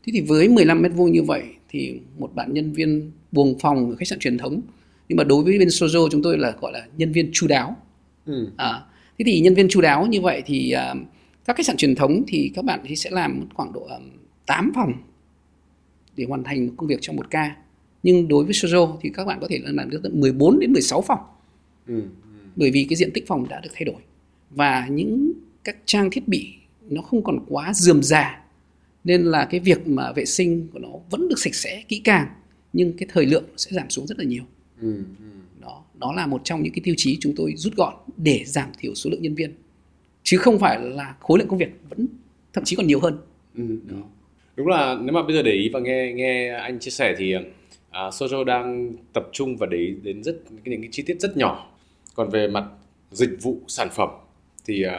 thế 0.06 0.12
thì 0.14 0.22
với 0.22 0.50
15 0.50 0.82
mét 0.82 0.92
vuông 0.96 1.12
như 1.12 1.24
vậy 1.24 1.44
thì 1.70 2.00
một 2.18 2.36
bạn 2.36 2.54
nhân 2.54 2.74
viên 2.74 3.12
buồng 3.32 3.60
phòng 3.60 3.90
ở 3.90 3.96
khách 3.96 4.08
sạn 4.08 4.20
truyền 4.20 4.38
thống 4.38 4.62
nhưng 5.10 5.18
mà 5.18 5.24
đối 5.24 5.44
với 5.44 5.60
bên 5.60 5.68
Sojo 5.68 6.10
chúng 6.10 6.24
tôi 6.24 6.38
là 6.38 6.54
gọi 6.62 6.72
là 6.72 6.86
nhân 6.98 7.12
viên 7.12 7.30
chu 7.34 7.48
đáo 7.48 7.76
ừ. 8.26 8.52
à, 8.58 8.82
thế 9.18 9.24
thì 9.26 9.40
nhân 9.40 9.54
viên 9.54 9.68
chu 9.70 9.82
đáo 9.82 10.08
như 10.08 10.22
vậy 10.22 10.44
thì 10.46 10.74
uh, 10.92 10.98
các 11.46 11.58
khách 11.58 11.66
sạn 11.66 11.78
truyền 11.78 11.96
thống 11.96 12.24
thì 12.28 12.52
các 12.56 12.66
bạn 12.66 12.80
thì 12.86 12.96
sẽ 12.96 13.10
làm 13.10 13.48
khoảng 13.54 13.74
độ 13.74 13.82
um, 13.82 14.10
8 14.46 14.72
phòng 14.76 14.94
để 16.18 16.26
hoàn 16.26 16.44
thành 16.44 16.76
công 16.76 16.88
việc 16.88 16.98
trong 17.02 17.16
một 17.16 17.30
ca 17.30 17.56
nhưng 18.04 18.28
đối 18.28 18.44
với 18.44 18.54
Sojo 18.54 18.98
thì 19.02 19.10
các 19.14 19.26
bạn 19.26 19.38
có 19.42 19.48
thể 19.50 19.60
làm 19.64 19.90
được 19.90 20.00
tận 20.04 20.20
14 20.20 20.60
đến 20.60 20.74
16 20.74 21.02
phòng 21.02 21.20
ừ, 21.88 21.96
ừ. 21.96 22.30
bởi 22.56 22.72
vì 22.72 22.86
cái 22.90 22.96
diện 22.96 23.12
tích 23.14 23.28
phòng 23.28 23.50
đã 23.50 23.60
được 23.60 23.70
thay 23.74 23.86
đổi 23.86 24.02
và 24.50 24.88
những 24.92 25.34
các 25.64 25.78
trang 25.86 26.10
thiết 26.12 26.28
bị 26.28 26.54
nó 26.90 27.02
không 27.02 27.24
còn 27.24 27.46
quá 27.48 27.74
dườm 27.74 28.04
già 28.04 28.41
nên 29.04 29.24
là 29.24 29.46
cái 29.46 29.60
việc 29.60 29.88
mà 29.88 30.12
vệ 30.12 30.26
sinh 30.26 30.68
của 30.74 30.80
nó 30.80 30.90
vẫn 31.10 31.28
được 31.30 31.40
sạch 31.40 31.56
sẽ 31.56 31.84
kỹ 31.88 32.02
càng 32.04 32.28
nhưng 32.74 32.98
cái 32.98 33.08
thời 33.12 33.26
lượng 33.26 33.44
sẽ 33.58 33.72
giảm 33.74 33.90
xuống 33.90 34.08
rất 34.08 34.18
là 34.20 34.26
nhiều 34.26 34.44
ừ, 34.82 34.96
ừ. 34.98 35.26
đó 35.62 35.84
đó 36.00 36.14
là 36.16 36.28
một 36.28 36.42
trong 36.44 36.64
những 36.64 36.74
cái 36.74 36.82
tiêu 36.84 36.96
chí 36.98 37.18
chúng 37.22 37.34
tôi 37.36 37.54
rút 37.58 37.76
gọn 37.76 37.94
để 38.18 38.44
giảm 38.46 38.70
thiểu 38.80 38.96
số 38.96 39.10
lượng 39.10 39.22
nhân 39.22 39.36
viên 39.36 39.54
chứ 40.24 40.38
không 40.38 40.60
phải 40.60 40.80
là 40.82 41.16
khối 41.20 41.40
lượng 41.40 41.48
công 41.48 41.60
việc 41.60 41.70
vẫn 41.90 42.08
thậm 42.54 42.64
chí 42.64 42.76
còn 42.76 42.88
nhiều 42.88 43.00
hơn 43.00 43.18
ừ. 43.56 43.64
đó. 43.90 43.98
đúng 44.56 44.68
là 44.68 44.98
nếu 45.02 45.14
mà 45.14 45.24
bây 45.24 45.36
giờ 45.36 45.42
để 45.42 45.52
ý 45.52 45.70
và 45.74 45.80
nghe 45.80 46.14
nghe 46.14 46.50
anh 46.50 46.80
chia 46.80 46.92
sẻ 46.92 47.16
thì 47.18 47.36
uh, 47.36 47.44
Sojo 47.92 48.44
đang 48.44 48.94
tập 49.14 49.24
trung 49.32 49.58
và 49.58 49.68
để 49.72 49.78
ý 49.78 49.96
đến 50.04 50.24
rất 50.24 50.36
những 50.64 50.82
cái 50.82 50.90
chi 50.92 51.04
tiết 51.04 51.22
rất 51.22 51.38
nhỏ 51.38 51.72
còn 52.16 52.30
về 52.30 52.48
mặt 52.48 52.64
dịch 53.12 53.38
vụ 53.42 53.60
sản 53.68 53.88
phẩm 53.92 54.10
thì 54.66 54.86
uh, 54.86 54.92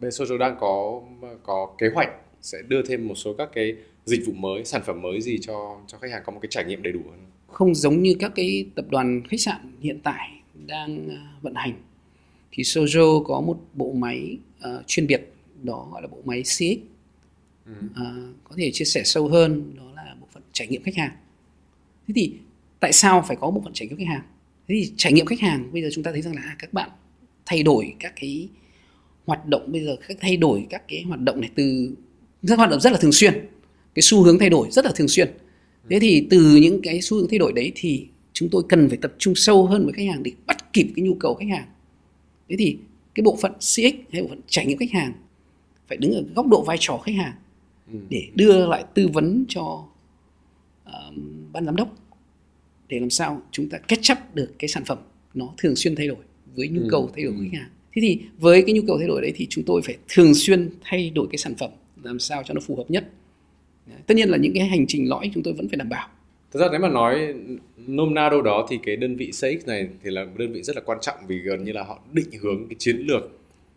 bên 0.00 0.10
Sojo 0.10 0.38
đang 0.38 0.56
có 0.60 1.02
có 1.42 1.74
kế 1.78 1.86
hoạch 1.94 2.10
sẽ 2.46 2.62
đưa 2.68 2.82
thêm 2.82 3.08
một 3.08 3.14
số 3.14 3.34
các 3.34 3.48
cái 3.54 3.74
dịch 4.04 4.26
vụ 4.26 4.32
mới 4.32 4.64
sản 4.64 4.82
phẩm 4.86 5.02
mới 5.02 5.20
gì 5.20 5.38
cho 5.40 5.80
cho 5.86 5.98
khách 5.98 6.10
hàng 6.10 6.22
có 6.26 6.32
một 6.32 6.38
cái 6.42 6.48
trải 6.50 6.64
nghiệm 6.64 6.82
đầy 6.82 6.92
đủ 6.92 7.00
hơn? 7.10 7.18
Không 7.46 7.74
giống 7.74 8.02
như 8.02 8.14
các 8.18 8.32
cái 8.34 8.66
tập 8.74 8.84
đoàn 8.90 9.22
khách 9.28 9.40
sạn 9.40 9.76
hiện 9.80 10.00
tại 10.02 10.30
đang 10.66 11.08
à, 11.08 11.32
vận 11.42 11.54
hành. 11.54 11.72
Thì 12.52 12.62
Sojo 12.62 13.24
có 13.24 13.40
một 13.40 13.58
bộ 13.74 13.92
máy 13.92 14.38
uh, 14.58 14.86
chuyên 14.86 15.06
biệt 15.06 15.32
đó 15.62 15.88
gọi 15.92 16.02
là 16.02 16.08
bộ 16.08 16.18
máy 16.24 16.42
CX 16.42 16.60
ừ. 17.66 17.72
uh, 17.90 18.34
có 18.44 18.54
thể 18.56 18.70
chia 18.72 18.84
sẻ 18.84 19.02
sâu 19.04 19.28
hơn 19.28 19.72
đó 19.76 19.92
là 19.96 20.16
bộ 20.20 20.26
phận 20.32 20.42
trải 20.52 20.66
nghiệm 20.66 20.82
khách 20.82 20.96
hàng. 20.96 21.16
Thế 22.08 22.12
thì 22.16 22.32
tại 22.80 22.92
sao 22.92 23.24
phải 23.28 23.36
có 23.40 23.50
bộ 23.50 23.60
phận 23.64 23.72
trải 23.72 23.88
nghiệm 23.88 23.98
khách 23.98 24.08
hàng? 24.08 24.22
Thế 24.68 24.74
thì 24.74 24.92
trải 24.96 25.12
nghiệm 25.12 25.26
khách 25.26 25.40
hàng 25.40 25.72
bây 25.72 25.82
giờ 25.82 25.88
chúng 25.92 26.04
ta 26.04 26.12
thấy 26.12 26.22
rằng 26.22 26.34
là 26.34 26.56
các 26.58 26.72
bạn 26.72 26.90
thay 27.46 27.62
đổi 27.62 27.94
các 27.98 28.12
cái 28.20 28.48
hoạt 29.26 29.46
động 29.46 29.72
bây 29.72 29.84
giờ 29.84 29.96
các 30.08 30.16
thay 30.20 30.36
đổi 30.36 30.66
các 30.70 30.82
cái 30.88 31.02
hoạt 31.02 31.20
động 31.20 31.40
này 31.40 31.50
từ 31.54 31.94
các 32.48 32.58
hoạt 32.58 32.70
động 32.70 32.80
rất 32.80 32.92
là 32.92 32.98
thường 32.98 33.12
xuyên. 33.12 33.34
Cái 33.94 34.02
xu 34.02 34.22
hướng 34.22 34.38
thay 34.38 34.50
đổi 34.50 34.68
rất 34.70 34.84
là 34.84 34.92
thường 34.96 35.08
xuyên. 35.08 35.28
Thế 35.90 35.98
thì 36.00 36.26
từ 36.30 36.56
những 36.56 36.82
cái 36.82 37.02
xu 37.02 37.16
hướng 37.16 37.28
thay 37.30 37.38
đổi 37.38 37.52
đấy 37.52 37.72
thì 37.74 38.06
chúng 38.32 38.48
tôi 38.52 38.62
cần 38.68 38.88
phải 38.88 38.98
tập 39.02 39.12
trung 39.18 39.34
sâu 39.34 39.66
hơn 39.66 39.84
với 39.84 39.92
khách 39.92 40.06
hàng 40.12 40.22
để 40.22 40.32
bắt 40.46 40.72
kịp 40.72 40.92
cái 40.96 41.02
nhu 41.04 41.14
cầu 41.14 41.34
khách 41.34 41.48
hàng. 41.50 41.66
Thế 42.48 42.56
thì 42.58 42.76
cái 43.14 43.22
bộ 43.22 43.38
phận 43.42 43.52
CX 43.52 43.94
hay 44.12 44.22
bộ 44.22 44.28
phận 44.28 44.40
trải 44.46 44.66
nghiệm 44.66 44.78
khách 44.78 44.92
hàng 44.92 45.12
phải 45.88 45.98
đứng 45.98 46.12
ở 46.12 46.24
góc 46.34 46.46
độ 46.46 46.62
vai 46.62 46.76
trò 46.80 46.98
khách 46.98 47.14
hàng 47.14 47.34
ừ. 47.92 47.98
để 48.08 48.28
đưa 48.34 48.66
lại 48.66 48.84
tư 48.94 49.08
vấn 49.12 49.44
cho 49.48 49.84
uh, 50.88 50.92
ban 51.52 51.66
giám 51.66 51.76
đốc 51.76 51.94
để 52.88 53.00
làm 53.00 53.10
sao 53.10 53.42
chúng 53.50 53.68
ta 53.68 53.78
catch 53.78 54.12
up 54.12 54.18
được 54.34 54.52
cái 54.58 54.68
sản 54.68 54.84
phẩm 54.84 54.98
nó 55.34 55.54
thường 55.58 55.76
xuyên 55.76 55.96
thay 55.96 56.08
đổi 56.08 56.16
với 56.54 56.68
nhu 56.68 56.80
ừ. 56.80 56.88
cầu 56.90 57.10
thay 57.14 57.24
đổi 57.24 57.32
của 57.32 57.42
khách 57.42 57.58
hàng. 57.58 57.70
Thế 57.94 58.02
thì 58.02 58.20
với 58.38 58.62
cái 58.62 58.74
nhu 58.74 58.82
cầu 58.86 58.98
thay 58.98 59.06
đổi 59.08 59.22
đấy 59.22 59.32
thì 59.36 59.46
chúng 59.50 59.64
tôi 59.64 59.82
phải 59.84 59.96
thường 60.08 60.34
xuyên 60.34 60.70
thay 60.84 61.10
đổi 61.10 61.26
cái 61.30 61.38
sản 61.38 61.54
phẩm 61.54 61.70
làm 62.06 62.18
sao 62.18 62.42
cho 62.42 62.54
nó 62.54 62.60
phù 62.60 62.76
hợp 62.76 62.84
nhất. 62.88 63.04
Tất 64.06 64.14
nhiên 64.14 64.28
là 64.28 64.36
những 64.36 64.52
cái 64.54 64.66
hành 64.66 64.86
trình 64.88 65.08
lõi 65.08 65.30
chúng 65.34 65.42
tôi 65.42 65.54
vẫn 65.54 65.68
phải 65.68 65.76
đảm 65.76 65.88
bảo. 65.88 66.08
Thực 66.52 66.60
ra 66.60 66.68
nếu 66.70 66.80
mà 66.80 66.88
nói 66.88 67.34
nôm 67.86 68.14
na 68.14 68.28
đâu 68.28 68.42
đó 68.42 68.66
thì 68.70 68.78
cái 68.82 68.96
đơn 68.96 69.16
vị 69.16 69.30
CX 69.30 69.66
này 69.66 69.88
thì 70.02 70.10
là 70.10 70.26
đơn 70.36 70.52
vị 70.52 70.62
rất 70.62 70.76
là 70.76 70.82
quan 70.86 70.98
trọng 71.00 71.16
vì 71.26 71.38
gần 71.38 71.64
như 71.64 71.72
là 71.72 71.82
họ 71.82 71.98
định 72.12 72.28
hướng 72.42 72.68
cái 72.68 72.76
chiến 72.78 72.96
lược 72.96 73.22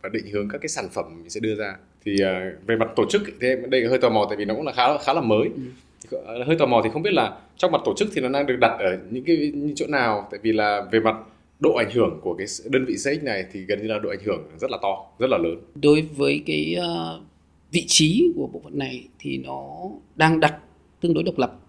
và 0.01 0.09
định 0.09 0.25
hướng 0.33 0.49
các 0.49 0.57
cái 0.61 0.69
sản 0.69 0.85
phẩm 0.91 1.05
mình 1.21 1.29
sẽ 1.29 1.39
đưa 1.39 1.55
ra. 1.55 1.75
Thì 2.05 2.13
uh, 2.13 2.67
về 2.67 2.75
mặt 2.75 2.87
tổ 2.95 3.05
chức 3.09 3.21
thì 3.41 3.47
đây 3.69 3.87
hơi 3.87 3.99
tò 3.99 4.09
mò 4.09 4.25
tại 4.29 4.37
vì 4.37 4.45
nó 4.45 4.53
cũng 4.55 4.65
là 4.65 4.71
khá 4.71 4.97
khá 4.97 5.13
là 5.13 5.21
mới. 5.21 5.49
Ừ. 6.11 6.43
hơi 6.45 6.55
tò 6.59 6.65
mò 6.65 6.81
thì 6.83 6.89
không 6.93 7.01
biết 7.01 7.13
là 7.13 7.37
trong 7.57 7.71
mặt 7.71 7.81
tổ 7.85 7.93
chức 7.97 8.09
thì 8.13 8.21
nó 8.21 8.29
đang 8.29 8.45
được 8.45 8.55
đặt 8.61 8.77
ở 8.79 8.97
những 9.09 9.23
cái 9.23 9.51
những 9.55 9.75
chỗ 9.75 9.87
nào? 9.87 10.27
Tại 10.31 10.39
vì 10.43 10.51
là 10.51 10.85
về 10.91 10.99
mặt 10.99 11.15
độ 11.59 11.73
ảnh 11.73 11.91
hưởng 11.91 12.19
của 12.21 12.33
cái 12.33 12.47
đơn 12.69 12.85
vị 12.85 12.95
CX 12.95 13.23
này 13.23 13.45
thì 13.53 13.59
gần 13.61 13.81
như 13.81 13.87
là 13.87 13.99
độ 13.99 14.09
ảnh 14.09 14.23
hưởng 14.25 14.43
rất 14.59 14.71
là 14.71 14.77
to, 14.81 15.05
rất 15.19 15.29
là 15.29 15.37
lớn. 15.37 15.55
Đối 15.75 16.01
với 16.01 16.43
cái 16.45 16.75
uh, 16.79 17.28
vị 17.71 17.85
trí 17.87 18.31
của 18.35 18.47
bộ 18.47 18.61
phận 18.63 18.77
này 18.77 19.07
thì 19.19 19.37
nó 19.37 19.89
đang 20.15 20.39
đặt 20.39 20.57
tương 21.01 21.13
đối 21.13 21.23
độc 21.23 21.37
lập. 21.37 21.59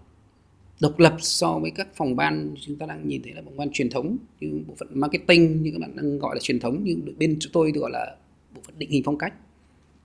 Độc 0.79 0.99
lập 0.99 1.15
so 1.19 1.59
với 1.59 1.71
các 1.71 1.87
phòng 1.95 2.15
ban 2.15 2.55
chúng 2.61 2.75
ta 2.75 2.85
đang 2.85 3.07
nhìn 3.07 3.21
thấy 3.23 3.33
là 3.33 3.41
phòng 3.45 3.57
ban 3.57 3.71
truyền 3.71 3.89
thống 3.89 4.17
như 4.39 4.61
bộ 4.67 4.73
phận 4.77 4.87
marketing 4.93 5.63
như 5.63 5.71
các 5.71 5.79
bạn 5.81 5.95
đang 5.95 6.19
gọi 6.19 6.35
là 6.35 6.39
truyền 6.39 6.59
thống 6.59 6.81
nhưng 6.83 7.17
bên 7.17 7.37
chúng 7.39 7.51
tôi 7.51 7.71
gọi 7.71 7.91
là 7.91 8.15
bộ 8.55 8.61
phận 8.65 8.79
định 8.79 8.89
hình 8.89 9.03
phong 9.05 9.17
cách. 9.17 9.33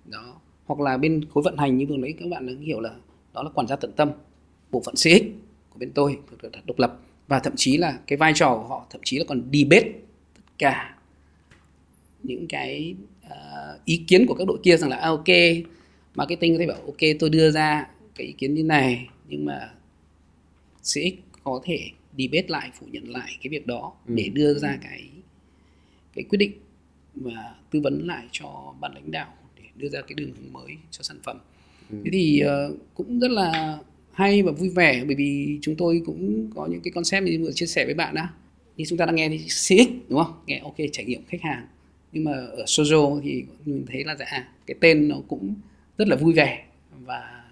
Đó. 0.04 0.40
Hoặc 0.66 0.80
là 0.80 0.96
bên 0.96 1.24
khối 1.34 1.42
vận 1.42 1.56
hành 1.56 1.76
như 1.76 1.86
vừa 1.86 1.96
nãy 1.96 2.14
các 2.20 2.28
bạn 2.28 2.46
đã 2.46 2.52
hiểu 2.60 2.80
là 2.80 2.94
đó 3.34 3.42
là 3.42 3.50
quản 3.54 3.66
gia 3.66 3.76
tận 3.76 3.92
tâm. 3.96 4.10
Bộ 4.70 4.82
phận 4.84 4.94
CX 4.94 5.22
của 5.70 5.78
bên 5.78 5.90
tôi 5.94 6.18
được 6.42 6.52
đặt 6.52 6.66
độc 6.66 6.78
lập 6.78 7.00
và 7.28 7.38
thậm 7.38 7.52
chí 7.56 7.76
là 7.76 7.98
cái 8.06 8.16
vai 8.16 8.32
trò 8.34 8.58
của 8.62 8.68
họ 8.68 8.86
thậm 8.90 9.00
chí 9.04 9.18
là 9.18 9.24
còn 9.28 9.42
debate 9.52 9.92
tất 10.34 10.42
cả 10.58 10.96
những 12.22 12.46
cái 12.48 12.94
uh, 13.26 13.84
ý 13.84 14.04
kiến 14.08 14.26
của 14.26 14.34
các 14.34 14.46
đội 14.48 14.58
kia 14.62 14.76
rằng 14.76 14.90
là 14.90 14.96
à, 14.96 15.08
ok 15.08 15.26
marketing 16.16 16.54
có 16.54 16.58
thể 16.58 16.66
bảo 16.66 16.80
ok 16.80 17.18
tôi 17.18 17.30
đưa 17.30 17.50
ra 17.50 17.86
cái 18.14 18.26
ý 18.26 18.32
kiến 18.32 18.54
như 18.54 18.64
này 18.64 19.08
nhưng 19.28 19.44
mà 19.44 19.72
CX 20.82 21.14
có 21.44 21.60
thể 21.64 21.90
debate 22.18 22.48
lại 22.48 22.70
phủ 22.80 22.86
nhận 22.90 23.10
lại 23.10 23.30
cái 23.42 23.48
việc 23.50 23.66
đó 23.66 23.92
ừ. 24.08 24.14
để 24.16 24.28
đưa 24.28 24.54
ra 24.54 24.78
cái 24.82 25.08
cái 26.14 26.24
quyết 26.28 26.36
định 26.36 26.52
và 27.14 27.54
tư 27.70 27.80
vấn 27.80 28.06
lại 28.06 28.24
cho 28.32 28.74
ban 28.80 28.94
lãnh 28.94 29.10
đạo 29.10 29.34
để 29.56 29.62
đưa 29.76 29.88
ra 29.88 30.00
cái 30.00 30.14
đường 30.14 30.32
hướng 30.36 30.52
mới 30.52 30.76
cho 30.90 31.02
sản 31.02 31.16
phẩm 31.22 31.38
ừ. 31.90 31.96
thế 32.04 32.10
thì 32.12 32.42
uh, 32.44 32.76
cũng 32.94 33.20
rất 33.20 33.30
là 33.30 33.78
hay 34.12 34.42
và 34.42 34.52
vui 34.52 34.68
vẻ 34.68 35.04
bởi 35.06 35.14
vì 35.14 35.58
chúng 35.62 35.76
tôi 35.76 36.02
cũng 36.06 36.50
có 36.54 36.66
những 36.66 36.80
cái 36.80 36.92
concept 36.92 37.24
như 37.24 37.38
vừa 37.42 37.52
chia 37.52 37.66
sẻ 37.66 37.84
với 37.84 37.94
bạn 37.94 38.14
đã 38.14 38.28
như 38.76 38.84
chúng 38.88 38.98
ta 38.98 39.06
đang 39.06 39.16
nghe 39.16 39.28
thì 39.28 39.38
CX 39.38 39.90
đúng 40.08 40.24
không 40.24 40.34
nghe 40.46 40.58
ok 40.58 40.76
trải 40.92 41.04
nghiệm 41.04 41.24
khách 41.28 41.42
hàng 41.42 41.66
nhưng 42.12 42.24
mà 42.24 42.32
ở 42.32 42.64
Sojo 42.66 43.20
thì 43.20 43.44
mình 43.64 43.84
thấy 43.86 44.04
là 44.04 44.16
dạ 44.18 44.48
cái 44.66 44.76
tên 44.80 45.08
nó 45.08 45.16
cũng 45.28 45.54
rất 45.98 46.08
là 46.08 46.16
vui 46.16 46.32
vẻ 46.32 46.64
và 47.04 47.44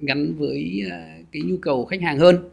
gắn 0.00 0.34
với 0.38 0.82
à, 0.90 1.18
cái 1.32 1.42
nhu 1.42 1.56
cầu 1.56 1.84
khách 1.84 2.02
hàng 2.02 2.18
hơn. 2.18 2.48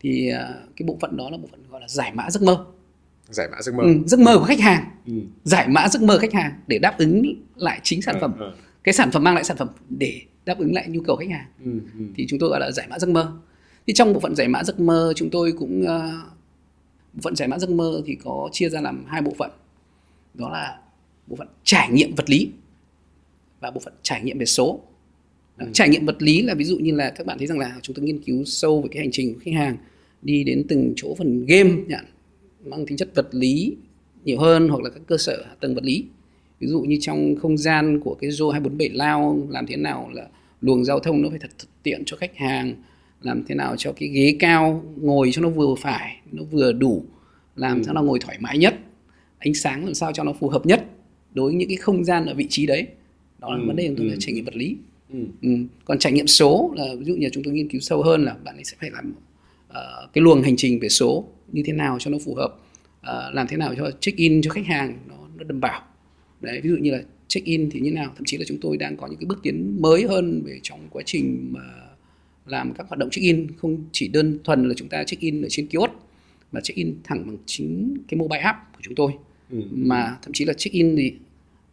Thì 0.00 0.28
à, 0.28 0.54
cái 0.76 0.86
bộ 0.86 0.96
phận 1.00 1.16
đó 1.16 1.30
là 1.30 1.36
bộ 1.36 1.48
phận 1.50 1.60
gọi 1.70 1.80
là 1.80 1.88
giải 1.88 2.12
mã 2.14 2.30
giấc 2.30 2.42
mơ. 2.42 2.64
Giải 3.30 3.48
mã 3.52 3.62
giấc 3.62 3.74
mơ. 3.74 3.82
Ừ, 3.84 3.94
giấc 4.06 4.20
mơ 4.20 4.38
của 4.38 4.44
khách 4.44 4.60
hàng. 4.60 4.84
Ừ. 5.06 5.12
giải 5.44 5.68
mã 5.68 5.88
giấc 5.88 6.02
mơ 6.02 6.18
khách 6.18 6.32
hàng 6.32 6.52
để 6.66 6.78
đáp 6.78 6.98
ứng 6.98 7.22
lại 7.56 7.80
chính 7.82 8.02
sản 8.02 8.14
ừ, 8.14 8.18
phẩm. 8.20 8.32
ừ, 8.38 8.44
ừ. 8.44 8.52
cái 8.84 8.92
sản 8.92 9.10
phẩm 9.10 9.24
mang 9.24 9.34
lại 9.34 9.44
sản 9.44 9.56
phẩm 9.56 9.68
để 9.88 10.20
đáp 10.44 10.58
ứng 10.58 10.74
lại 10.74 10.88
nhu 10.88 11.00
cầu 11.00 11.16
khách 11.16 11.30
hàng. 11.30 11.46
Ừ, 11.64 11.80
ừ. 11.98 12.04
thì 12.16 12.26
chúng 12.28 12.38
tôi 12.38 12.48
gọi 12.50 12.60
là 12.60 12.70
giải 12.70 12.86
mã 12.90 12.98
giấc 12.98 13.10
mơ. 13.10 13.32
Thì 13.86 13.92
trong 13.92 14.12
bộ 14.12 14.20
phận 14.20 14.36
giải 14.36 14.48
mã 14.48 14.64
giấc 14.64 14.80
mơ 14.80 15.12
chúng 15.16 15.30
tôi 15.30 15.52
cũng 15.52 15.82
uh, 15.82 15.88
bộ 17.12 17.20
phận 17.22 17.36
giải 17.36 17.48
mã 17.48 17.58
giấc 17.58 17.70
mơ 17.70 18.02
thì 18.06 18.14
có 18.24 18.48
chia 18.52 18.68
ra 18.68 18.80
làm 18.80 19.04
hai 19.06 19.22
bộ 19.22 19.34
phận. 19.38 19.50
Đó 20.34 20.50
là 20.50 20.78
bộ 21.26 21.36
phận 21.36 21.48
trải 21.64 21.90
nghiệm 21.90 22.14
vật 22.14 22.30
lý 22.30 22.50
và 23.66 23.70
bộ 23.70 23.80
phận 23.84 23.94
trải 24.02 24.22
nghiệm 24.22 24.38
về 24.38 24.46
số 24.46 24.80
ừ. 25.58 25.66
trải 25.72 25.88
nghiệm 25.88 26.06
vật 26.06 26.22
lý 26.22 26.42
là 26.42 26.54
ví 26.54 26.64
dụ 26.64 26.78
như 26.78 26.94
là 26.94 27.10
các 27.10 27.26
bạn 27.26 27.38
thấy 27.38 27.46
rằng 27.46 27.58
là 27.58 27.78
chúng 27.82 27.96
tôi 27.96 28.04
nghiên 28.04 28.22
cứu 28.22 28.44
sâu 28.44 28.82
về 28.82 28.88
cái 28.92 29.00
hành 29.02 29.10
trình 29.12 29.34
của 29.34 29.40
khách 29.44 29.54
hàng 29.54 29.76
đi 30.22 30.44
đến 30.44 30.64
từng 30.68 30.92
chỗ 30.96 31.14
phần 31.14 31.46
game 31.46 31.70
nhận 31.86 32.04
mang 32.64 32.86
tính 32.86 32.96
chất 32.96 33.08
vật 33.14 33.28
lý 33.32 33.76
nhiều 34.24 34.38
hơn 34.38 34.68
hoặc 34.68 34.82
là 34.82 34.90
các 34.90 35.02
cơ 35.06 35.16
sở 35.18 35.42
hạ 35.48 35.54
tầng 35.60 35.74
vật 35.74 35.84
lý 35.84 36.04
ví 36.60 36.66
dụ 36.66 36.80
như 36.80 36.98
trong 37.00 37.36
không 37.36 37.58
gian 37.58 38.00
của 38.00 38.14
cái 38.20 38.30
Zo 38.30 38.50
247 38.50 38.88
lao 38.88 39.48
làm 39.48 39.66
thế 39.66 39.76
nào 39.76 40.10
là 40.12 40.28
luồng 40.60 40.84
giao 40.84 41.00
thông 41.00 41.22
nó 41.22 41.28
phải 41.30 41.38
thật, 41.38 41.50
thật 41.58 41.68
tiện 41.82 42.02
cho 42.06 42.16
khách 42.16 42.36
hàng 42.36 42.74
làm 43.22 43.44
thế 43.48 43.54
nào 43.54 43.74
cho 43.78 43.92
cái 43.92 44.08
ghế 44.08 44.36
cao 44.38 44.84
ngồi 44.96 45.30
cho 45.32 45.42
nó 45.42 45.48
vừa 45.48 45.74
phải 45.78 46.16
nó 46.32 46.42
vừa 46.50 46.72
đủ 46.72 47.04
làm 47.56 47.78
ừ. 47.78 47.82
sao 47.84 47.94
nó 47.94 48.02
ngồi 48.02 48.18
thoải 48.18 48.36
mái 48.40 48.58
nhất 48.58 48.74
ánh 49.38 49.54
sáng 49.54 49.84
làm 49.84 49.94
sao 49.94 50.12
cho 50.12 50.24
nó 50.24 50.32
phù 50.32 50.48
hợp 50.48 50.66
nhất 50.66 50.84
đối 51.34 51.50
với 51.50 51.54
những 51.54 51.68
cái 51.68 51.76
không 51.76 52.04
gian 52.04 52.26
ở 52.26 52.34
vị 52.34 52.46
trí 52.50 52.66
đấy 52.66 52.86
đó 53.46 53.54
là 53.54 53.62
ừ. 53.62 53.66
vấn 53.66 53.76
đề 53.76 53.86
chúng 53.86 53.96
tôi 53.96 54.08
ừ. 54.08 54.16
trải 54.18 54.34
nghiệm 54.34 54.44
vật 54.44 54.56
lý 54.56 54.76
ừ. 55.12 55.18
Ừ. 55.42 55.50
còn 55.84 55.98
trải 55.98 56.12
nghiệm 56.12 56.26
số 56.26 56.72
là 56.76 56.84
ví 56.98 57.04
dụ 57.04 57.14
như 57.14 57.28
chúng 57.32 57.44
tôi 57.44 57.54
nghiên 57.54 57.68
cứu 57.68 57.80
sâu 57.80 58.02
hơn 58.02 58.24
là 58.24 58.36
bạn 58.44 58.54
ấy 58.54 58.64
sẽ 58.64 58.76
phải 58.80 58.90
làm 58.90 59.14
uh, 59.68 60.12
cái 60.12 60.22
luồng 60.22 60.42
hành 60.42 60.56
trình 60.56 60.80
về 60.80 60.88
số 60.88 61.28
như 61.52 61.62
thế 61.66 61.72
nào 61.72 61.96
cho 62.00 62.10
nó 62.10 62.18
phù 62.24 62.34
hợp 62.34 62.56
uh, 63.00 63.34
làm 63.34 63.46
thế 63.46 63.56
nào 63.56 63.74
cho 63.76 63.90
check 64.00 64.18
in 64.18 64.42
cho 64.42 64.50
khách 64.50 64.66
hàng 64.66 64.98
nó, 65.08 65.16
nó 65.36 65.44
đảm 65.44 65.60
bảo 65.60 65.82
đấy 66.40 66.60
ví 66.60 66.70
dụ 66.70 66.76
như 66.76 66.90
là 66.90 67.02
check 67.28 67.46
in 67.46 67.70
thì 67.70 67.80
như 67.80 67.92
nào 67.92 68.12
thậm 68.16 68.24
chí 68.24 68.36
là 68.36 68.44
chúng 68.48 68.58
tôi 68.60 68.76
đang 68.76 68.96
có 68.96 69.06
những 69.06 69.18
cái 69.18 69.26
bước 69.26 69.38
tiến 69.42 69.76
mới 69.80 70.02
hơn 70.02 70.42
về 70.44 70.60
trong 70.62 70.80
quá 70.90 71.02
trình 71.06 71.48
mà 71.52 71.60
làm 72.46 72.74
các 72.74 72.88
hoạt 72.88 72.98
động 72.98 73.10
check 73.10 73.22
in 73.22 73.46
không 73.56 73.84
chỉ 73.92 74.08
đơn 74.08 74.38
thuần 74.44 74.68
là 74.68 74.74
chúng 74.76 74.88
ta 74.88 75.04
check 75.04 75.22
in 75.22 75.42
ở 75.42 75.48
trên 75.50 75.66
kiosk 75.66 75.92
mà 76.52 76.60
check 76.60 76.76
in 76.76 76.94
thẳng 77.04 77.26
bằng 77.26 77.36
chính 77.46 77.96
cái 78.08 78.18
mobile 78.18 78.42
app 78.42 78.58
của 78.72 78.80
chúng 78.82 78.94
tôi 78.94 79.12
ừ. 79.50 79.62
mà 79.72 80.16
thậm 80.22 80.32
chí 80.32 80.44
là 80.44 80.52
check 80.52 80.74
in 80.74 80.96
thì 80.96 81.12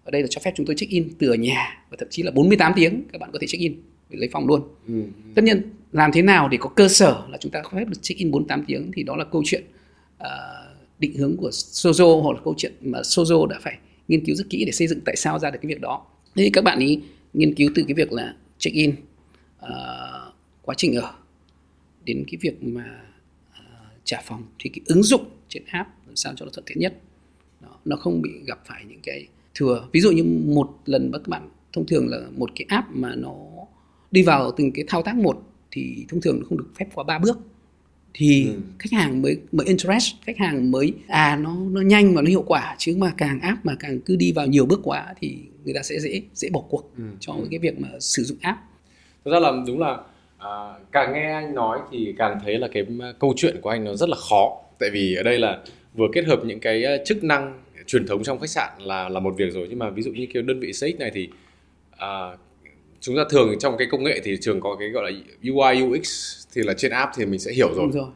ở 0.03 0.11
đây 0.11 0.21
là 0.21 0.27
cho 0.31 0.41
phép 0.43 0.53
chúng 0.55 0.65
tôi 0.65 0.75
check 0.75 0.91
in 0.91 1.09
từ 1.19 1.29
ở 1.29 1.35
nhà 1.35 1.85
và 1.89 1.97
thậm 1.99 2.07
chí 2.11 2.23
là 2.23 2.31
48 2.31 2.73
tiếng 2.75 3.03
các 3.11 3.21
bạn 3.21 3.29
có 3.33 3.39
thể 3.41 3.47
check 3.47 3.61
in 3.61 3.81
lấy 4.09 4.29
phòng 4.31 4.47
luôn. 4.47 4.61
Ừ. 4.87 5.03
tất 5.35 5.43
nhiên 5.43 5.61
làm 5.91 6.11
thế 6.11 6.21
nào 6.21 6.49
để 6.49 6.57
có 6.61 6.69
cơ 6.69 6.87
sở 6.87 7.25
là 7.29 7.37
chúng 7.37 7.51
ta 7.51 7.61
có 7.61 7.69
phép 7.69 7.85
được 7.87 7.97
check 8.01 8.19
in 8.19 8.31
48 8.31 8.65
tiếng 8.67 8.91
thì 8.93 9.03
đó 9.03 9.15
là 9.15 9.25
câu 9.31 9.41
chuyện 9.45 9.63
uh, 10.23 10.27
định 10.99 11.13
hướng 11.13 11.37
của 11.37 11.49
Sozo 11.49 12.21
hoặc 12.21 12.33
là 12.33 12.41
câu 12.45 12.53
chuyện 12.57 12.73
mà 12.81 12.99
Sozo 12.99 13.45
đã 13.45 13.59
phải 13.61 13.77
nghiên 14.07 14.25
cứu 14.25 14.35
rất 14.35 14.49
kỹ 14.49 14.65
để 14.65 14.71
xây 14.71 14.87
dựng 14.87 14.99
tại 15.05 15.15
sao 15.15 15.39
ra 15.39 15.51
được 15.51 15.59
cái 15.61 15.69
việc 15.69 15.81
đó. 15.81 16.05
Thế 16.35 16.43
thì 16.43 16.49
các 16.49 16.63
bạn 16.63 16.79
ý 16.79 16.99
nghiên 17.33 17.55
cứu 17.55 17.71
từ 17.75 17.83
cái 17.87 17.93
việc 17.93 18.13
là 18.13 18.35
check 18.57 18.75
in 18.75 18.89
uh, 18.89 19.69
quá 20.61 20.75
trình 20.77 20.95
ở 20.95 21.13
đến 22.05 22.25
cái 22.31 22.37
việc 22.41 22.63
mà 22.63 23.01
uh, 23.49 23.91
trả 24.03 24.21
phòng 24.23 24.43
thì 24.59 24.69
cái 24.69 24.81
ứng 24.85 25.03
dụng 25.03 25.25
trên 25.49 25.63
app 25.65 25.89
làm 26.07 26.15
sao 26.15 26.33
cho 26.35 26.45
nó 26.45 26.51
thuận 26.53 26.65
tiện 26.65 26.79
nhất. 26.79 26.97
Đó, 27.61 27.79
nó 27.85 27.95
không 27.95 28.21
bị 28.21 28.29
gặp 28.47 28.59
phải 28.65 28.85
những 28.87 28.99
cái 29.03 29.27
thừa 29.55 29.87
ví 29.91 29.99
dụ 29.99 30.11
như 30.11 30.23
một 30.55 30.69
lần 30.85 31.11
các 31.13 31.27
bạn 31.27 31.49
thông 31.73 31.85
thường 31.85 32.09
là 32.09 32.19
một 32.37 32.49
cái 32.55 32.65
app 32.69 32.87
mà 32.91 33.15
nó 33.15 33.35
đi 34.11 34.23
vào 34.23 34.51
từng 34.57 34.71
cái 34.71 34.85
thao 34.87 35.01
tác 35.01 35.15
một 35.15 35.41
thì 35.71 36.05
thông 36.09 36.21
thường 36.21 36.39
nó 36.39 36.45
không 36.49 36.57
được 36.57 36.67
phép 36.79 36.85
qua 36.93 37.03
ba 37.03 37.19
bước 37.19 37.37
thì 38.13 38.47
ừ. 38.47 38.59
khách 38.79 38.91
hàng 38.91 39.21
mới 39.21 39.37
mới 39.51 39.67
interest 39.67 40.13
khách 40.21 40.37
hàng 40.37 40.71
mới 40.71 40.93
à 41.07 41.39
nó 41.41 41.55
nó 41.71 41.81
nhanh 41.81 42.15
và 42.15 42.21
nó 42.21 42.29
hiệu 42.29 42.43
quả 42.47 42.75
chứ 42.77 42.95
mà 42.97 43.13
càng 43.17 43.39
app 43.39 43.65
mà 43.65 43.75
càng 43.79 43.99
cứ 43.99 44.15
đi 44.15 44.31
vào 44.31 44.47
nhiều 44.47 44.65
bước 44.65 44.79
quá 44.83 45.13
thì 45.19 45.37
người 45.63 45.73
ta 45.73 45.83
sẽ 45.83 45.99
dễ 45.99 46.21
dễ 46.33 46.49
bỏ 46.49 46.61
cuộc 46.69 46.91
ừ. 46.97 47.03
cho 47.19 47.33
ừ. 47.33 47.47
cái 47.51 47.59
việc 47.59 47.79
mà 47.79 47.87
sử 47.99 48.23
dụng 48.23 48.37
app 48.41 48.59
thực 49.25 49.31
ra 49.31 49.39
là 49.39 49.51
đúng 49.67 49.79
là 49.79 49.97
à, 50.37 50.73
càng 50.91 51.13
nghe 51.13 51.33
anh 51.33 51.55
nói 51.55 51.79
thì 51.91 52.15
càng 52.17 52.39
thấy 52.43 52.57
là 52.57 52.67
cái 52.73 52.85
câu 53.19 53.33
chuyện 53.37 53.55
của 53.61 53.69
anh 53.69 53.83
nó 53.83 53.95
rất 53.95 54.09
là 54.09 54.15
khó 54.29 54.61
tại 54.79 54.89
vì 54.93 55.15
ở 55.15 55.23
đây 55.23 55.39
là 55.39 55.59
vừa 55.93 56.07
kết 56.13 56.25
hợp 56.25 56.39
những 56.45 56.59
cái 56.59 56.83
chức 57.05 57.23
năng 57.23 57.62
truyền 57.87 58.07
thống 58.07 58.23
trong 58.23 58.39
khách 58.39 58.49
sạn 58.49 58.69
là 58.79 59.09
là 59.09 59.19
một 59.19 59.33
việc 59.37 59.53
rồi 59.53 59.67
nhưng 59.69 59.79
mà 59.79 59.89
ví 59.89 60.01
dụ 60.01 60.11
như 60.11 60.27
cái 60.33 60.43
đơn 60.43 60.59
vị 60.59 60.71
CX 60.71 60.99
này 60.99 61.11
thì 61.13 61.29
à, 61.97 62.37
chúng 62.99 63.15
ta 63.17 63.23
thường 63.29 63.59
trong 63.59 63.77
cái 63.77 63.87
công 63.91 64.03
nghệ 64.03 64.21
thì 64.23 64.37
trường 64.41 64.61
có 64.61 64.75
cái 64.79 64.89
gọi 64.89 65.11
là 65.11 65.19
UI 65.41 65.83
UX 65.83 66.37
thì 66.53 66.61
là 66.63 66.73
trên 66.73 66.91
app 66.91 67.11
thì 67.15 67.25
mình 67.25 67.39
sẽ 67.39 67.51
hiểu 67.51 67.73
rồi. 67.75 67.89
rồi. 67.93 68.07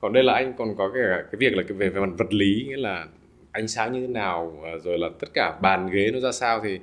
Còn 0.00 0.12
đây 0.12 0.22
là 0.22 0.34
anh 0.34 0.52
còn 0.58 0.76
có 0.76 0.90
cái 0.94 1.02
cái 1.32 1.38
việc 1.38 1.56
là 1.56 1.62
cái 1.68 1.78
về 1.78 1.88
về 1.88 2.00
mặt 2.00 2.10
vật 2.18 2.34
lý 2.34 2.64
nghĩa 2.68 2.76
là 2.76 3.06
ánh 3.52 3.68
sáng 3.68 3.92
như 3.92 4.00
thế 4.00 4.06
nào 4.06 4.62
rồi 4.84 4.98
là 4.98 5.08
tất 5.20 5.28
cả 5.34 5.58
bàn 5.62 5.90
ghế 5.92 6.10
nó 6.12 6.20
ra 6.20 6.32
sao 6.32 6.60
thì 6.64 6.78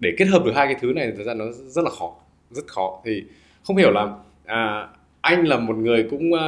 để 0.00 0.14
kết 0.18 0.24
hợp 0.24 0.44
được 0.44 0.52
hai 0.54 0.66
cái 0.66 0.76
thứ 0.80 0.92
này 0.92 1.06
thì 1.06 1.12
thực 1.16 1.24
ra 1.24 1.34
nó 1.34 1.44
rất 1.52 1.84
là 1.84 1.90
khó 1.90 2.16
rất 2.50 2.66
khó 2.66 3.02
thì 3.04 3.22
không 3.64 3.76
hiểu 3.76 3.90
là 3.90 4.16
à, 4.44 4.88
anh 5.20 5.46
là 5.46 5.58
một 5.58 5.76
người 5.76 6.06
cũng 6.10 6.32
uh, 6.32 6.38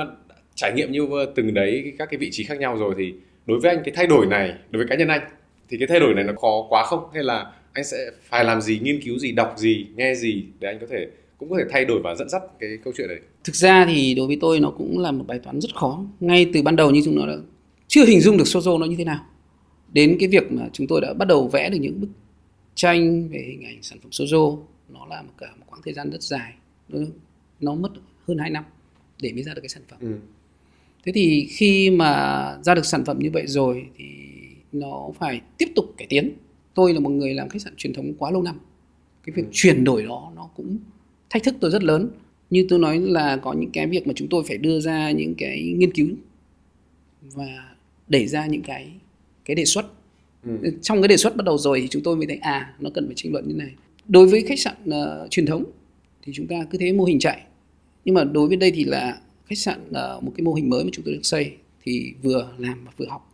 trải 0.55 0.73
nghiệm 0.73 0.93
như 0.93 1.09
từng 1.35 1.55
đấy 1.55 1.93
các 1.99 2.09
cái 2.11 2.19
vị 2.19 2.29
trí 2.33 2.45
khác 2.45 2.59
nhau 2.59 2.77
rồi 2.77 2.95
thì 2.99 3.15
đối 3.47 3.61
với 3.61 3.71
anh 3.75 3.83
cái 3.85 3.95
thay 3.97 4.07
đổi 4.07 4.27
này 4.27 4.55
đối 4.71 4.79
với 4.83 4.89
cá 4.89 4.97
nhân 4.97 5.09
anh 5.09 5.21
thì 5.69 5.79
cái 5.79 5.87
thay 5.89 6.01
đổi 6.01 6.15
này 6.15 6.25
nó 6.25 6.33
khó 6.33 6.67
quá 6.69 6.85
không? 6.85 7.11
Hay 7.15 7.25
là 7.25 7.53
anh 7.73 7.85
sẽ 7.85 8.11
phải 8.23 8.45
làm 8.45 8.61
gì 8.61 8.79
nghiên 8.83 9.01
cứu 9.03 9.19
gì 9.19 9.33
đọc 9.33 9.55
gì 9.57 9.87
nghe 9.97 10.15
gì 10.15 10.45
để 10.59 10.69
anh 10.69 10.79
có 10.81 10.87
thể 10.91 11.07
cũng 11.39 11.51
có 11.51 11.57
thể 11.59 11.65
thay 11.71 11.85
đổi 11.85 12.01
và 12.05 12.15
dẫn 12.15 12.29
dắt 12.29 12.43
cái 12.61 12.79
câu 12.85 12.93
chuyện 12.97 13.09
đấy 13.09 13.21
thực 13.47 13.55
ra 13.55 13.87
thì 13.87 14.15
đối 14.15 14.27
với 14.27 14.39
tôi 14.41 14.61
nó 14.61 14.71
cũng 14.71 14.99
là 14.99 15.13
một 15.13 15.25
bài 15.27 15.39
toán 15.39 15.61
rất 15.61 15.75
khó. 15.75 16.05
Ngay 16.21 16.51
từ 16.55 16.63
ban 16.63 16.77
đầu 16.77 16.91
như 16.91 17.03
chúng 17.05 17.17
nó 17.17 17.27
đã 17.27 17.37
chưa 17.89 18.07
hình 18.07 18.21
dung 18.21 18.37
được 18.37 18.45
Sozo 18.45 18.79
nó 18.79 18.87
như 18.87 18.97
thế 18.97 19.05
nào. 19.05 19.27
Đến 19.93 20.17
cái 20.21 20.29
việc 20.29 20.53
mà 20.53 20.69
chúng 20.73 20.87
tôi 20.87 21.01
đã 21.01 21.15
bắt 21.15 21.29
đầu 21.29 21.49
vẽ 21.49 21.71
được 21.71 21.79
những 21.81 22.01
bức 22.01 22.09
tranh 22.75 23.29
về 23.29 23.45
hình 23.47 23.65
ảnh 23.65 23.83
sản 23.83 23.99
phẩm 24.03 24.11
Sozo 24.11 24.59
nó 24.89 25.07
là 25.11 25.23
một 25.23 25.33
cả 25.39 25.47
một 25.59 25.67
quãng 25.71 25.81
thời 25.85 25.95
gian 25.95 26.11
rất 26.11 26.23
dài. 26.23 26.53
Nó, 26.89 26.99
nó 27.61 27.75
mất 27.75 27.91
hơn 28.29 28.39
2 28.39 28.51
năm 28.51 28.65
để 29.23 29.33
mới 29.33 29.43
ra 29.43 29.55
được 29.55 29.61
cái 29.61 29.69
sản 29.69 29.83
phẩm. 29.89 29.99
Ừ. 30.01 30.15
thế 31.07 31.13
thì 31.13 31.47
khi 31.51 31.91
mà 31.91 32.59
ra 32.63 32.75
được 32.75 32.87
sản 32.87 33.05
phẩm 33.05 33.19
như 33.19 33.31
vậy 33.31 33.47
rồi 33.47 33.87
thì 33.97 34.05
nó 34.73 35.11
phải 35.19 35.41
tiếp 35.59 35.69
tục 35.75 35.85
cải 35.97 36.07
tiến. 36.11 36.33
Tôi 36.75 36.95
là 36.95 37.01
một 37.01 37.11
người 37.11 37.35
làm 37.35 37.49
khách 37.49 37.63
sạn 37.63 37.73
truyền 37.77 37.93
thống 37.93 38.15
quá 38.19 38.31
lâu 38.31 38.43
năm. 38.43 38.59
Cái 39.25 39.33
việc 39.37 39.43
ừ. 39.43 39.49
chuyển 39.53 39.85
đổi 39.85 40.03
đó 40.03 40.33
nó 40.37 40.49
cũng 40.57 40.79
thách 41.31 41.43
thức 41.43 41.55
tôi 41.61 41.71
rất 41.71 41.83
lớn. 41.83 42.11
Như 42.51 42.67
tôi 42.69 42.79
nói 42.79 43.01
là 43.01 43.37
có 43.37 43.53
những 43.53 43.71
cái 43.71 43.87
việc 43.87 44.07
mà 44.07 44.13
chúng 44.17 44.29
tôi 44.29 44.45
phải 44.49 44.59
đưa 44.59 44.81
ra 44.81 45.11
những 45.11 45.35
cái 45.35 45.75
nghiên 45.77 45.93
cứu 45.93 46.09
và 47.23 47.75
đẩy 48.09 48.27
ra 48.27 48.47
những 48.47 48.63
cái 48.63 48.93
cái 49.45 49.55
đề 49.55 49.65
xuất. 49.65 49.87
Ừ. 50.45 50.79
trong 50.83 51.03
cái 51.03 51.09
đề 51.09 51.17
xuất 51.17 51.37
bắt 51.37 51.45
đầu 51.45 51.59
rồi 51.59 51.81
thì 51.81 51.89
chúng 51.89 52.03
tôi 52.03 52.17
mới 52.17 52.27
thấy 52.27 52.37
à 52.37 52.75
nó 52.81 52.91
cần 52.95 53.07
phải 53.07 53.15
tranh 53.17 53.33
luận 53.33 53.49
như 53.49 53.55
này. 53.55 53.71
Đối 54.09 54.27
với 54.27 54.43
khách 54.49 54.59
sạn 54.59 54.75
uh, 54.89 55.31
truyền 55.31 55.47
thống 55.47 55.65
thì 56.23 56.33
chúng 56.37 56.47
ta 56.47 56.57
cứ 56.71 56.79
thế 56.79 56.93
mô 56.93 57.05
hình 57.05 57.19
chạy. 57.19 57.43
Nhưng 58.05 58.15
mà 58.15 58.25
đối 58.25 58.49
với 58.49 58.57
đây 58.57 58.73
thì 58.75 58.85
là 58.85 59.21
khách 59.47 59.59
sạn 59.59 59.89
uh, 59.89 60.25
một 60.25 60.33
cái 60.37 60.45
mô 60.45 60.55
hình 60.55 60.71
mới 60.71 60.85
mà 60.85 60.91
chúng 60.93 61.05
tôi 61.05 61.15
được 61.15 61.21
xây 61.23 61.57
thì 61.83 62.15
vừa 62.23 62.53
làm 62.59 62.85
và 62.85 62.93
vừa 62.97 63.07
học. 63.07 63.33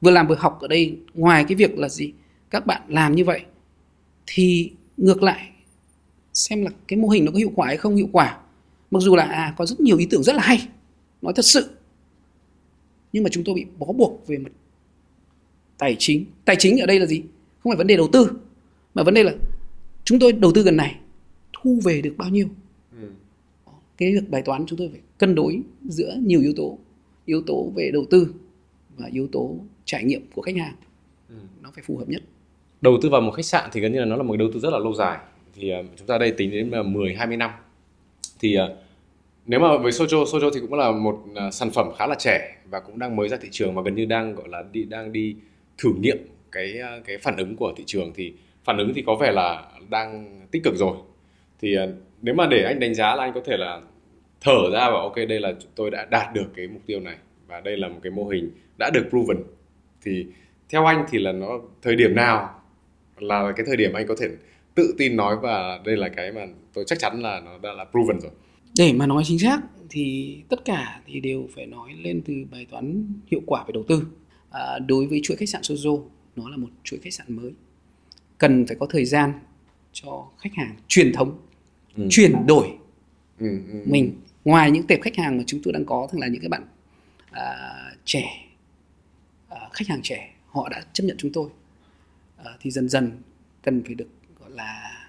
Vừa 0.00 0.10
làm 0.10 0.28
vừa 0.28 0.34
học 0.34 0.58
ở 0.60 0.68
đây 0.68 0.98
ngoài 1.14 1.44
cái 1.48 1.56
việc 1.56 1.78
là 1.78 1.88
gì? 1.88 2.12
Các 2.50 2.66
bạn 2.66 2.82
làm 2.88 3.14
như 3.14 3.24
vậy 3.24 3.40
thì 4.26 4.72
ngược 4.96 5.22
lại 5.22 5.50
xem 6.32 6.64
là 6.64 6.70
cái 6.88 6.98
mô 6.98 7.08
hình 7.08 7.24
nó 7.24 7.32
có 7.32 7.38
hiệu 7.38 7.52
quả 7.54 7.66
hay 7.66 7.76
không 7.76 7.96
hiệu 7.96 8.08
quả. 8.12 8.38
Mặc 8.90 9.00
dù 9.02 9.16
là 9.16 9.24
à 9.24 9.54
có 9.56 9.66
rất 9.66 9.80
nhiều 9.80 9.98
ý 9.98 10.06
tưởng 10.10 10.22
rất 10.22 10.36
là 10.36 10.42
hay 10.42 10.68
nói 11.22 11.32
thật 11.36 11.44
sự. 11.44 11.70
Nhưng 13.12 13.24
mà 13.24 13.30
chúng 13.32 13.44
tôi 13.44 13.54
bị 13.54 13.66
bó 13.78 13.86
buộc 13.86 14.26
về 14.26 14.38
mặt 14.38 14.52
tài 15.78 15.96
chính. 15.98 16.24
Tài 16.44 16.56
chính 16.58 16.78
ở 16.78 16.86
đây 16.86 17.00
là 17.00 17.06
gì? 17.06 17.22
Không 17.62 17.70
phải 17.70 17.76
vấn 17.76 17.86
đề 17.86 17.96
đầu 17.96 18.08
tư 18.12 18.30
mà 18.94 19.02
vấn 19.02 19.14
đề 19.14 19.22
là 19.22 19.32
chúng 20.04 20.18
tôi 20.18 20.32
đầu 20.32 20.52
tư 20.54 20.62
gần 20.62 20.76
này 20.76 20.96
thu 21.52 21.80
về 21.84 22.02
được 22.02 22.14
bao 22.16 22.28
nhiêu 22.28 22.48
cái 23.96 24.12
việc 24.12 24.30
bài 24.30 24.42
toán 24.42 24.66
chúng 24.66 24.78
tôi 24.78 24.88
phải 24.92 25.00
cân 25.18 25.34
đối 25.34 25.62
giữa 25.84 26.16
nhiều 26.22 26.40
yếu 26.40 26.52
tố 26.56 26.78
yếu 27.24 27.42
tố 27.46 27.72
về 27.76 27.90
đầu 27.92 28.04
tư 28.10 28.34
và 28.96 29.08
yếu 29.12 29.28
tố 29.32 29.56
trải 29.84 30.04
nghiệm 30.04 30.22
của 30.34 30.42
khách 30.42 30.56
hàng. 30.56 30.74
Ừ. 31.28 31.34
nó 31.62 31.70
phải 31.74 31.84
phù 31.86 31.96
hợp 31.96 32.08
nhất. 32.08 32.22
Đầu 32.80 32.98
tư 33.02 33.08
vào 33.08 33.20
một 33.20 33.30
khách 33.30 33.44
sạn 33.44 33.70
thì 33.72 33.80
gần 33.80 33.92
như 33.92 33.98
là 33.98 34.04
nó 34.04 34.16
là 34.16 34.22
một 34.22 34.36
đầu 34.36 34.48
tư 34.54 34.60
rất 34.60 34.70
là 34.70 34.78
lâu 34.78 34.94
dài. 34.94 35.18
Thì 35.54 35.72
uh, 35.80 35.86
chúng 35.96 36.06
ta 36.06 36.18
đây 36.18 36.30
tính 36.30 36.50
đến 36.50 36.70
là 36.70 36.82
10 36.82 37.14
20 37.14 37.36
năm. 37.36 37.50
Thì 38.40 38.56
uh, 38.58 38.78
nếu 39.46 39.60
mà 39.60 39.76
với 39.76 39.92
Sojo 39.92 40.24
Sojo 40.24 40.50
thì 40.54 40.60
cũng 40.60 40.74
là 40.74 40.90
một 40.90 41.24
sản 41.52 41.70
phẩm 41.70 41.88
khá 41.98 42.06
là 42.06 42.14
trẻ 42.18 42.56
và 42.70 42.80
cũng 42.80 42.98
đang 42.98 43.16
mới 43.16 43.28
ra 43.28 43.36
thị 43.42 43.48
trường 43.50 43.74
và 43.74 43.82
gần 43.82 43.94
như 43.94 44.04
đang 44.04 44.34
gọi 44.34 44.48
là 44.48 44.64
đi 44.72 44.84
đang 44.84 45.12
đi 45.12 45.36
thử 45.78 45.92
nghiệm 46.00 46.18
cái 46.52 46.80
cái 47.04 47.18
phản 47.18 47.36
ứng 47.36 47.56
của 47.56 47.72
thị 47.76 47.84
trường. 47.86 48.12
Thì 48.14 48.32
phản 48.64 48.78
ứng 48.78 48.92
thì 48.94 49.02
có 49.06 49.14
vẻ 49.14 49.32
là 49.32 49.70
đang 49.90 50.40
tích 50.50 50.62
cực 50.64 50.76
rồi. 50.76 50.96
Thì 51.60 51.76
nếu 52.24 52.34
mà 52.34 52.46
để 52.46 52.64
anh 52.64 52.80
đánh 52.80 52.94
giá 52.94 53.14
là 53.14 53.24
anh 53.24 53.32
có 53.34 53.40
thể 53.44 53.56
là 53.56 53.80
thở 54.40 54.70
ra 54.72 54.90
và 54.90 54.98
ok 55.00 55.16
đây 55.28 55.40
là 55.40 55.52
tôi 55.74 55.90
đã 55.90 56.06
đạt 56.10 56.34
được 56.34 56.46
cái 56.56 56.68
mục 56.68 56.82
tiêu 56.86 57.00
này 57.00 57.16
và 57.46 57.60
đây 57.60 57.76
là 57.76 57.88
một 57.88 58.00
cái 58.02 58.10
mô 58.10 58.24
hình 58.24 58.50
đã 58.78 58.90
được 58.94 59.06
proven 59.10 59.36
thì 60.02 60.26
theo 60.68 60.84
anh 60.84 61.04
thì 61.10 61.18
là 61.18 61.32
nó 61.32 61.60
thời 61.82 61.96
điểm 61.96 62.14
nào 62.14 62.60
là 63.18 63.52
cái 63.56 63.66
thời 63.66 63.76
điểm 63.76 63.92
anh 63.92 64.06
có 64.06 64.14
thể 64.20 64.28
tự 64.74 64.94
tin 64.98 65.16
nói 65.16 65.36
và 65.42 65.80
đây 65.84 65.96
là 65.96 66.08
cái 66.08 66.32
mà 66.32 66.40
tôi 66.74 66.84
chắc 66.86 66.98
chắn 66.98 67.22
là 67.22 67.40
nó 67.40 67.58
đã 67.58 67.72
là 67.72 67.84
proven 67.84 68.20
rồi. 68.20 68.32
Để 68.78 68.92
mà 68.92 69.06
nói 69.06 69.22
chính 69.26 69.38
xác 69.38 69.60
thì 69.90 70.36
tất 70.48 70.64
cả 70.64 71.00
thì 71.06 71.20
đều 71.20 71.48
phải 71.54 71.66
nói 71.66 71.90
lên 72.02 72.22
từ 72.24 72.34
bài 72.50 72.66
toán 72.70 73.06
hiệu 73.30 73.40
quả 73.46 73.64
về 73.66 73.72
đầu 73.72 73.84
tư. 73.88 74.06
À, 74.50 74.78
đối 74.86 75.06
với 75.06 75.20
chuỗi 75.22 75.36
khách 75.36 75.48
sạn 75.48 75.62
Sozo 75.62 76.02
nó 76.36 76.50
là 76.50 76.56
một 76.56 76.68
chuỗi 76.84 77.00
khách 77.02 77.12
sạn 77.12 77.26
mới. 77.28 77.52
Cần 78.38 78.66
phải 78.66 78.76
có 78.80 78.86
thời 78.90 79.04
gian 79.04 79.32
cho 79.92 80.26
khách 80.38 80.54
hàng 80.54 80.76
truyền 80.88 81.12
thống 81.12 81.38
ừ. 81.96 82.06
chuyển 82.10 82.46
đổi 82.46 82.66
ừ, 83.38 83.48
ừ, 83.48 83.58
ừ. 83.72 83.82
mình 83.86 84.20
ngoài 84.44 84.70
những 84.70 84.86
tệp 84.86 85.02
khách 85.02 85.16
hàng 85.16 85.38
mà 85.38 85.44
chúng 85.46 85.60
tôi 85.64 85.72
đang 85.72 85.84
có 85.84 86.08
thường 86.12 86.20
là 86.20 86.26
những 86.26 86.40
cái 86.40 86.48
bạn 86.48 86.66
à, 87.30 87.74
trẻ 88.04 88.24
à, 89.48 89.60
khách 89.72 89.88
hàng 89.88 90.00
trẻ 90.02 90.34
họ 90.46 90.68
đã 90.68 90.82
chấp 90.92 91.04
nhận 91.04 91.16
chúng 91.16 91.32
tôi 91.32 91.48
à, 92.44 92.50
thì 92.60 92.70
dần 92.70 92.88
dần 92.88 93.10
cần 93.62 93.82
phải 93.86 93.94
được 93.94 94.08
gọi 94.40 94.50
là 94.50 95.00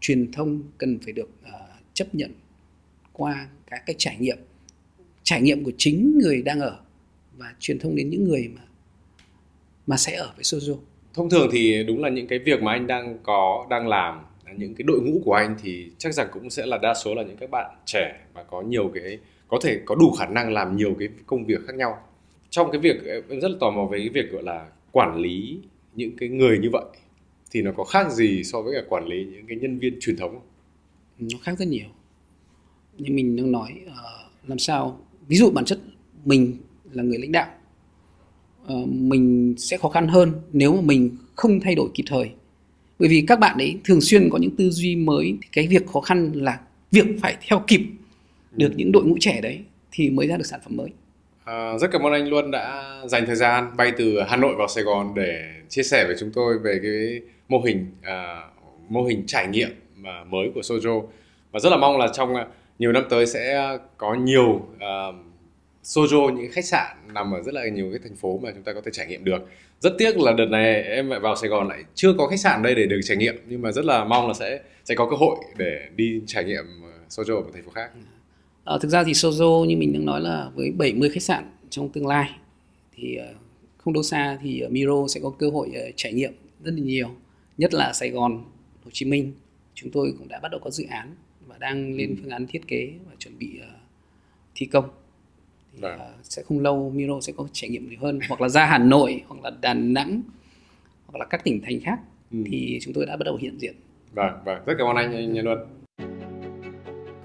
truyền 0.00 0.32
thông 0.32 0.62
cần 0.78 0.98
phải 1.04 1.12
được 1.12 1.28
uh, 1.42 1.54
chấp 1.94 2.14
nhận 2.14 2.32
qua 3.12 3.48
các 3.66 3.82
cái 3.86 3.96
trải 3.98 4.16
nghiệm 4.18 4.38
trải 5.22 5.42
nghiệm 5.42 5.64
của 5.64 5.72
chính 5.78 6.18
người 6.18 6.42
đang 6.42 6.60
ở 6.60 6.80
và 7.36 7.54
truyền 7.60 7.78
thông 7.78 7.96
đến 7.96 8.10
những 8.10 8.24
người 8.24 8.50
mà 8.56 8.62
mà 9.86 9.96
sẽ 9.96 10.14
ở 10.16 10.32
với 10.36 10.42
Sozo 10.42 10.76
thông 11.14 11.30
thường 11.30 11.48
thì 11.52 11.84
đúng 11.84 12.02
là 12.02 12.08
những 12.08 12.26
cái 12.26 12.38
việc 12.38 12.62
mà 12.62 12.72
anh 12.72 12.86
đang 12.86 13.18
có 13.22 13.66
đang 13.70 13.88
làm 13.88 14.20
những 14.56 14.74
cái 14.74 14.82
đội 14.82 15.00
ngũ 15.00 15.20
của 15.24 15.32
anh 15.32 15.56
thì 15.62 15.90
chắc 15.98 16.14
rằng 16.14 16.28
cũng 16.32 16.50
sẽ 16.50 16.66
là 16.66 16.78
đa 16.78 16.94
số 16.94 17.14
là 17.14 17.22
những 17.22 17.36
các 17.36 17.50
bạn 17.50 17.74
trẻ 17.86 18.20
và 18.34 18.42
có 18.42 18.62
nhiều 18.62 18.90
cái 18.94 19.18
có 19.48 19.58
thể 19.62 19.80
có 19.84 19.94
đủ 19.94 20.10
khả 20.18 20.26
năng 20.26 20.52
làm 20.52 20.76
nhiều 20.76 20.96
cái 20.98 21.08
công 21.26 21.44
việc 21.44 21.60
khác 21.66 21.74
nhau. 21.76 21.98
Trong 22.50 22.70
cái 22.72 22.80
việc 22.80 22.96
em 23.28 23.40
rất 23.40 23.48
là 23.48 23.56
tò 23.60 23.70
mò 23.70 23.84
về 23.84 23.98
cái 23.98 24.08
việc 24.08 24.32
gọi 24.32 24.42
là 24.42 24.66
quản 24.92 25.16
lý 25.16 25.58
những 25.94 26.16
cái 26.16 26.28
người 26.28 26.58
như 26.58 26.68
vậy 26.72 26.84
thì 27.50 27.62
nó 27.62 27.72
có 27.76 27.84
khác 27.84 28.12
gì 28.12 28.44
so 28.44 28.62
với 28.62 28.74
cả 28.74 28.80
quản 28.88 29.06
lý 29.06 29.24
những 29.24 29.46
cái 29.48 29.56
nhân 29.56 29.78
viên 29.78 30.00
truyền 30.00 30.16
thống 30.16 30.30
không? 30.32 30.46
nó 31.18 31.38
khác 31.42 31.58
rất 31.58 31.68
nhiều. 31.68 31.88
Như 32.98 33.14
mình 33.14 33.36
đang 33.36 33.52
nói 33.52 33.80
uh, 33.86 34.48
làm 34.48 34.58
sao 34.58 35.00
ví 35.28 35.36
dụ 35.36 35.50
bản 35.50 35.64
chất 35.64 35.78
mình 36.24 36.56
là 36.92 37.02
người 37.02 37.18
lãnh 37.18 37.32
đạo 37.32 37.48
uh, 38.62 38.88
mình 38.88 39.54
sẽ 39.58 39.76
khó 39.76 39.88
khăn 39.88 40.08
hơn 40.08 40.32
nếu 40.52 40.74
mà 40.74 40.80
mình 40.80 41.16
không 41.34 41.60
thay 41.60 41.74
đổi 41.74 41.90
kịp 41.94 42.04
thời 42.06 42.30
bởi 43.00 43.08
vì 43.08 43.24
các 43.26 43.38
bạn 43.38 43.58
ấy 43.58 43.78
thường 43.84 44.00
xuyên 44.00 44.28
có 44.30 44.38
những 44.38 44.56
tư 44.56 44.70
duy 44.70 44.96
mới 44.96 45.34
thì 45.42 45.48
cái 45.52 45.66
việc 45.66 45.86
khó 45.86 46.00
khăn 46.00 46.32
là 46.34 46.58
việc 46.90 47.06
phải 47.22 47.36
theo 47.48 47.62
kịp 47.66 47.80
được 48.52 48.72
những 48.76 48.92
đội 48.92 49.04
ngũ 49.04 49.16
trẻ 49.20 49.40
đấy 49.42 49.60
thì 49.92 50.10
mới 50.10 50.26
ra 50.26 50.36
được 50.36 50.46
sản 50.46 50.60
phẩm 50.64 50.76
mới. 50.76 50.88
À, 51.44 51.78
rất 51.78 51.88
cảm 51.92 52.06
ơn 52.06 52.12
anh 52.12 52.28
Luân 52.28 52.50
đã 52.50 52.94
dành 53.06 53.26
thời 53.26 53.36
gian 53.36 53.76
bay 53.76 53.92
từ 53.98 54.22
Hà 54.28 54.36
Nội 54.36 54.54
vào 54.54 54.68
Sài 54.68 54.84
Gòn 54.84 55.14
để 55.14 55.42
chia 55.68 55.82
sẻ 55.82 56.04
với 56.06 56.16
chúng 56.20 56.30
tôi 56.34 56.58
về 56.58 56.80
cái 56.82 57.20
mô 57.48 57.60
hình 57.60 57.86
à, 58.02 58.42
mô 58.88 59.04
hình 59.04 59.22
trải 59.26 59.46
nghiệm 59.46 59.70
mà 59.96 60.24
mới 60.24 60.50
của 60.54 60.60
Sojo. 60.60 61.02
Và 61.52 61.60
rất 61.60 61.70
là 61.70 61.76
mong 61.76 61.98
là 61.98 62.08
trong 62.12 62.34
à, 62.34 62.46
nhiều 62.78 62.92
năm 62.92 63.04
tới 63.10 63.26
sẽ 63.26 63.76
có 63.96 64.14
nhiều 64.14 64.50
uh, 64.50 65.14
Sojo 65.84 66.30
những 66.30 66.52
khách 66.52 66.64
sạn 66.64 66.96
nằm 67.14 67.34
ở 67.34 67.42
rất 67.42 67.54
là 67.54 67.68
nhiều 67.68 67.90
cái 67.90 67.98
thành 67.98 68.16
phố 68.16 68.38
mà 68.42 68.50
chúng 68.54 68.62
ta 68.62 68.72
có 68.72 68.80
thể 68.84 68.90
trải 68.94 69.06
nghiệm 69.06 69.24
được. 69.24 69.48
Rất 69.80 69.92
tiếc 69.98 70.18
là 70.18 70.32
đợt 70.32 70.46
này 70.46 70.82
em 70.82 71.10
lại 71.10 71.20
vào 71.20 71.36
Sài 71.36 71.50
Gòn 71.50 71.68
lại 71.68 71.84
chưa 71.94 72.14
có 72.18 72.26
khách 72.26 72.40
sạn 72.40 72.62
đây 72.62 72.74
để 72.74 72.86
được 72.86 73.00
trải 73.04 73.16
nghiệm 73.16 73.34
nhưng 73.46 73.62
mà 73.62 73.72
rất 73.72 73.84
là 73.84 74.04
mong 74.04 74.28
là 74.28 74.34
sẽ 74.34 74.60
sẽ 74.84 74.94
có 74.94 75.10
cơ 75.10 75.16
hội 75.16 75.36
để 75.56 75.88
đi 75.96 76.22
trải 76.26 76.44
nghiệm 76.44 76.64
Sojo 77.08 77.36
ở 77.36 77.40
một 77.40 77.50
thành 77.54 77.64
phố 77.64 77.70
khác. 77.70 77.90
À, 78.64 78.74
thực 78.80 78.88
ra 78.88 79.04
thì 79.04 79.12
Sojo 79.12 79.64
như 79.64 79.76
mình 79.76 79.92
đang 79.92 80.06
nói 80.06 80.20
là 80.20 80.50
với 80.54 80.70
70 80.70 81.10
khách 81.10 81.22
sạn 81.22 81.50
trong 81.70 81.88
tương 81.88 82.06
lai 82.06 82.30
thì 82.96 83.18
uh, 83.30 83.36
không 83.78 83.94
đâu 83.94 84.02
xa 84.02 84.38
thì 84.42 84.62
Miro 84.70 85.06
sẽ 85.08 85.20
có 85.22 85.30
cơ 85.30 85.50
hội 85.50 85.70
trải 85.96 86.12
nghiệm 86.12 86.32
rất 86.64 86.72
là 86.74 86.82
nhiều 86.82 87.08
nhất 87.58 87.74
là 87.74 87.92
Sài 87.92 88.10
Gòn, 88.10 88.44
Hồ 88.84 88.90
Chí 88.92 89.06
Minh. 89.06 89.32
Chúng 89.74 89.90
tôi 89.90 90.14
cũng 90.18 90.28
đã 90.28 90.40
bắt 90.42 90.48
đầu 90.50 90.60
có 90.64 90.70
dự 90.70 90.84
án 90.90 91.14
và 91.46 91.58
đang 91.58 91.96
lên 91.96 92.16
phương 92.20 92.30
án 92.30 92.46
thiết 92.46 92.68
kế 92.68 92.92
và 93.06 93.12
chuẩn 93.18 93.38
bị 93.38 93.60
thi 94.54 94.66
công 94.66 94.88
thì, 95.72 95.88
uh, 95.88 96.00
sẽ 96.22 96.42
không 96.42 96.60
lâu 96.60 96.92
Miro 96.94 97.20
sẽ 97.20 97.32
có 97.36 97.46
trải 97.52 97.70
nghiệm 97.70 97.88
nhiều 97.88 97.98
hơn 98.02 98.18
hoặc 98.28 98.40
là 98.40 98.48
ra 98.48 98.66
Hà 98.66 98.78
Nội 98.78 99.22
hoặc 99.28 99.44
là 99.44 99.50
Đà 99.60 99.74
Nẵng 99.74 100.22
hoặc 101.06 101.18
là 101.18 101.24
các 101.24 101.44
tỉnh 101.44 101.60
thành 101.64 101.80
khác 101.80 101.98
ừ. 102.30 102.38
thì 102.46 102.78
chúng 102.82 102.94
tôi 102.94 103.06
đã 103.06 103.16
bắt 103.16 103.24
đầu 103.24 103.36
hiện 103.36 103.58
diện. 103.58 103.74
Vâng, 104.12 104.32
vâng, 104.44 104.58
rất 104.66 104.74
cảm 104.78 104.86
ơn 104.86 104.96
anh 104.96 105.12
anh 105.12 105.32
Nhân 105.32 105.44
Luân. 105.44 105.58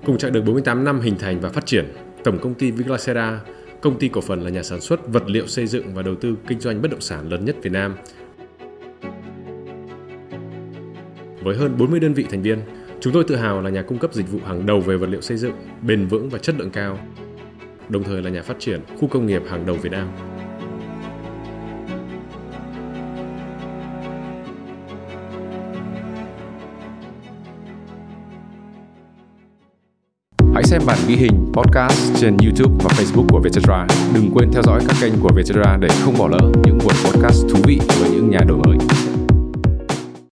Cùng 0.05 0.17
chặng 0.17 0.31
đường 0.31 0.45
48 0.45 0.83
năm 0.83 0.99
hình 1.01 1.15
thành 1.19 1.39
và 1.39 1.49
phát 1.49 1.65
triển, 1.65 1.85
Tổng 2.23 2.39
công 2.41 2.53
ty 2.53 2.71
Viglacera, 2.71 3.41
công 3.81 3.99
ty 3.99 4.07
cổ 4.07 4.21
phần 4.21 4.41
là 4.41 4.49
nhà 4.49 4.63
sản 4.63 4.81
xuất 4.81 5.07
vật 5.07 5.29
liệu 5.29 5.47
xây 5.47 5.67
dựng 5.67 5.93
và 5.93 6.01
đầu 6.01 6.15
tư 6.15 6.37
kinh 6.47 6.59
doanh 6.59 6.81
bất 6.81 6.91
động 6.91 7.01
sản 7.01 7.29
lớn 7.29 7.45
nhất 7.45 7.55
Việt 7.61 7.71
Nam. 7.71 7.95
Với 11.41 11.55
hơn 11.55 11.77
40 11.77 11.99
đơn 11.99 12.13
vị 12.13 12.25
thành 12.29 12.41
viên, 12.41 12.59
chúng 12.99 13.13
tôi 13.13 13.23
tự 13.27 13.35
hào 13.35 13.61
là 13.61 13.69
nhà 13.69 13.81
cung 13.81 13.97
cấp 13.97 14.13
dịch 14.13 14.31
vụ 14.31 14.39
hàng 14.45 14.65
đầu 14.65 14.79
về 14.79 14.97
vật 14.97 15.09
liệu 15.09 15.21
xây 15.21 15.37
dựng, 15.37 15.53
bền 15.81 16.07
vững 16.07 16.29
và 16.29 16.39
chất 16.39 16.55
lượng 16.57 16.69
cao, 16.69 16.99
đồng 17.89 18.03
thời 18.03 18.21
là 18.21 18.29
nhà 18.29 18.41
phát 18.41 18.55
triển 18.59 18.81
khu 18.99 19.07
công 19.07 19.25
nghiệp 19.25 19.41
hàng 19.49 19.65
đầu 19.65 19.75
Việt 19.75 19.91
Nam. 19.91 20.07
Hãy 30.53 30.63
xem 30.63 30.81
bản 30.87 30.97
ghi 31.07 31.15
hình 31.15 31.51
podcast 31.53 32.21
trên 32.21 32.37
YouTube 32.43 32.75
và 32.83 32.89
Facebook 32.89 33.27
của 33.29 33.39
Vietcetera. 33.39 33.87
Đừng 34.13 34.31
quên 34.33 34.51
theo 34.51 34.63
dõi 34.63 34.81
các 34.87 34.97
kênh 35.01 35.13
của 35.21 35.29
Vietcetera 35.35 35.77
để 35.81 35.87
không 36.03 36.17
bỏ 36.17 36.27
lỡ 36.27 36.51
những 36.63 36.77
buổi 36.77 36.93
podcast 37.05 37.45
thú 37.49 37.59
vị 37.63 37.79
với 37.99 38.09
những 38.09 38.29
nhà 38.29 38.39
đổi 38.47 38.57
mới. 38.57 38.77